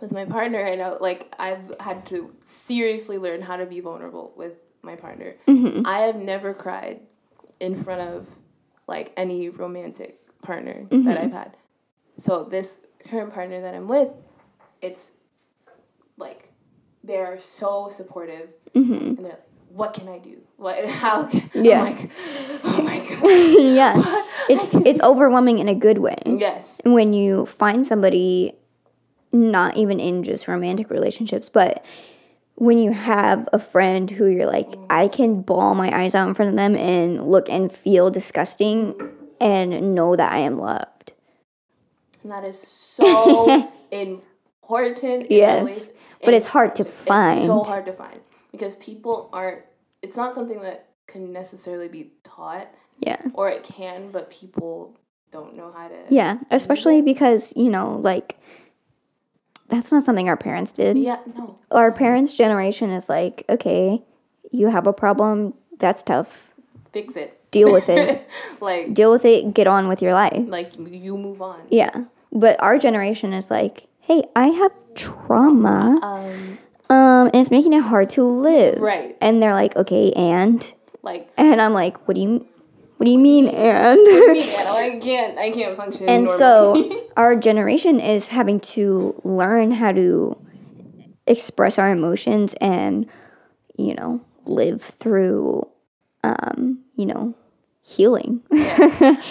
with 0.01 0.11
my 0.11 0.25
partner 0.25 0.63
right 0.63 0.77
now, 0.77 0.97
like 0.99 1.33
I've 1.37 1.75
had 1.79 2.05
to 2.07 2.33
seriously 2.43 3.19
learn 3.19 3.41
how 3.43 3.57
to 3.57 3.65
be 3.67 3.79
vulnerable 3.79 4.33
with 4.35 4.53
my 4.81 4.95
partner. 4.95 5.35
Mm-hmm. 5.47 5.85
I 5.85 5.99
have 5.99 6.15
never 6.15 6.53
cried 6.55 7.01
in 7.61 7.81
front 7.81 8.01
of 8.01 8.27
like 8.87 9.13
any 9.15 9.47
romantic 9.49 10.17
partner 10.41 10.85
Mm-hmm. 10.89 11.03
that 11.03 11.17
I've 11.17 11.31
had. 11.31 11.55
So 12.17 12.43
this 12.43 12.79
current 13.07 13.33
partner 13.33 13.61
that 13.61 13.73
I'm 13.73 13.87
with, 13.87 14.09
it's 14.81 15.11
like 16.17 16.51
they're 17.03 17.39
so 17.39 17.89
supportive 17.89 18.49
and 18.75 19.17
they're 19.17 19.23
like, 19.29 19.43
what 19.69 19.93
can 19.93 20.07
I 20.09 20.17
do? 20.19 20.37
What 20.57 20.85
how 21.01 21.23
can 21.25 21.41
Mm-hmm. 21.41 21.65
Yeah. 21.65 21.83
I'm 21.83 21.85
like, 21.93 22.09
oh 22.63 22.81
my 22.83 22.99
god. 22.99 23.23
yeah 23.75 24.23
it's 24.49 24.73
it's 24.75 25.01
overwhelming 25.01 25.59
in 25.59 25.67
a 25.69 25.75
good 25.75 25.99
way 25.99 26.17
Yes. 26.25 26.81
when 26.83 27.13
you 27.13 27.45
find 27.45 27.85
somebody 27.85 28.53
not 29.31 29.77
even 29.77 29.99
in 29.99 30.23
just 30.23 30.47
romantic 30.47 30.89
relationships 30.89 31.47
but 31.49 31.85
when 32.61 32.77
you 32.77 32.91
have 32.91 33.49
a 33.53 33.57
friend 33.57 34.11
who 34.11 34.27
you're 34.27 34.45
like 34.57 34.69
i 34.89 35.07
can 35.07 35.41
bawl 35.41 35.73
my 35.73 35.89
eyes 35.99 36.13
out 36.13 36.27
in 36.27 36.33
front 36.35 36.49
of 36.51 36.55
them 36.57 36.75
and 36.75 37.29
look 37.31 37.49
and 37.49 37.71
feel 37.71 38.11
disgusting 38.11 38.93
and 39.39 39.95
know 39.95 40.15
that 40.15 40.31
i 40.31 40.37
am 40.37 40.57
loved 40.57 41.13
And 42.21 42.31
that 42.31 42.43
is 42.43 42.59
so 42.61 43.69
important. 43.91 45.25
in 45.25 45.37
Yes, 45.43 45.89
but 46.23 46.33
it's 46.35 46.45
hard 46.45 46.75
to 46.75 46.83
find. 46.83 47.39
It's 47.39 47.47
so 47.47 47.63
hard 47.63 47.85
to 47.87 47.93
find 47.93 48.19
because 48.51 48.75
people 48.75 49.29
aren't. 49.33 49.63
It's 50.03 50.15
not 50.15 50.35
something 50.35 50.61
that 50.61 50.89
can 51.07 51.33
necessarily 51.33 51.87
be 51.87 52.11
taught, 52.23 52.67
yeah 52.99 53.17
or 53.33 53.49
it 53.49 53.63
can, 53.63 54.11
but 54.11 54.29
people 54.29 54.95
don't 55.31 55.55
know 55.55 55.71
how 55.75 55.87
to. 55.87 55.95
yeah 56.09 56.37
especially 56.51 57.01
because 57.01 57.53
you 57.55 57.69
know 57.75 57.95
like 58.11 58.37
that's 59.71 59.91
not 59.91 60.03
something 60.03 60.29
our 60.29 60.37
parents 60.37 60.71
did 60.71 60.97
Yeah. 60.97 61.17
No. 61.37 61.57
our 61.71 61.91
parents 61.91 62.35
generation 62.37 62.89
is 62.91 63.09
like 63.09 63.43
okay 63.49 64.03
you 64.51 64.67
have 64.67 64.85
a 64.85 64.93
problem 64.93 65.53
that's 65.79 66.03
tough 66.03 66.53
Fix 66.91 67.15
it. 67.15 67.39
deal 67.51 67.71
with 67.73 67.89
it 67.89 68.27
like, 68.61 68.93
deal 68.93 69.11
with 69.11 69.25
it 69.25 69.53
get 69.53 69.65
on 69.67 69.87
with 69.87 70.01
your 70.01 70.13
life 70.13 70.43
like 70.47 70.73
you 70.77 71.17
move 71.17 71.41
on. 71.41 71.61
Yeah. 71.69 71.91
But 72.33 72.61
our 72.61 72.77
generation 72.77 73.33
is 73.33 73.49
like, 73.51 73.87
hey, 73.99 74.23
I 74.37 74.47
have 74.47 74.71
trauma. 74.95 75.97
Um. 76.01 76.57
Um, 76.89 77.27
and 77.27 77.35
it's 77.35 77.51
making 77.51 77.73
it 77.73 77.81
hard 77.83 78.09
to 78.11 78.23
live. 78.23 78.79
Right. 78.79 79.17
And 79.21 79.41
they're 79.43 79.53
like, 79.53 79.75
okay, 79.77 80.11
and 80.13 80.59
Like. 81.03 81.29
and 81.37 81.61
I'm 81.61 81.73
like, 81.73 81.95
what 82.07 82.15
do 82.15 82.21
you 82.21 82.47
what 83.01 83.05
do 83.05 83.11
you 83.13 83.17
mean 83.17 83.47
and? 83.47 83.99
Yeah, 84.05 84.43
I 84.75 84.99
can't. 85.01 85.35
I 85.39 85.49
can't 85.49 85.75
function. 85.75 86.07
and 86.07 86.25
normally. 86.25 86.37
so 86.37 87.07
our 87.17 87.35
generation 87.35 87.99
is 87.99 88.27
having 88.27 88.59
to 88.59 89.19
learn 89.23 89.71
how 89.71 89.91
to 89.91 90.37
express 91.25 91.79
our 91.79 91.91
emotions 91.91 92.53
and, 92.61 93.07
you 93.75 93.95
know, 93.95 94.21
live 94.45 94.83
through 94.83 95.67
um, 96.23 96.83
you 96.95 97.07
know, 97.07 97.33
healing. 97.81 98.43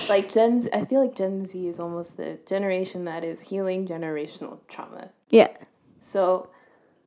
like 0.09 0.33
Gen, 0.33 0.63
Z, 0.63 0.71
I 0.73 0.85
feel 0.85 1.01
like 1.01 1.15
Gen 1.15 1.47
Z 1.47 1.69
is 1.69 1.79
almost 1.79 2.17
the 2.17 2.41
generation 2.49 3.05
that 3.05 3.23
is 3.23 3.51
healing 3.51 3.87
generational 3.87 4.59
trauma. 4.67 5.11
yeah. 5.29 5.57
So, 6.01 6.51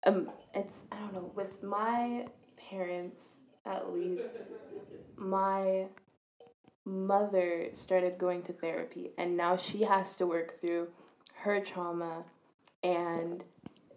um, 0.05 0.31
it's 0.53 0.77
I 0.93 0.95
don't 0.95 1.13
know. 1.13 1.29
With 1.35 1.61
my 1.61 2.27
parents, 2.55 3.39
at 3.65 3.91
least, 3.91 4.37
my 5.17 5.87
mother 6.85 7.69
started 7.73 8.17
going 8.17 8.41
to 8.43 8.53
therapy, 8.53 9.11
and 9.17 9.37
now 9.37 9.55
she 9.57 9.83
has 9.83 10.15
to 10.17 10.25
work 10.27 10.59
through 10.61 10.89
her 11.43 11.59
trauma, 11.59 12.23
and 12.83 13.43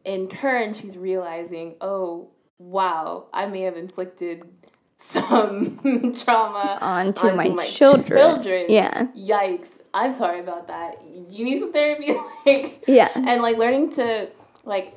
in 0.05 0.29
turn, 0.29 0.73
she's 0.73 0.97
realizing, 0.97 1.75
oh 1.81 2.31
wow, 2.59 3.27
I 3.33 3.47
may 3.47 3.63
have 3.63 3.77
inflicted 3.77 4.43
some 4.97 5.79
trauma 6.25 6.79
Onto 6.81 7.33
my 7.33 7.65
children. 7.67 8.67
Yeah. 8.69 9.09
Yikes! 9.17 9.79
I'm 9.93 10.13
sorry 10.13 10.41
about 10.41 10.69
that. 10.69 11.03
You 11.31 11.45
need 11.45 11.59
some 11.61 11.73
therapy, 11.73 12.13
like 12.47 12.83
Yeah. 12.87 13.11
and 13.15 13.43
like 13.43 13.57
learning 13.59 13.91
to 13.91 14.31
like 14.65 14.95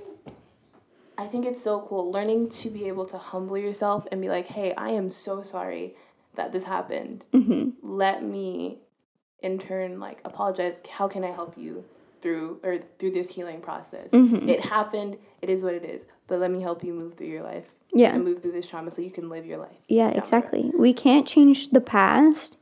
i 1.17 1.25
think 1.27 1.45
it's 1.45 1.61
so 1.61 1.81
cool 1.81 2.11
learning 2.11 2.49
to 2.49 2.69
be 2.69 2.87
able 2.87 3.05
to 3.05 3.17
humble 3.17 3.57
yourself 3.57 4.07
and 4.11 4.19
be 4.21 4.29
like 4.29 4.47
hey 4.47 4.73
i 4.77 4.89
am 4.89 5.11
so 5.11 5.41
sorry 5.41 5.93
that 6.39 6.51
this 6.53 6.63
happened 6.63 7.25
Mm-hmm. 7.33 7.69
let 7.83 8.23
me 8.23 8.79
in 9.41 9.59
turn 9.59 9.99
like 9.99 10.21
apologize 10.25 10.81
how 10.97 11.07
can 11.07 11.23
i 11.23 11.31
help 11.31 11.57
you 11.57 11.83
through 12.21 12.59
or 12.63 12.77
through 12.97 13.11
this 13.11 13.35
healing 13.35 13.59
process 13.61 14.09
Mm-hmm. 14.11 14.47
it 14.49 14.61
happened 14.65 15.17
it 15.41 15.49
is 15.49 15.63
what 15.63 15.73
it 15.73 15.83
is 15.83 16.05
but 16.27 16.39
let 16.39 16.49
me 16.51 16.61
help 16.61 16.83
you 16.83 16.93
move 16.93 17.13
through 17.15 17.27
your 17.35 17.43
life 17.43 17.69
Yeah. 17.93 18.13
and 18.15 18.23
move 18.23 18.41
through 18.41 18.53
this 18.53 18.67
trauma 18.67 18.89
so 18.91 19.01
you 19.01 19.11
can 19.11 19.27
live 19.29 19.45
your 19.45 19.57
life 19.57 19.79
Yeah, 19.89 20.07
road. 20.07 20.17
exactly. 20.17 20.71
We 20.87 20.93
can't 20.93 21.27
change 21.27 21.69
the 21.71 21.81
past, 21.81 22.55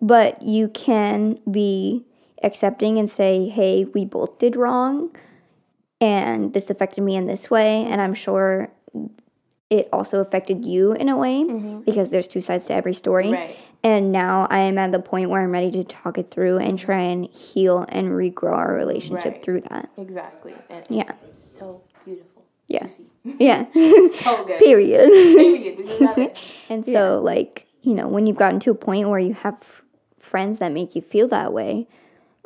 but 0.00 0.42
you 0.42 0.68
can 0.68 1.38
be 1.60 2.04
accepting 2.42 2.98
and 2.98 3.08
say, 3.08 3.48
hey, 3.58 3.84
we 3.96 4.04
both 4.04 4.38
did 4.38 4.56
wrong 4.56 5.14
and 6.00 6.52
this 6.54 6.70
affected 6.70 7.02
me 7.08 7.14
in 7.20 7.26
this 7.26 7.44
way. 7.50 7.84
And 7.90 8.00
I'm 8.00 8.14
sure 8.14 8.72
it 9.72 9.88
also 9.90 10.20
affected 10.20 10.66
you 10.66 10.92
in 10.92 11.08
a 11.08 11.16
way 11.16 11.44
because 11.86 12.10
there's 12.10 12.28
two 12.28 12.42
sides 12.42 12.66
to 12.66 12.74
every 12.74 12.92
story. 12.92 13.24
Mm-hmm. 13.26 13.34
Right. 13.34 13.56
And 13.82 14.12
now 14.12 14.46
I 14.50 14.58
am 14.60 14.76
at 14.76 14.92
the 14.92 15.00
point 15.00 15.30
where 15.30 15.40
I'm 15.40 15.50
ready 15.50 15.70
to 15.72 15.82
talk 15.82 16.18
it 16.18 16.30
through 16.30 16.58
and 16.58 16.78
try 16.78 17.00
and 17.00 17.24
heal 17.34 17.86
and 17.88 18.08
regrow 18.08 18.52
our 18.52 18.74
relationship 18.74 19.32
Right. 19.32 19.42
through 19.42 19.62
that. 19.62 19.90
Exactly. 19.96 20.54
And 20.68 20.84
Yeah. 20.90 21.10
so 21.34 21.82
beautiful 22.04 22.44
Yeah. 22.68 22.86
Yeah. 23.24 23.64
so 24.12 24.44
good. 24.44 24.58
Period. 24.60 25.08
Period. 25.10 25.78
We 25.78 26.06
love 26.06 26.18
it. 26.18 26.36
And 26.68 26.84
so, 26.84 27.20
like, 27.22 27.66
you 27.82 27.94
know, 27.94 28.08
when 28.08 28.26
you've 28.26 28.36
gotten 28.36 28.60
to 28.60 28.70
a 28.70 28.74
point 28.74 29.08
where 29.08 29.18
you 29.18 29.32
have 29.34 29.82
friends 30.18 30.58
that 30.58 30.70
make 30.72 30.94
you 30.94 31.00
feel 31.02 31.28
that 31.28 31.52
way, 31.52 31.88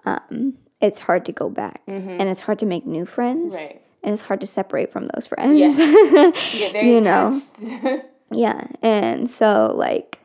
um, 0.04 0.54
it's 0.80 1.00
hard 1.00 1.24
to 1.26 1.32
go 1.32 1.48
back. 1.50 1.80
And 1.86 2.22
it's 2.22 2.40
hard 2.40 2.58
to 2.60 2.66
make 2.66 2.86
new 2.86 3.04
friends. 3.04 3.56
Mm-hmm. 3.56 3.66
Right. 3.74 3.82
And 4.06 4.12
it's 4.14 4.22
hard 4.22 4.40
to 4.40 4.46
separate 4.46 4.90
from 4.92 5.04
those 5.06 5.26
friends. 5.26 5.58
Yes. 5.58 5.78
You 6.54 6.58
get 6.58 6.72
very 6.72 6.92
You 6.92 7.00
know. 7.02 7.30
yeah. 8.30 8.68
And 8.80 9.28
so, 9.28 9.72
like, 9.76 10.20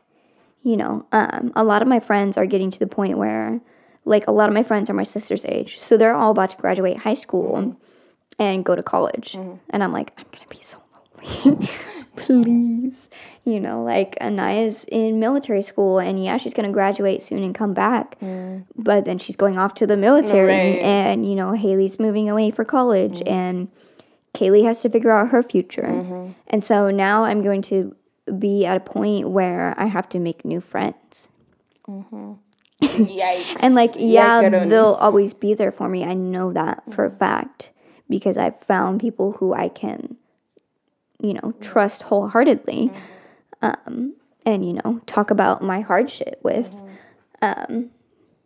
you 0.62 0.76
know, 0.76 1.04
um, 1.12 1.52
a 1.56 1.64
lot 1.64 1.82
of 1.82 1.88
my 1.88 2.00
friends 2.00 2.38
are 2.38 2.46
getting 2.46 2.70
to 2.70 2.78
the 2.78 2.86
point 2.86 3.18
where, 3.18 3.60
like, 4.04 4.26
a 4.28 4.32
lot 4.32 4.48
of 4.48 4.54
my 4.54 4.62
friends 4.62 4.88
are 4.88 4.94
my 4.94 5.02
sister's 5.02 5.44
age. 5.44 5.78
So 5.78 5.96
they're 5.96 6.14
all 6.14 6.30
about 6.30 6.50
to 6.50 6.56
graduate 6.56 6.98
high 6.98 7.14
school 7.14 7.56
Mm-hmm. 7.56 8.42
and 8.42 8.64
go 8.64 8.74
to 8.74 8.82
college. 8.82 9.34
And 9.34 9.82
I'm 9.82 9.92
like, 9.92 10.12
I'm 10.16 10.24
going 10.32 10.46
to 10.48 10.56
be 10.56 10.62
so 10.62 10.78
Please. 12.16 13.08
You 13.44 13.58
know, 13.58 13.82
like, 13.82 14.16
Anaya's 14.20 14.84
in 14.84 15.18
military 15.18 15.62
school, 15.62 15.98
and 15.98 16.22
yeah, 16.22 16.36
she's 16.36 16.54
going 16.54 16.68
to 16.68 16.72
graduate 16.72 17.22
soon 17.22 17.42
and 17.42 17.54
come 17.54 17.74
back. 17.74 18.18
Mm. 18.20 18.66
But 18.76 19.04
then 19.04 19.18
she's 19.18 19.36
going 19.36 19.58
off 19.58 19.74
to 19.74 19.86
the 19.86 19.96
military. 19.96 20.46
Right. 20.46 20.82
And, 20.82 21.26
you 21.26 21.34
know, 21.34 21.52
Haley's 21.52 21.98
moving 21.98 22.28
away 22.28 22.50
for 22.50 22.64
college. 22.64 23.20
Mm. 23.20 23.30
And 23.30 23.68
Kaylee 24.34 24.64
has 24.64 24.80
to 24.82 24.88
figure 24.88 25.10
out 25.10 25.28
her 25.28 25.42
future. 25.42 25.82
Mm-hmm. 25.82 26.32
And 26.48 26.64
so 26.64 26.90
now 26.90 27.24
I'm 27.24 27.42
going 27.42 27.62
to 27.62 27.94
be 28.38 28.64
at 28.64 28.76
a 28.76 28.80
point 28.80 29.30
where 29.30 29.74
I 29.76 29.86
have 29.86 30.08
to 30.10 30.18
make 30.18 30.44
new 30.44 30.60
friends. 30.60 31.28
Mm-hmm. 31.88 32.34
Yikes. 32.82 33.62
And 33.62 33.74
like, 33.74 33.92
yeah, 33.96 34.42
Yikeronis. 34.42 34.68
they'll 34.68 34.94
always 34.94 35.34
be 35.34 35.54
there 35.54 35.72
for 35.72 35.88
me. 35.88 36.04
I 36.04 36.14
know 36.14 36.52
that 36.52 36.82
for 36.92 37.04
a 37.04 37.10
fact 37.10 37.72
because 38.08 38.36
I've 38.36 38.58
found 38.60 39.00
people 39.00 39.32
who 39.32 39.54
I 39.54 39.68
can, 39.68 40.16
you 41.22 41.34
know, 41.34 41.54
trust 41.60 42.02
wholeheartedly. 42.02 42.92
Um, 43.62 44.16
and, 44.44 44.66
you 44.66 44.72
know, 44.72 45.00
talk 45.06 45.30
about 45.30 45.62
my 45.62 45.80
hardship 45.80 46.40
with. 46.42 46.76
Um, 47.40 47.90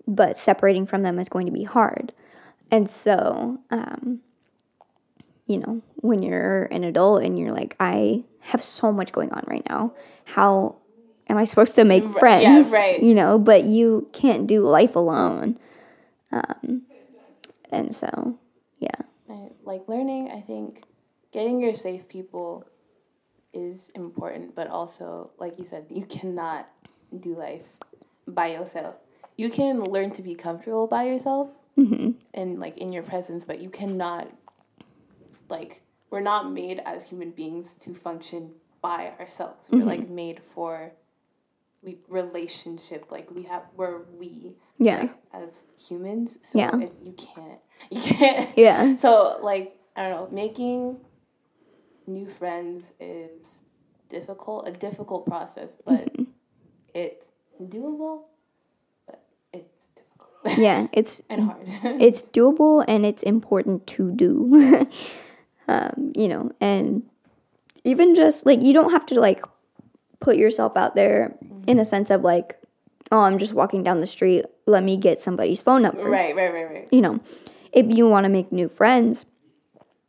but 0.06 0.36
separating 0.36 0.86
from 0.86 1.02
them 1.02 1.18
is 1.18 1.28
going 1.28 1.46
to 1.46 1.52
be 1.52 1.64
hard. 1.64 2.12
And 2.70 2.88
so, 2.88 3.58
um, 3.70 4.20
you 5.46 5.58
know, 5.58 5.82
when 5.96 6.22
you're 6.22 6.64
an 6.64 6.84
adult 6.84 7.22
and 7.22 7.38
you're 7.38 7.52
like, 7.52 7.76
I 7.80 8.24
have 8.40 8.62
so 8.62 8.92
much 8.92 9.12
going 9.12 9.32
on 9.32 9.44
right 9.46 9.64
now. 9.68 9.92
How 10.24 10.76
am 11.28 11.36
I 11.36 11.44
supposed 11.44 11.74
to 11.76 11.84
make 11.84 12.04
yeah, 12.04 12.12
friends? 12.12 12.72
right. 12.72 13.02
You 13.02 13.14
know, 13.14 13.38
but 13.38 13.64
you 13.64 14.08
can't 14.12 14.46
do 14.46 14.66
life 14.66 14.96
alone. 14.96 15.58
Um, 16.32 16.82
and 17.70 17.94
so, 17.94 18.38
yeah. 18.78 18.90
Right. 19.28 19.52
Like 19.64 19.88
learning, 19.88 20.30
I 20.30 20.40
think 20.40 20.82
getting 21.36 21.60
your 21.60 21.74
safe 21.74 22.08
people 22.08 22.64
is 23.52 23.90
important, 23.94 24.54
but 24.54 24.68
also, 24.68 25.30
like 25.38 25.58
you 25.58 25.66
said, 25.66 25.84
you 25.90 26.02
cannot 26.02 26.66
do 27.20 27.36
life 27.36 27.66
by 28.26 28.46
yourself. 28.46 28.98
You 29.36 29.50
can 29.50 29.82
learn 29.82 30.12
to 30.12 30.22
be 30.22 30.34
comfortable 30.34 30.86
by 30.86 31.02
yourself 31.04 31.54
mm-hmm. 31.76 32.12
and 32.32 32.58
like 32.58 32.78
in 32.78 32.90
your 32.90 33.02
presence, 33.02 33.44
but 33.44 33.60
you 33.60 33.68
cannot, 33.68 34.32
like, 35.50 35.82
we're 36.08 36.22
not 36.22 36.50
made 36.50 36.80
as 36.86 37.06
human 37.10 37.32
beings 37.32 37.74
to 37.80 37.92
function 37.94 38.52
by 38.80 39.12
ourselves. 39.20 39.68
We're 39.70 39.80
mm-hmm. 39.80 39.88
like 39.88 40.08
made 40.08 40.40
for 40.40 40.92
we 41.82 41.98
relationship. 42.08 43.10
Like 43.10 43.30
we 43.30 43.42
have, 43.42 43.64
we're 43.76 44.04
we 44.18 44.56
Yeah. 44.78 45.00
like, 45.00 45.10
as 45.34 45.64
humans. 45.78 46.38
So 46.40 46.58
Yeah. 46.58 46.80
it, 46.80 46.94
you 47.02 47.12
can't, 47.12 47.60
you 47.90 48.00
can't. 48.00 48.56
Yeah. 48.56 48.96
So 48.96 49.38
like 49.42 49.76
I 49.94 50.08
don't 50.08 50.12
know, 50.12 50.28
making 50.34 50.98
new 52.06 52.26
friends 52.28 52.92
is 53.00 53.62
difficult, 54.08 54.68
a 54.68 54.72
difficult 54.72 55.26
process, 55.26 55.76
but 55.84 56.12
Mm-hmm. 56.12 56.24
it's 56.94 57.28
doable, 57.60 58.22
but 59.06 59.22
it's 59.52 59.88
difficult 59.94 60.30
Yeah. 60.58 60.86
It's 60.92 61.20
and 61.30 61.42
hard. 61.50 61.66
it's 62.00 62.22
doable 62.22 62.84
and 62.86 63.04
it's 63.06 63.22
important 63.22 63.86
to 63.88 64.12
do. 64.12 64.86
um, 65.68 66.12
you 66.16 66.28
know, 66.28 66.52
and 66.60 67.02
even 67.84 68.14
just 68.14 68.46
like 68.46 68.62
you 68.62 68.72
don't 68.72 68.90
have 68.92 69.06
to 69.06 69.20
like 69.20 69.42
put 70.20 70.36
yourself 70.36 70.76
out 70.76 70.94
there 70.94 71.36
in 71.66 71.78
a 71.78 71.84
sense 71.84 72.10
of 72.10 72.22
like, 72.22 72.56
oh, 73.12 73.20
I'm 73.20 73.38
just 73.38 73.52
walking 73.54 73.82
down 73.84 74.00
the 74.00 74.06
street. 74.06 74.44
Let 74.66 74.82
me 74.82 74.96
get 74.96 75.20
somebody's 75.20 75.60
phone 75.60 75.82
number. 75.82 76.02
right, 76.08 76.34
right, 76.34 76.52
right, 76.52 76.68
right. 76.68 76.88
You 76.90 77.00
know, 77.02 77.20
if 77.72 77.86
you 77.94 78.08
want 78.08 78.24
to 78.24 78.28
make 78.28 78.50
new 78.50 78.68
friends, 78.68 79.26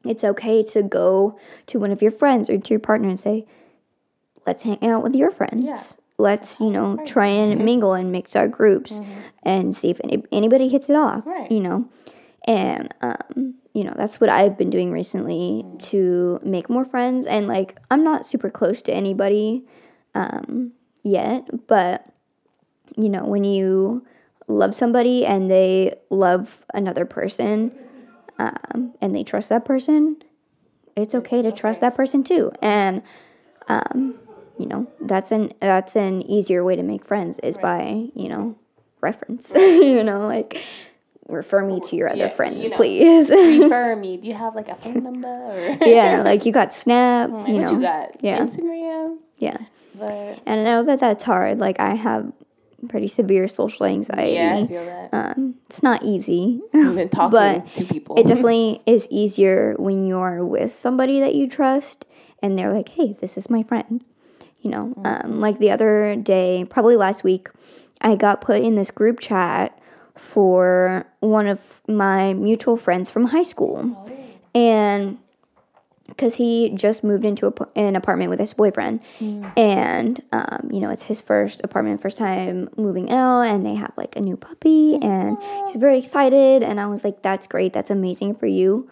it's 0.05 0.23
okay 0.23 0.63
to 0.63 0.83
go 0.83 1.39
to 1.67 1.79
one 1.79 1.91
of 1.91 2.01
your 2.01 2.11
friends 2.11 2.49
or 2.49 2.57
to 2.57 2.69
your 2.73 2.79
partner 2.79 3.09
and 3.09 3.19
say, 3.19 3.45
let's 4.45 4.63
hang 4.63 4.85
out 4.85 5.03
with 5.03 5.15
your 5.15 5.31
friends. 5.31 5.63
Yeah. 5.63 5.81
Let's, 6.19 6.59
you 6.59 6.71
know, 6.71 6.97
try 7.05 7.27
and 7.27 7.63
mingle 7.63 7.93
and 7.93 8.11
mix 8.11 8.35
our 8.35 8.47
groups 8.47 8.99
and 9.43 9.75
see 9.75 9.91
if 9.91 10.01
any, 10.03 10.23
anybody 10.31 10.67
hits 10.67 10.89
it 10.89 10.95
off. 10.95 11.25
Right. 11.25 11.51
You 11.51 11.59
know, 11.59 11.89
and, 12.47 12.91
um, 13.01 13.55
you 13.73 13.83
know, 13.83 13.93
that's 13.95 14.19
what 14.19 14.29
I've 14.29 14.57
been 14.57 14.71
doing 14.71 14.91
recently 14.91 15.63
to 15.79 16.39
make 16.43 16.69
more 16.69 16.85
friends. 16.85 17.27
And, 17.27 17.47
like, 17.47 17.77
I'm 17.91 18.03
not 18.03 18.25
super 18.25 18.49
close 18.49 18.81
to 18.83 18.93
anybody 18.93 19.63
um, 20.15 20.71
yet, 21.03 21.67
but, 21.67 22.11
you 22.95 23.09
know, 23.09 23.23
when 23.23 23.43
you 23.43 24.03
love 24.47 24.73
somebody 24.73 25.23
and 25.23 25.51
they 25.51 25.93
love 26.09 26.65
another 26.73 27.05
person 27.05 27.71
um, 28.39 28.93
and 29.01 29.15
they 29.15 29.23
trust 29.23 29.49
that 29.49 29.65
person, 29.65 30.17
it's 30.95 31.13
okay 31.15 31.41
to 31.41 31.51
trust 31.51 31.81
that 31.81 31.95
person 31.95 32.23
too. 32.23 32.51
And 32.61 33.01
um, 33.67 34.15
you 34.57 34.65
know, 34.65 34.87
that's 35.01 35.31
an 35.31 35.53
that's 35.59 35.95
an 35.95 36.21
easier 36.23 36.63
way 36.63 36.75
to 36.75 36.83
make 36.83 37.05
friends 37.05 37.39
is 37.39 37.57
by, 37.57 38.07
you 38.15 38.29
know, 38.29 38.55
reference. 39.01 39.53
you 39.57 40.03
know, 40.03 40.21
like 40.27 40.63
refer 41.27 41.63
me 41.63 41.79
to 41.81 41.95
your 41.95 42.09
other 42.09 42.17
Yeah, 42.19 42.29
friends, 42.29 42.63
you 42.63 42.69
know. 42.69 42.75
please. 42.77 43.29
Refer 43.31 43.95
me. 43.97 44.15
Do 44.17 44.27
you 44.27 44.33
have 44.33 44.55
like 44.55 44.69
a 44.69 44.75
phone 44.75 45.03
number 45.03 45.27
or 45.27 45.77
yeah, 45.87 46.21
like 46.23 46.45
you 46.45 46.51
got 46.53 46.73
Snap, 46.73 47.29
Like, 47.29 47.47
you 47.49 47.55
what 47.55 47.65
know. 47.65 47.71
you 47.73 47.81
got? 47.81 48.23
Yeah. 48.23 48.39
Instagram. 48.39 49.17
Yeah. 49.37 49.57
But 49.99 50.39
And 50.45 50.61
I 50.61 50.63
know 50.63 50.83
that 50.83 50.99
that's 50.99 51.23
hard. 51.23 51.59
Like 51.59 51.79
I 51.79 51.95
have 51.95 52.31
pretty 52.87 53.07
severe 53.07 53.47
social 53.47 53.85
anxiety. 53.85 54.33
yeah, 54.33 54.61
I 54.63 54.67
feel 54.67 54.85
that. 54.85 55.09
Um, 55.13 55.55
it's 55.65 55.81
not 55.81 56.03
easy. 56.03 56.61
I've 56.73 57.09
talking 57.09 57.31
but 57.31 57.73
to 57.75 57.85
people. 57.85 58.17
it 58.17 58.27
definitely 58.27 58.81
is 58.85 59.07
easier 59.09 59.75
when 59.77 60.05
you're 60.05 60.45
with 60.45 60.73
somebody 60.73 61.19
that 61.19 61.35
you 61.35 61.49
trust 61.49 62.05
and 62.41 62.57
they're 62.57 62.73
like, 62.73 62.89
hey, 62.89 63.13
this 63.19 63.37
is 63.37 63.49
my 63.49 63.63
friend. 63.63 64.03
You 64.61 64.71
know, 64.71 64.93
um, 65.05 65.39
like 65.39 65.59
the 65.59 65.71
other 65.71 66.15
day, 66.15 66.65
probably 66.69 66.97
last 66.97 67.23
week, 67.23 67.47
I 68.01 68.15
got 68.15 68.41
put 68.41 68.61
in 68.61 68.75
this 68.75 68.91
group 68.91 69.19
chat 69.19 69.79
for 70.17 71.05
one 71.19 71.47
of 71.47 71.81
my 71.87 72.33
mutual 72.33 72.75
friends 72.75 73.09
from 73.09 73.25
high 73.25 73.43
school. 73.43 73.95
And 74.53 75.19
because 76.07 76.35
he 76.35 76.71
just 76.73 77.03
moved 77.03 77.25
into 77.25 77.47
a, 77.47 77.53
an 77.75 77.95
apartment 77.95 78.29
with 78.29 78.39
his 78.39 78.53
boyfriend, 78.53 79.01
and 79.55 80.21
um, 80.31 80.69
you 80.71 80.79
know 80.79 80.89
it's 80.89 81.03
his 81.03 81.21
first 81.21 81.61
apartment, 81.63 82.01
first 82.01 82.17
time 82.17 82.69
moving 82.77 83.11
out, 83.11 83.41
and 83.41 83.65
they 83.65 83.75
have 83.75 83.93
like 83.97 84.15
a 84.15 84.21
new 84.21 84.37
puppy, 84.37 84.95
and 85.01 85.37
he's 85.67 85.75
very 85.75 85.97
excited. 85.99 86.63
And 86.63 86.79
I 86.79 86.87
was 86.87 87.03
like, 87.03 87.21
"That's 87.21 87.47
great, 87.47 87.73
that's 87.73 87.89
amazing 87.91 88.35
for 88.35 88.47
you." 88.47 88.89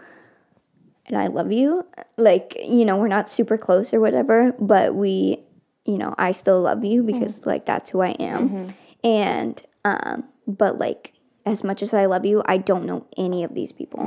And 1.08 1.18
I 1.18 1.28
love 1.28 1.52
you. 1.52 1.86
Like, 2.18 2.58
you 2.64 2.84
know, 2.84 2.98
we're 2.98 3.08
not 3.08 3.30
super 3.30 3.58
close 3.60 3.94
or 3.94 4.00
whatever, 4.00 4.54
but 4.60 4.96
we, 4.96 5.38
you 5.86 6.00
know, 6.00 6.16
I 6.18 6.32
still 6.32 6.62
love 6.62 6.84
you 6.84 7.04
because, 7.04 7.46
like, 7.46 7.68
that's 7.68 7.90
who 7.90 8.02
I 8.02 8.10
am. 8.20 8.74
And, 9.04 9.62
um, 9.84 10.24
but 10.48 10.80
like, 10.80 11.14
as 11.46 11.64
much 11.64 11.84
as 11.84 11.94
I 11.94 12.08
love 12.08 12.26
you, 12.26 12.42
I 12.48 12.58
don't 12.58 12.86
know 12.88 13.06
any 13.18 13.44
of 13.44 13.54
these 13.54 13.72
people 13.72 14.02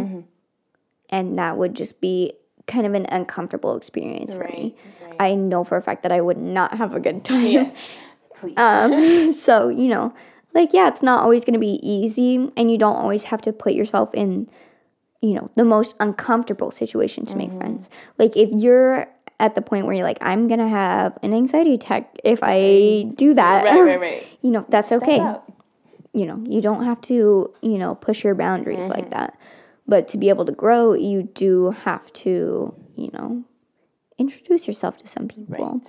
and 1.11 1.39
that 1.39 1.57
would 1.57 1.75
just 1.75 2.01
be 2.01 2.33
kind 2.69 2.87
of 2.87 2.95
an 2.95 3.07
uncomfortable 3.11 3.77
experience 3.77 4.33
for 4.35 4.45
me. 4.45 4.77
Right, 5.03 5.11
right. 5.11 5.17
I 5.21 5.35
know 5.35 5.65
for 5.65 5.77
a 5.77 5.83
fact 5.83 6.03
that 6.05 6.13
I 6.13 6.21
would 6.21 6.39
not 6.39 6.77
have 6.79 6.95
a 6.95 7.01
good 7.01 7.25
time. 7.25 7.47
yes. 7.47 7.77
Please. 8.35 8.55
Um, 8.57 9.33
so, 9.47 9.69
you 9.69 9.89
know, 9.89 10.15
like, 10.55 10.73
yeah, 10.73 10.87
it's 10.89 11.03
not 11.03 11.23
always 11.23 11.45
going 11.45 11.55
to 11.55 11.59
be 11.61 11.81
easy, 11.83 12.51
and 12.57 12.71
you 12.71 12.79
don't 12.79 12.95
always 12.97 13.25
have 13.25 13.43
to 13.43 13.53
put 13.53 13.73
yourself 13.73 14.15
in, 14.15 14.49
you 15.21 15.35
know, 15.35 15.51
the 15.57 15.65
most 15.65 15.97
uncomfortable 15.99 16.71
situation 16.71 17.27
to 17.27 17.37
make 17.37 17.53
friends. 17.53 17.91
Like, 18.19 18.37
if 18.37 18.49
you're 18.53 19.09
at 19.41 19.55
the 19.55 19.63
point 19.63 19.87
where 19.87 19.95
you're 19.95 20.05
like, 20.05 20.19
I'm 20.21 20.47
going 20.49 20.61
to 20.61 20.69
have 20.69 21.17
an 21.23 21.33
anxiety 21.35 21.75
attack 21.75 22.17
if 22.25 22.41
I 22.43 23.11
do 23.17 23.35
that, 23.35 23.65
right, 23.65 23.81
right, 23.81 24.01
right. 24.01 24.27
you 24.43 24.51
know, 24.51 24.65
that's 24.69 24.89
Step 24.89 25.03
okay. 25.03 25.19
up. 25.21 25.51
you 26.13 26.27
know, 26.27 26.43
you 26.49 26.61
don't 26.61 26.85
have 26.85 27.01
to, 27.03 27.53
you 27.61 27.79
know, 27.79 27.95
push 27.97 28.25
your 28.25 28.35
boundaries 28.35 28.81
Mm-hmm. 28.81 28.91
like 28.91 29.11
that. 29.11 29.39
But 29.89 30.07
to 30.09 30.19
be 30.19 30.29
able 30.29 30.45
to 30.45 30.53
grow, 30.53 30.93
you 30.93 31.23
do 31.23 31.71
have 31.71 32.13
to, 32.13 32.75
you 32.95 33.11
know, 33.13 33.43
introduce 34.19 34.67
yourself 34.67 34.99
to 34.99 35.07
some 35.07 35.29
people 35.29 35.81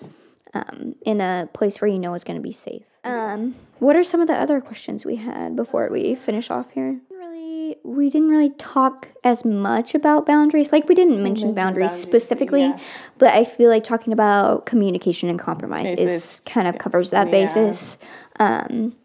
Right. 0.53 0.63
um, 0.69 0.95
in 1.05 1.19
a 1.19 1.49
place 1.53 1.81
where 1.81 1.89
you 1.89 1.99
know 1.99 2.13
is 2.13 2.23
going 2.23 2.37
to 2.37 2.41
be 2.41 2.53
safe. 2.53 2.83
Um, 3.03 3.55
what 3.79 3.95
are 3.95 4.03
some 4.03 4.21
of 4.21 4.27
the 4.27 4.33
other 4.35 4.61
questions 4.61 5.05
we 5.05 5.17
had 5.17 5.55
before 5.55 5.89
we 5.91 6.15
finish 6.15 6.49
off 6.49 6.71
here? 6.71 6.99
Really, 7.09 7.77
we 7.83 8.09
didn't 8.09 8.29
really 8.29 8.51
talk 8.51 9.09
as 9.23 9.43
much 9.43 9.95
about 9.95 10.25
boundaries. 10.25 10.71
Like 10.71 10.87
we 10.87 10.95
didn't 10.95 11.21
mention 11.21 11.53
boundaries, 11.53 11.91
boundaries, 11.91 12.01
specifically, 12.01 12.61
yeah. 12.61 12.79
but 13.17 13.33
I 13.33 13.43
feel 13.43 13.69
like 13.69 13.83
talking 13.83 14.13
about 14.13 14.65
communication 14.65 15.29
and 15.29 15.39
compromise 15.39 15.91
is 15.93 16.41
kind 16.45 16.67
of 16.67 16.77
covers 16.77 17.11
that 17.11 17.27
yeah. 17.27 17.31
basis. 17.31 17.97
Um, 18.39 18.95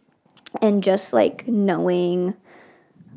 and 0.62 0.82
just 0.82 1.12
like 1.12 1.48
knowing 1.48 2.34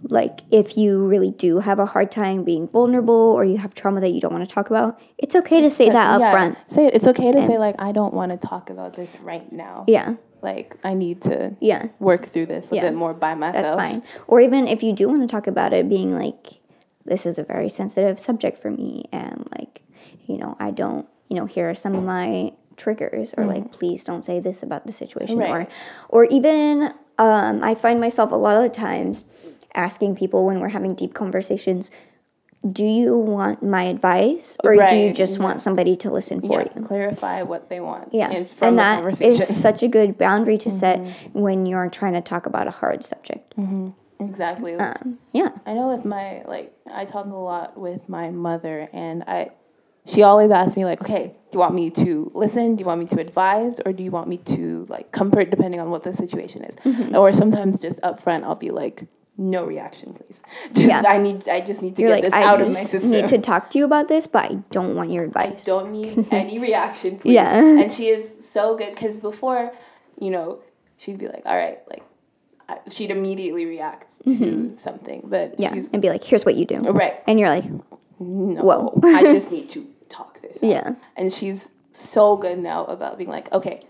like 0.03 0.41
if 0.51 0.77
you 0.77 1.05
really 1.05 1.31
do 1.31 1.59
have 1.59 1.79
a 1.79 1.85
hard 1.85 2.11
time 2.11 2.43
being 2.43 2.67
vulnerable 2.67 3.13
or 3.13 3.43
you 3.43 3.57
have 3.57 3.73
trauma 3.73 3.99
that 4.01 4.09
you 4.09 4.21
don't 4.21 4.31
want 4.33 4.47
to 4.47 4.53
talk 4.53 4.69
about 4.69 4.99
it's 5.17 5.35
okay 5.35 5.59
to 5.61 5.69
say 5.69 5.89
that 5.89 6.11
up 6.15 6.19
yeah, 6.19 6.31
front 6.31 6.57
Say 6.67 6.87
it's 6.87 7.07
okay 7.07 7.31
to 7.31 7.41
say 7.41 7.57
like 7.57 7.75
I 7.79 7.91
don't 7.91 8.13
want 8.13 8.31
to 8.31 8.37
talk 8.47 8.69
about 8.69 8.93
this 8.93 9.19
right 9.19 9.51
now. 9.51 9.85
yeah 9.87 10.15
Like 10.41 10.75
I 10.85 10.93
need 10.93 11.21
to 11.23 11.55
yeah 11.59 11.87
work 11.99 12.25
through 12.27 12.45
this 12.47 12.71
a 12.71 12.75
Yeah. 12.75 12.81
bit 12.83 12.93
more 12.95 13.13
by 13.13 13.33
myself. 13.35 13.63
that's 13.63 13.75
fine 13.75 14.03
or 14.27 14.39
even 14.39 14.67
if 14.67 14.83
you 14.83 14.93
do 14.93 15.07
want 15.09 15.21
to 15.21 15.27
talk 15.27 15.47
about 15.47 15.73
it 15.73 15.89
being 15.89 16.13
like 16.15 16.59
this 17.05 17.25
is 17.25 17.39
a 17.39 17.43
very 17.43 17.69
sensitive 17.69 18.19
subject 18.19 18.61
for 18.61 18.69
me 18.69 19.05
and 19.11 19.47
like 19.57 19.81
you 20.27 20.37
know 20.37 20.55
i 20.59 20.69
don't 20.71 21.07
you 21.29 21.35
know 21.35 21.45
here 21.45 21.69
are 21.69 21.73
some 21.75 21.95
of 21.95 22.03
my 22.03 22.51
triggers 22.75 23.33
or 23.37 23.45
like 23.45 23.71
please 23.71 24.03
don't 24.03 24.23
say 24.23 24.39
this 24.39 24.61
about 24.61 24.85
the 24.85 24.91
situation 24.91 25.37
Mm-hmm. 25.39 25.51
Right. 25.53 25.69
or 26.09 26.23
or 26.25 26.25
even 26.25 26.93
um, 27.17 27.63
i 27.63 27.73
find 27.73 27.99
myself 27.99 28.31
a 28.31 28.35
lot 28.35 28.57
of 28.57 28.63
the 28.63 28.69
times 28.69 29.23
asking 29.77 30.15
people 30.15 30.45
when 30.45 30.59
we're 30.59 30.69
having 30.69 30.95
deep 30.95 31.13
conversations 31.13 31.91
do 32.71 32.85
you 32.85 33.15
want 33.17 33.63
my 33.63 33.83
advice 33.83 34.57
or 34.63 34.75
do 34.75 34.95
you 34.95 35.13
just 35.13 35.39
want 35.39 35.59
somebody 35.59 35.95
to 35.95 36.11
listen 36.11 36.41
for 36.41 36.59
Yeah, 36.61 36.67
you 36.75 36.81
clarify 36.81 37.43
what 37.43 37.69
they 37.69 37.79
want. 37.79 38.13
yeah, 38.13 38.29
and 38.31 38.47
from 38.47 38.69
and 38.69 38.77
the 38.77 38.81
that 38.81 38.95
conversation. 38.95 39.33
Mm-hmm. 39.33 39.51
is 39.51 39.61
such 39.61 39.83
a 39.83 39.87
good 39.87 40.17
boundary 40.17 40.57
to 40.57 40.71
set 40.71 40.99
when 41.33 41.65
you're 41.65 41.89
trying 41.89 42.13
to 42.13 42.21
talk 42.21 42.45
about 42.45 42.67
a 42.67 42.71
hard 42.71 43.05
subject. 43.05 43.53
exactly. 44.19 44.73
Um, 44.75 45.19
yeah, 45.33 45.49
I 45.65 45.73
know 45.75 45.87
with 45.87 46.03
my 46.03 46.43
like 46.45 46.73
I 46.91 47.05
talk 47.05 47.27
a 47.27 47.29
lot 47.29 47.77
with 47.77 48.09
my 48.09 48.31
mother 48.31 48.89
and 48.91 49.23
I 49.27 49.51
she 50.05 50.23
always 50.23 50.51
asks 50.51 50.77
me 50.77 50.85
like, 50.85 51.01
okay, 51.01 51.35
do 51.51 51.57
you 51.57 51.59
want 51.59 51.75
me 51.75 51.89
to 51.91 52.31
listen? 52.33 52.75
Do 52.75 52.81
you 52.81 52.85
want 52.85 53.01
me 53.01 53.05
to 53.07 53.19
advise 53.19 53.79
or 53.85 53.91
do 53.91 54.03
you 54.03 54.11
want 54.11 54.29
me 54.29 54.37
to 54.37 54.85
like 54.87 55.11
comfort 55.11 55.49
depending 55.49 55.79
on 55.81 55.89
what 55.91 56.03
the 56.03 56.13
situation 56.13 56.63
is? 56.63 56.75
Mm-hmm. 56.77 57.15
Or 57.15 57.33
sometimes 57.33 57.79
just 57.79 58.01
upfront 58.01 58.43
I'll 58.43 58.55
be 58.55 58.71
like, 58.71 59.05
no 59.37 59.63
reaction, 59.65 60.13
please. 60.13 60.41
Just 60.73 60.87
Yeah. 60.87 61.03
I 61.07 61.17
need 61.17 61.47
I 61.47 61.61
just 61.61 61.81
need 61.81 61.95
to 61.97 62.01
you're 62.01 62.09
get 62.09 62.15
like 62.15 62.23
this 62.23 62.33
I 62.33 62.43
out 62.43 62.59
of 62.61 62.67
my 62.69 62.73
just 62.73 62.89
system. 62.91 63.11
need 63.11 63.27
to 63.29 63.37
talk 63.37 63.69
to 63.71 63.77
you 63.77 63.85
about 63.85 64.07
this, 64.07 64.25
but 64.27 64.51
I 64.51 64.55
don't 64.71 64.95
want 64.95 65.11
your 65.11 65.23
I 65.23 65.27
advice. 65.27 65.65
don't 65.65 65.91
need 65.91 66.27
any 66.31 66.57
reaction, 66.59 67.17
please. 67.19 67.33
Yeah. 67.33 67.55
And 67.55 67.91
she 67.91 68.07
is 68.07 68.31
so 68.41 68.75
good 68.75 68.95
because 68.95 69.17
before, 69.17 69.71
you 70.19 70.31
know, 70.31 70.59
she'd 70.97 71.17
be 71.19 71.27
like, 71.27 71.43
all 71.45 71.55
right, 71.55 71.77
like, 71.89 72.03
I, 72.69 72.79
she'd 72.89 73.11
immediately 73.11 73.65
react 73.65 74.23
to 74.25 74.73
something, 74.77 75.21
but 75.25 75.51
Mm-hmm. 75.53 75.61
yeah, 75.61 75.73
she's 75.73 75.91
and 75.91 76.01
be 76.01 76.09
like, 76.09 76.23
"Here's 76.23 76.43
what 76.45 76.55
you 76.55 76.65
do," 76.65 76.79
right. 76.81 77.21
and 77.27 77.39
you're 77.39 77.47
like, 77.49 77.63
No, 78.19 78.61
Whoa. 78.63 78.99
I 79.05 79.21
just 79.23 79.51
need 79.51 79.69
to 79.69 79.87
talk 80.09 80.41
this. 80.41 80.63
Out. 80.63 80.69
Yeah. 80.69 80.95
And 81.15 81.31
she's 81.31 81.69
so 81.91 82.35
good 82.35 82.59
now 82.59 82.83
about 82.85 83.17
being 83.17 83.29
like, 83.29 83.51
okay, 83.53 83.81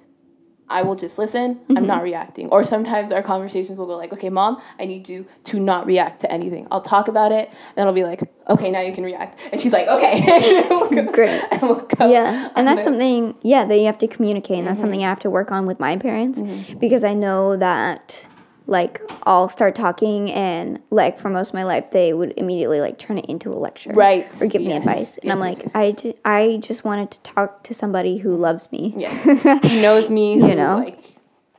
I 0.69 0.81
will 0.81 0.95
just 0.95 1.17
listen. 1.17 1.55
Mm-hmm. 1.55 1.77
I'm 1.77 1.87
not 1.87 2.03
reacting. 2.03 2.49
Or 2.49 2.63
sometimes 2.65 3.11
our 3.11 3.23
conversations 3.23 3.77
will 3.79 3.85
go 3.87 3.95
like, 3.95 4.11
okay, 4.13 4.29
mom, 4.29 4.61
I 4.79 4.85
need 4.85 5.07
you 5.07 5.25
to 5.45 5.59
not 5.59 5.85
react 5.85 6.19
to 6.21 6.31
anything. 6.31 6.67
I'll 6.71 6.81
talk 6.81 7.07
about 7.07 7.31
it, 7.31 7.49
And 7.75 7.87
I'll 7.87 7.93
be 7.93 8.03
like, 8.03 8.21
okay, 8.49 8.69
now 8.71 8.81
you 8.81 8.91
can 8.93 9.03
react. 9.03 9.39
And 9.51 9.61
she's 9.61 9.71
like, 9.73 9.87
okay. 9.87 10.65
We'll 10.69 10.89
go- 10.89 11.11
Great. 11.11 11.41
and 11.51 11.61
we'll 11.61 11.87
yeah, 12.11 12.49
and 12.55 12.67
that's 12.67 12.77
there. 12.79 12.83
something, 12.83 13.35
yeah, 13.43 13.63
that 13.65 13.77
you 13.77 13.85
have 13.85 13.97
to 13.99 14.07
communicate, 14.07 14.57
and 14.59 14.67
that's 14.67 14.77
Mm-hmm. 14.79 14.83
something 14.87 15.03
I 15.03 15.09
have 15.09 15.19
to 15.21 15.29
work 15.29 15.51
on 15.51 15.65
with 15.65 15.79
my 15.79 15.95
parents 15.97 16.41
because 16.79 17.03
I 17.03 17.13
know 17.13 17.55
that. 17.57 18.27
Like 18.69 19.01
I'll 19.23 19.47
start 19.47 19.75
talking, 19.75 20.29
and 20.31 20.79
like 20.91 21.17
for 21.17 21.29
most 21.29 21.49
of 21.49 21.53
my 21.55 21.63
life, 21.63 21.91
they 21.91 22.11
would 22.13 22.33
immediately 22.35 22.81
like 22.81 22.97
turn 22.99 23.17
it 23.17 23.25
into 23.27 23.51
a 23.53 23.55
lecture, 23.55 23.91
Right. 23.93 24.27
or 24.41 24.47
give 24.47 24.61
me 24.61 24.73
advice, 24.73 25.17
and 25.19 25.31
I'm 25.31 25.37
Yes, 25.37 25.45
like, 25.45 25.57
yes, 25.57 25.65
yes, 25.67 25.75
I, 25.75 25.83
yes. 25.85 26.01
ju- 26.01 26.13
I 26.25 26.59
just 26.61 26.83
wanted 26.83 27.11
to 27.11 27.21
talk 27.21 27.63
to 27.63 27.73
somebody 27.73 28.17
who 28.17 28.35
loves 28.35 28.69
me. 28.71 28.93
Yes. 28.97 29.63
He 29.63 29.81
knows 29.81 30.09
me. 30.09 30.35
You 30.35 30.41
who, 30.49 30.55
know? 30.55 30.75
Like, 30.79 30.99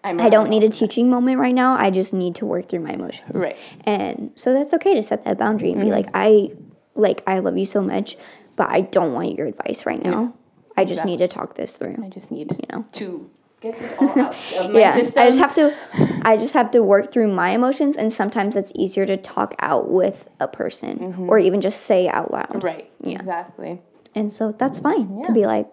I'm 0.04 0.20
I 0.20 0.28
don't 0.28 0.50
need 0.50 0.64
a 0.64 0.68
teaching 0.68 1.08
moment 1.10 1.38
right 1.40 1.54
now. 1.54 1.76
I 1.78 1.90
just 1.90 2.12
need 2.12 2.34
to 2.36 2.46
work 2.46 2.68
through 2.68 2.80
my 2.80 2.90
emotions. 2.92 3.38
Right. 3.40 3.56
And 3.84 4.30
so 4.36 4.52
that's 4.52 4.72
okay 4.74 4.94
to 4.94 5.02
set 5.02 5.24
that 5.24 5.38
boundary 5.38 5.72
and 5.72 5.80
be 5.80 5.86
Mm-hmm. 5.86 5.96
like, 5.96 6.06
I 6.14 6.50
like 6.94 7.22
I 7.26 7.38
love 7.38 7.56
you 7.56 7.64
so 7.66 7.80
much, 7.80 8.16
but 8.54 8.68
I 8.70 8.82
don't 8.82 9.14
want 9.14 9.36
your 9.38 9.46
advice 9.46 9.86
right 9.86 10.02
now. 10.02 10.34
I 10.76 10.84
just 10.84 10.92
Exactly. 11.00 11.10
need 11.12 11.18
to 11.18 11.28
talk 11.28 11.54
this 11.54 11.76
through. 11.76 11.96
I 12.04 12.08
just 12.10 12.30
need 12.30 12.52
You 12.52 12.66
know. 12.70 12.82
to 12.92 13.30
get 13.60 13.80
it 13.80 13.98
all 13.98 14.08
out 14.20 14.34
of 14.58 14.70
my 14.70 14.78
Yeah. 14.80 14.94
system. 14.94 15.22
I 15.22 15.26
just 15.26 15.38
have 15.38 15.54
to 15.56 15.74
I 16.22 16.36
just 16.36 16.54
have 16.54 16.70
to 16.72 16.82
work 16.82 17.10
through 17.12 17.28
my 17.32 17.50
emotions 17.50 17.96
and 17.96 18.12
sometimes 18.12 18.56
it's 18.56 18.72
easier 18.74 19.06
to 19.06 19.16
talk 19.16 19.54
out 19.58 19.90
with 19.90 20.28
a 20.40 20.46
person 20.48 21.14
or 21.28 21.38
even 21.38 21.60
just 21.60 21.82
say 21.82 22.08
out 22.08 22.30
loud. 22.32 22.48
Mm-hmm. 22.48 22.58
Right. 22.66 22.90
Yeah. 23.00 23.16
Exactly. 23.16 23.80
And 24.14 24.32
so 24.32 24.52
that's 24.52 24.78
fine 24.78 25.22
to 25.24 25.32
be 25.32 25.44
like, 25.46 25.68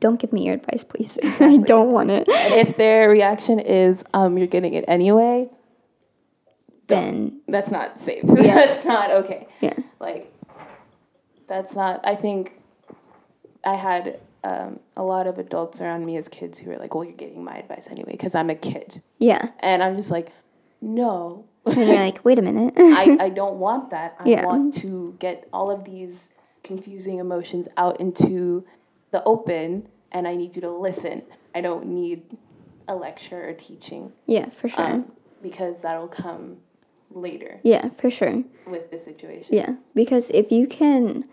don't 0.00 0.18
give 0.20 0.32
me 0.32 0.44
your 0.46 0.54
advice, 0.54 0.84
please. 0.84 1.18
I 1.40 1.56
don't 1.58 1.90
want 1.92 2.10
it. 2.10 2.28
And 2.28 2.54
if 2.54 2.76
their 2.76 3.08
reaction 3.10 3.58
is, 3.58 4.04
um, 4.12 4.36
you're 4.38 4.46
getting 4.46 4.74
it 4.74 4.84
anyway, 4.88 5.48
Then 6.86 7.40
that's 7.48 7.70
not 7.70 7.98
safe. 7.98 8.22
that's 8.24 8.84
not 8.84 9.10
okay. 9.10 9.46
yeah. 9.60 9.74
Like, 10.00 10.30
that's 11.46 11.74
not, 11.74 12.06
I 12.06 12.14
think 12.14 12.60
I 13.64 13.74
had 13.74 14.20
um, 14.44 14.78
a 14.96 15.02
lot 15.02 15.26
of 15.26 15.38
adults 15.38 15.80
around 15.80 16.04
me 16.04 16.16
as 16.16 16.28
kids 16.28 16.58
who 16.58 16.70
are 16.70 16.76
like, 16.76 16.94
well, 16.94 17.02
you're 17.04 17.14
getting 17.14 17.42
my 17.42 17.54
advice 17.56 17.88
anyway 17.90 18.12
because 18.12 18.34
I'm 18.34 18.50
a 18.50 18.54
kid. 18.54 19.02
Yeah. 19.18 19.48
And 19.60 19.82
I'm 19.82 19.96
just 19.96 20.10
like, 20.10 20.28
no, 20.80 21.46
And 21.66 21.76
you're 21.78 21.94
like, 21.96 22.22
wait 22.24 22.38
a 22.38 22.42
minute. 22.42 22.74
I, 22.78 23.16
I 23.24 23.28
don't 23.30 23.56
want 23.56 23.90
that. 23.90 24.16
I 24.20 24.28
Yeah. 24.28 24.44
want 24.44 24.74
to 24.78 25.16
get 25.18 25.48
all 25.52 25.70
of 25.70 25.84
these 25.84 26.28
confusing 26.62 27.18
emotions 27.18 27.68
out 27.78 27.98
into 28.00 28.64
the 29.10 29.22
open 29.24 29.88
and 30.12 30.28
I 30.28 30.36
need 30.36 30.54
you 30.56 30.62
to 30.62 30.70
listen. 30.70 31.22
I 31.54 31.60
don't 31.62 31.86
need 31.86 32.22
a 32.86 32.94
lecture 32.94 33.48
or 33.48 33.54
teaching 33.54 34.12
yeah, 34.26 34.50
for 34.50 34.68
sure. 34.68 34.84
um, 34.84 35.12
because 35.42 35.80
that'll 35.82 36.08
come 36.08 36.58
later 37.10 37.60
yeah, 37.62 37.88
for 37.90 38.10
sure. 38.10 38.44
with 38.66 38.90
the 38.90 38.98
situation. 38.98 39.54
Yeah, 39.56 39.76
because 39.94 40.30
if 40.30 40.52
you 40.52 40.66
can 40.66 41.24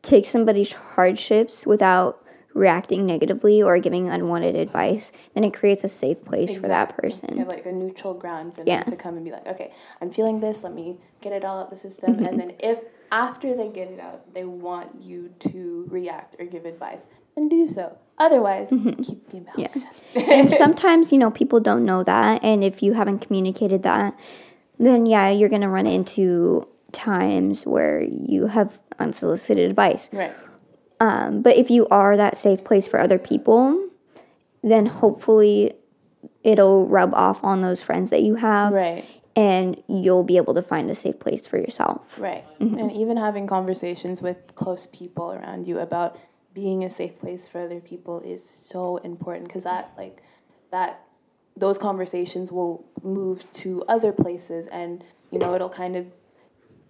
take 0.00 0.24
somebody's 0.24 0.72
hardships 0.72 1.66
without 1.66 2.24
reacting 2.58 3.06
negatively 3.06 3.62
or 3.62 3.78
giving 3.78 4.08
unwanted 4.08 4.56
advice, 4.56 5.12
then 5.34 5.44
it 5.44 5.54
creates 5.54 5.84
a 5.84 5.88
safe 5.88 6.24
place 6.24 6.54
for 6.56 6.68
that 6.68 6.96
person. 6.96 7.36
Yeah, 7.38 7.44
like 7.44 7.64
a 7.66 7.72
neutral 7.72 8.14
ground 8.14 8.54
for 8.54 8.62
Yeah. 8.66 8.82
them 8.84 8.90
to 8.90 8.96
come 8.96 9.16
and 9.16 9.24
be 9.24 9.30
like, 9.30 9.46
okay, 9.46 9.72
I'm 10.00 10.10
feeling 10.10 10.40
this. 10.40 10.62
Let 10.64 10.74
me 10.74 10.98
get 11.20 11.32
it 11.32 11.44
all 11.44 11.60
out 11.60 11.70
the 11.70 11.76
system. 11.76 12.16
Mm-hmm. 12.16 12.24
And 12.26 12.40
then 12.40 12.52
if 12.60 12.80
after 13.10 13.56
they 13.56 13.68
get 13.68 13.88
it 13.88 14.00
out, 14.00 14.34
they 14.34 14.44
want 14.44 15.00
you 15.00 15.30
to 15.38 15.86
react 15.88 16.36
or 16.38 16.44
give 16.44 16.64
advice, 16.66 17.06
then 17.34 17.48
do 17.48 17.66
so. 17.66 17.96
Otherwise, 18.18 18.68
keep 18.70 19.32
your 19.32 19.42
mouth 19.44 19.54
Mm-hmm. 19.56 19.60
Yeah. 19.60 19.66
shut. 19.68 20.28
and 20.28 20.50
sometimes, 20.64 21.12
you 21.12 21.18
know, 21.18 21.30
people 21.30 21.60
don't 21.60 21.84
know 21.84 22.02
that. 22.02 22.42
And 22.44 22.64
if 22.64 22.82
you 22.82 22.94
haven't 22.94 23.20
communicated 23.20 23.82
that, 23.84 24.18
then 24.78 25.06
yeah, 25.06 25.30
you're 25.30 25.48
going 25.48 25.62
to 25.62 25.68
run 25.68 25.86
into 25.86 26.66
times 26.92 27.64
where 27.66 28.02
you 28.02 28.46
have 28.48 28.78
unsolicited 28.98 29.68
advice. 29.70 30.08
right. 30.12 30.34
Um, 31.00 31.42
but 31.42 31.56
if 31.56 31.70
you 31.70 31.86
are 31.88 32.16
that 32.16 32.36
safe 32.36 32.64
place 32.64 32.88
for 32.88 32.98
other 32.98 33.18
people, 33.18 33.88
then 34.62 34.86
hopefully 34.86 35.74
it'll 36.42 36.86
rub 36.86 37.14
off 37.14 37.42
on 37.44 37.62
those 37.62 37.82
friends 37.82 38.10
that 38.10 38.22
you 38.22 38.36
have. 38.36 38.72
Right. 38.72 39.04
And 39.36 39.80
you'll 39.86 40.24
be 40.24 40.36
able 40.36 40.54
to 40.54 40.62
find 40.62 40.90
a 40.90 40.96
safe 40.96 41.20
place 41.20 41.46
for 41.46 41.58
yourself. 41.58 42.18
Right. 42.18 42.44
Mm-hmm. 42.58 42.78
And 42.78 42.92
even 42.92 43.16
having 43.16 43.46
conversations 43.46 44.20
with 44.20 44.54
close 44.56 44.88
people 44.88 45.32
around 45.32 45.66
you 45.66 45.78
about 45.78 46.18
being 46.54 46.82
a 46.82 46.90
safe 46.90 47.20
place 47.20 47.46
for 47.46 47.60
other 47.60 47.80
people 47.80 48.20
is 48.20 48.44
so 48.44 48.96
important 48.98 49.46
because 49.46 49.62
that 49.62 49.92
like 49.96 50.22
that 50.72 51.04
those 51.56 51.78
conversations 51.78 52.50
will 52.50 52.84
move 53.02 53.50
to 53.52 53.84
other 53.88 54.10
places 54.10 54.66
and 54.68 55.04
you 55.30 55.38
know 55.38 55.54
it'll 55.54 55.68
kind 55.68 55.94
of 55.94 56.06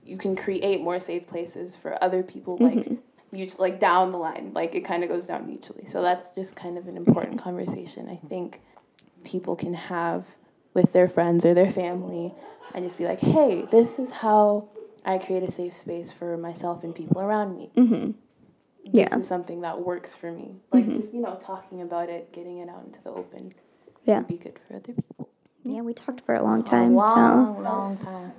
you 0.05 0.17
can 0.17 0.35
create 0.35 0.81
more 0.81 0.99
safe 0.99 1.27
places 1.27 1.77
for 1.77 2.03
other 2.03 2.23
people 2.23 2.57
like 2.59 2.89
you 3.33 3.47
like 3.59 3.79
down 3.79 4.11
the 4.11 4.17
line 4.19 4.53
like 4.55 4.75
it 4.75 4.81
kind 4.85 5.03
of 5.03 5.09
goes 5.09 5.27
down 5.27 5.47
mutually 5.47 5.87
so 5.87 6.01
that's 6.03 6.35
just 6.35 6.57
kind 6.57 6.79
of 6.79 6.89
an 6.89 6.97
important 6.97 7.39
conversation 7.43 8.09
i 8.09 8.17
think 8.17 8.61
people 9.25 9.55
can 9.57 9.75
have 9.75 10.37
with 10.75 10.93
their 10.93 11.09
friends 11.09 11.45
or 11.45 11.53
their 11.55 11.71
family 11.71 12.33
and 12.75 12.85
just 12.85 12.97
be 12.99 13.05
like 13.05 13.21
hey 13.21 13.67
this 13.71 13.99
is 13.99 14.11
how 14.11 14.69
i 15.05 15.19
create 15.19 15.43
a 15.43 15.51
safe 15.51 15.73
space 15.75 16.11
for 16.13 16.37
myself 16.37 16.83
and 16.85 16.95
people 16.95 17.21
around 17.21 17.55
me 17.57 17.71
Mm-hmm. 17.77 18.13
this 18.93 19.11
Yeah. 19.11 19.19
is 19.19 19.27
something 19.29 19.61
that 19.61 19.81
works 19.81 20.17
for 20.17 20.33
me 20.33 20.57
like 20.73 20.87
just 20.87 21.13
you 21.13 21.21
know 21.21 21.37
talking 21.41 21.83
about 21.83 22.09
it 22.09 22.33
getting 22.33 22.59
it 22.59 22.69
out 22.69 22.85
into 22.87 23.03
the 23.03 23.11
open 23.11 23.53
Yeah. 24.05 24.19
would 24.19 24.29
be 24.29 24.39
good 24.39 24.59
for 24.67 24.77
other 24.77 24.93
people 24.95 25.29
Yeah, 25.65 25.83
we 25.83 25.93
talked 25.93 26.23
for 26.25 26.35
a 26.35 26.43
long 26.43 26.63
time. 26.65 26.95
long, 26.95 27.63
long 27.63 27.99
time. 27.99 28.33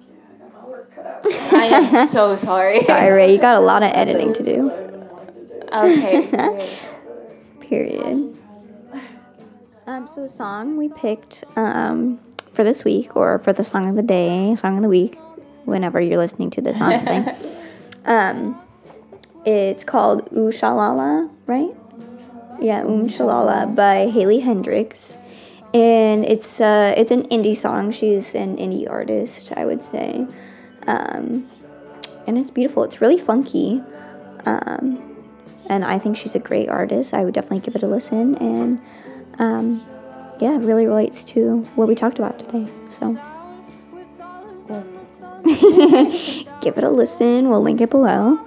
I 1.52 1.66
am 1.72 1.90
so 1.90 2.36
sorry. 2.36 2.80
so 2.80 2.94
sorry, 2.94 3.34
you 3.34 3.40
got 3.40 3.56
a 3.56 3.60
lot 3.60 3.84
of 3.84 3.92
editing 3.94 4.34
to 4.34 4.44
do. 4.44 4.72
Okay. 5.74 6.28
great. 6.30 6.80
Period. 7.62 8.38
Um, 9.86 10.08
so 10.08 10.22
the 10.22 10.30
song 10.30 10.78
we 10.78 10.90
picked 10.90 11.44
um, 11.56 12.20
for 12.52 12.64
this 12.64 12.84
week, 12.84 13.16
or 13.16 13.40
for 13.40 13.54
the 13.54 13.64
song 13.64 13.90
of 13.90 13.96
the 13.96 14.04
day, 14.04 14.56
song 14.56 14.78
of 14.78 14.84
the 14.84 14.90
week, 14.90 15.18
whenever 15.66 16.00
you're 16.00 16.18
listening 16.18 16.50
to 16.52 16.62
this, 16.62 16.80
honestly, 16.82 17.24
um, 18.06 18.60
it's 19.46 19.84
called 19.84 20.30
Ooh 20.34 20.50
Shalala, 20.52 21.30
right? 21.48 21.76
Yeah, 22.62 22.84
Um 22.84 23.08
Shalala 23.08 23.74
by 23.74 24.10
Haley 24.10 24.42
Heynderickx, 24.42 25.18
and 25.74 26.26
it's 26.26 26.60
uh, 26.60 26.94
it's 26.98 27.12
an 27.12 27.24
indie 27.30 27.56
song. 27.56 27.92
She's 27.92 28.36
an 28.36 28.58
indie 28.58 28.90
artist, 28.90 29.54
I 29.56 29.66
would 29.66 29.84
say, 29.84 30.28
um, 30.90 31.50
and 32.26 32.38
it's 32.38 32.52
beautiful. 32.52 32.84
It's 32.84 33.00
really 33.00 33.20
funky. 33.20 33.82
Um, 34.46 35.06
and 35.70 35.86
I 35.86 36.00
think 36.00 36.18
she's 36.18 36.36
a 36.36 36.40
great 36.40 36.68
artist. 36.68 37.14
I 37.14 37.24
would 37.24 37.34
definitely 37.34 37.60
give 37.60 37.76
it 37.76 37.84
a 37.84 37.88
listen, 37.88 38.36
and 38.38 38.82
um, 39.38 39.82
yeah, 40.40 40.56
it 40.56 40.64
really 40.66 40.88
relates 40.88 41.24
to 41.26 41.60
what 41.76 41.88
we 41.88 41.94
talked 41.96 42.18
about 42.18 42.40
today. 42.40 42.72
So 42.90 43.14
give 46.62 46.78
it 46.78 46.84
a 46.84 46.90
listen. 46.90 47.50
We'll 47.50 47.62
link 47.62 47.82
it 47.82 47.92
below. 47.92 48.40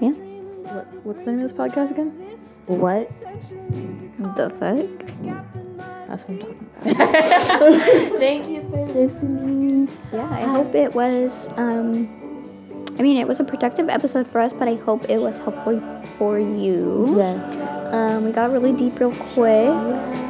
Yeah, 0.00 0.10
What, 0.10 0.86
what's 1.04 1.20
the 1.20 1.32
name 1.32 1.36
of 1.36 1.42
this 1.42 1.52
podcast 1.52 1.92
again? 1.92 2.10
What? 2.66 3.08
the 4.36 4.50
fuck. 4.58 5.44
That's 6.08 6.24
what 6.24 6.30
I'm 6.30 6.38
talking 6.38 6.68
about. 6.92 7.82
Thank 8.18 8.48
you 8.48 8.62
for 8.62 8.84
listening. 8.86 9.90
Yeah, 10.12 10.28
I 10.30 10.40
hope 10.42 10.74
it 10.74 10.94
was. 10.94 11.48
Um, 11.56 12.08
I 12.98 13.02
mean, 13.02 13.18
it 13.18 13.28
was 13.28 13.38
a 13.40 13.44
productive 13.44 13.88
episode 13.88 14.26
for 14.26 14.40
us, 14.40 14.52
but 14.52 14.66
I 14.68 14.74
hope 14.74 15.08
it 15.08 15.18
was 15.18 15.38
helpful 15.38 15.78
for 16.18 16.38
you. 16.38 17.14
Yes. 17.16 17.68
Um, 17.94 18.24
we 18.24 18.32
got 18.32 18.50
really 18.50 18.72
deep 18.72 18.98
real 18.98 19.12
quick, 19.12 19.68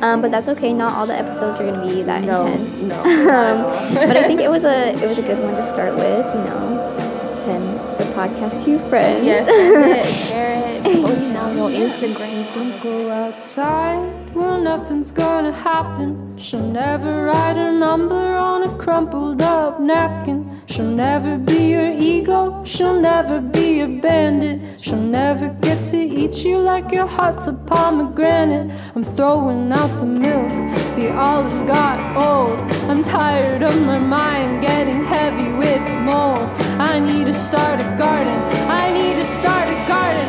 um, 0.02 0.20
but 0.20 0.30
that's 0.30 0.48
okay. 0.48 0.72
Not 0.72 0.92
all 0.92 1.06
the 1.06 1.14
episodes 1.14 1.58
are 1.60 1.64
gonna 1.70 1.86
be 1.86 2.02
that 2.02 2.22
No. 2.22 2.46
intense. 2.46 2.82
No. 2.82 3.00
um, 3.02 3.94
but 3.94 4.16
I 4.16 4.24
think 4.24 4.40
it 4.40 4.50
was 4.50 4.64
a 4.64 4.92
it 4.92 5.08
was 5.08 5.18
a 5.18 5.22
good 5.22 5.42
one 5.42 5.54
to 5.54 5.62
start 5.62 5.94
with. 5.94 6.26
You 6.34 6.40
know, 6.44 7.28
send 7.30 7.74
the 7.98 8.04
podcast 8.14 8.62
to 8.64 8.70
your 8.70 8.80
friends. 8.90 9.24
Yes. 9.24 9.46
send 9.46 9.84
it, 9.86 10.14
Share 10.28 10.52
it. 10.78 11.04
Post 11.04 11.22
on 11.36 11.56
your 11.56 11.70
Instagram. 11.70 12.54
Don't 12.54 12.82
go 12.82 13.10
outside, 13.10 14.34
well, 14.34 14.60
nothing's 14.60 15.10
gonna 15.10 15.52
happen. 15.52 16.36
She'll 16.38 16.60
never 16.60 17.24
write 17.26 17.56
a 17.56 17.72
number 17.72 18.36
on 18.36 18.62
a 18.62 18.76
crumpled 18.78 19.42
up 19.42 19.80
napkin. 19.80 20.62
She'll 20.66 20.84
never 20.84 21.38
be 21.38 21.70
your 21.70 21.90
ego, 21.90 22.62
she'll 22.64 23.00
never 23.00 23.40
be 23.40 23.78
your 23.78 23.88
bandit. 24.00 24.80
She'll 24.80 24.96
never 24.96 25.48
get 25.60 25.84
to 25.86 25.98
eat 25.98 26.44
you 26.44 26.58
like 26.58 26.92
your 26.92 27.06
heart's 27.06 27.46
a 27.48 27.52
pomegranate. 27.52 28.70
I'm 28.94 29.04
throwing 29.04 29.72
out 29.72 29.98
the 29.98 30.06
milk, 30.06 30.50
the 30.96 31.12
olives 31.12 31.62
got 31.64 31.98
old. 32.16 32.60
I'm 32.90 33.02
tired 33.02 33.62
of 33.62 33.74
my 33.86 33.98
mind 33.98 34.62
getting 34.62 35.04
heavy 35.04 35.52
with 35.52 35.82
mold. 36.00 36.48
I 36.78 36.98
need 36.98 37.26
to 37.26 37.34
start 37.34 37.80
a 37.80 37.96
garden, 37.96 38.38
I 38.68 38.92
need 38.92 39.16
to 39.16 39.24
start 39.24 39.68
a 39.68 39.88
garden, 39.88 40.28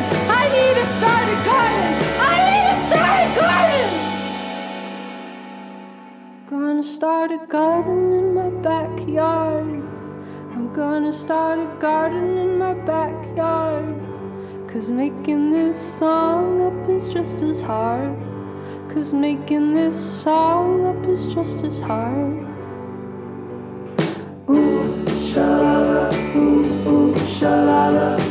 gonna 6.50 6.84
start 6.84 7.32
a 7.32 7.38
garden 7.48 8.12
in 8.12 8.34
my 8.34 8.50
backyard. 8.50 9.84
I'm 10.52 10.74
gonna 10.74 11.14
start 11.14 11.60
a 11.60 11.80
garden 11.80 12.40
in 12.40 12.58
my 12.58 12.74
backyard. 12.74 13.94
Cause 14.68 14.90
making 14.90 15.52
this 15.52 15.80
song 15.80 16.60
up 16.64 16.90
is 16.90 17.08
just 17.08 17.44
as 17.44 17.62
hard. 17.62 18.18
Cause 18.90 19.14
making 19.14 19.76
this 19.76 19.96
song 20.24 20.88
up 20.88 21.06
is 21.06 21.32
just 21.32 21.64
as 21.64 21.80
hard. 21.80 22.48
Ooh, 24.50 25.06
shalala, 25.30 26.12
ooh, 26.36 26.90
ooh, 26.90 27.14
shalala. 27.38 28.29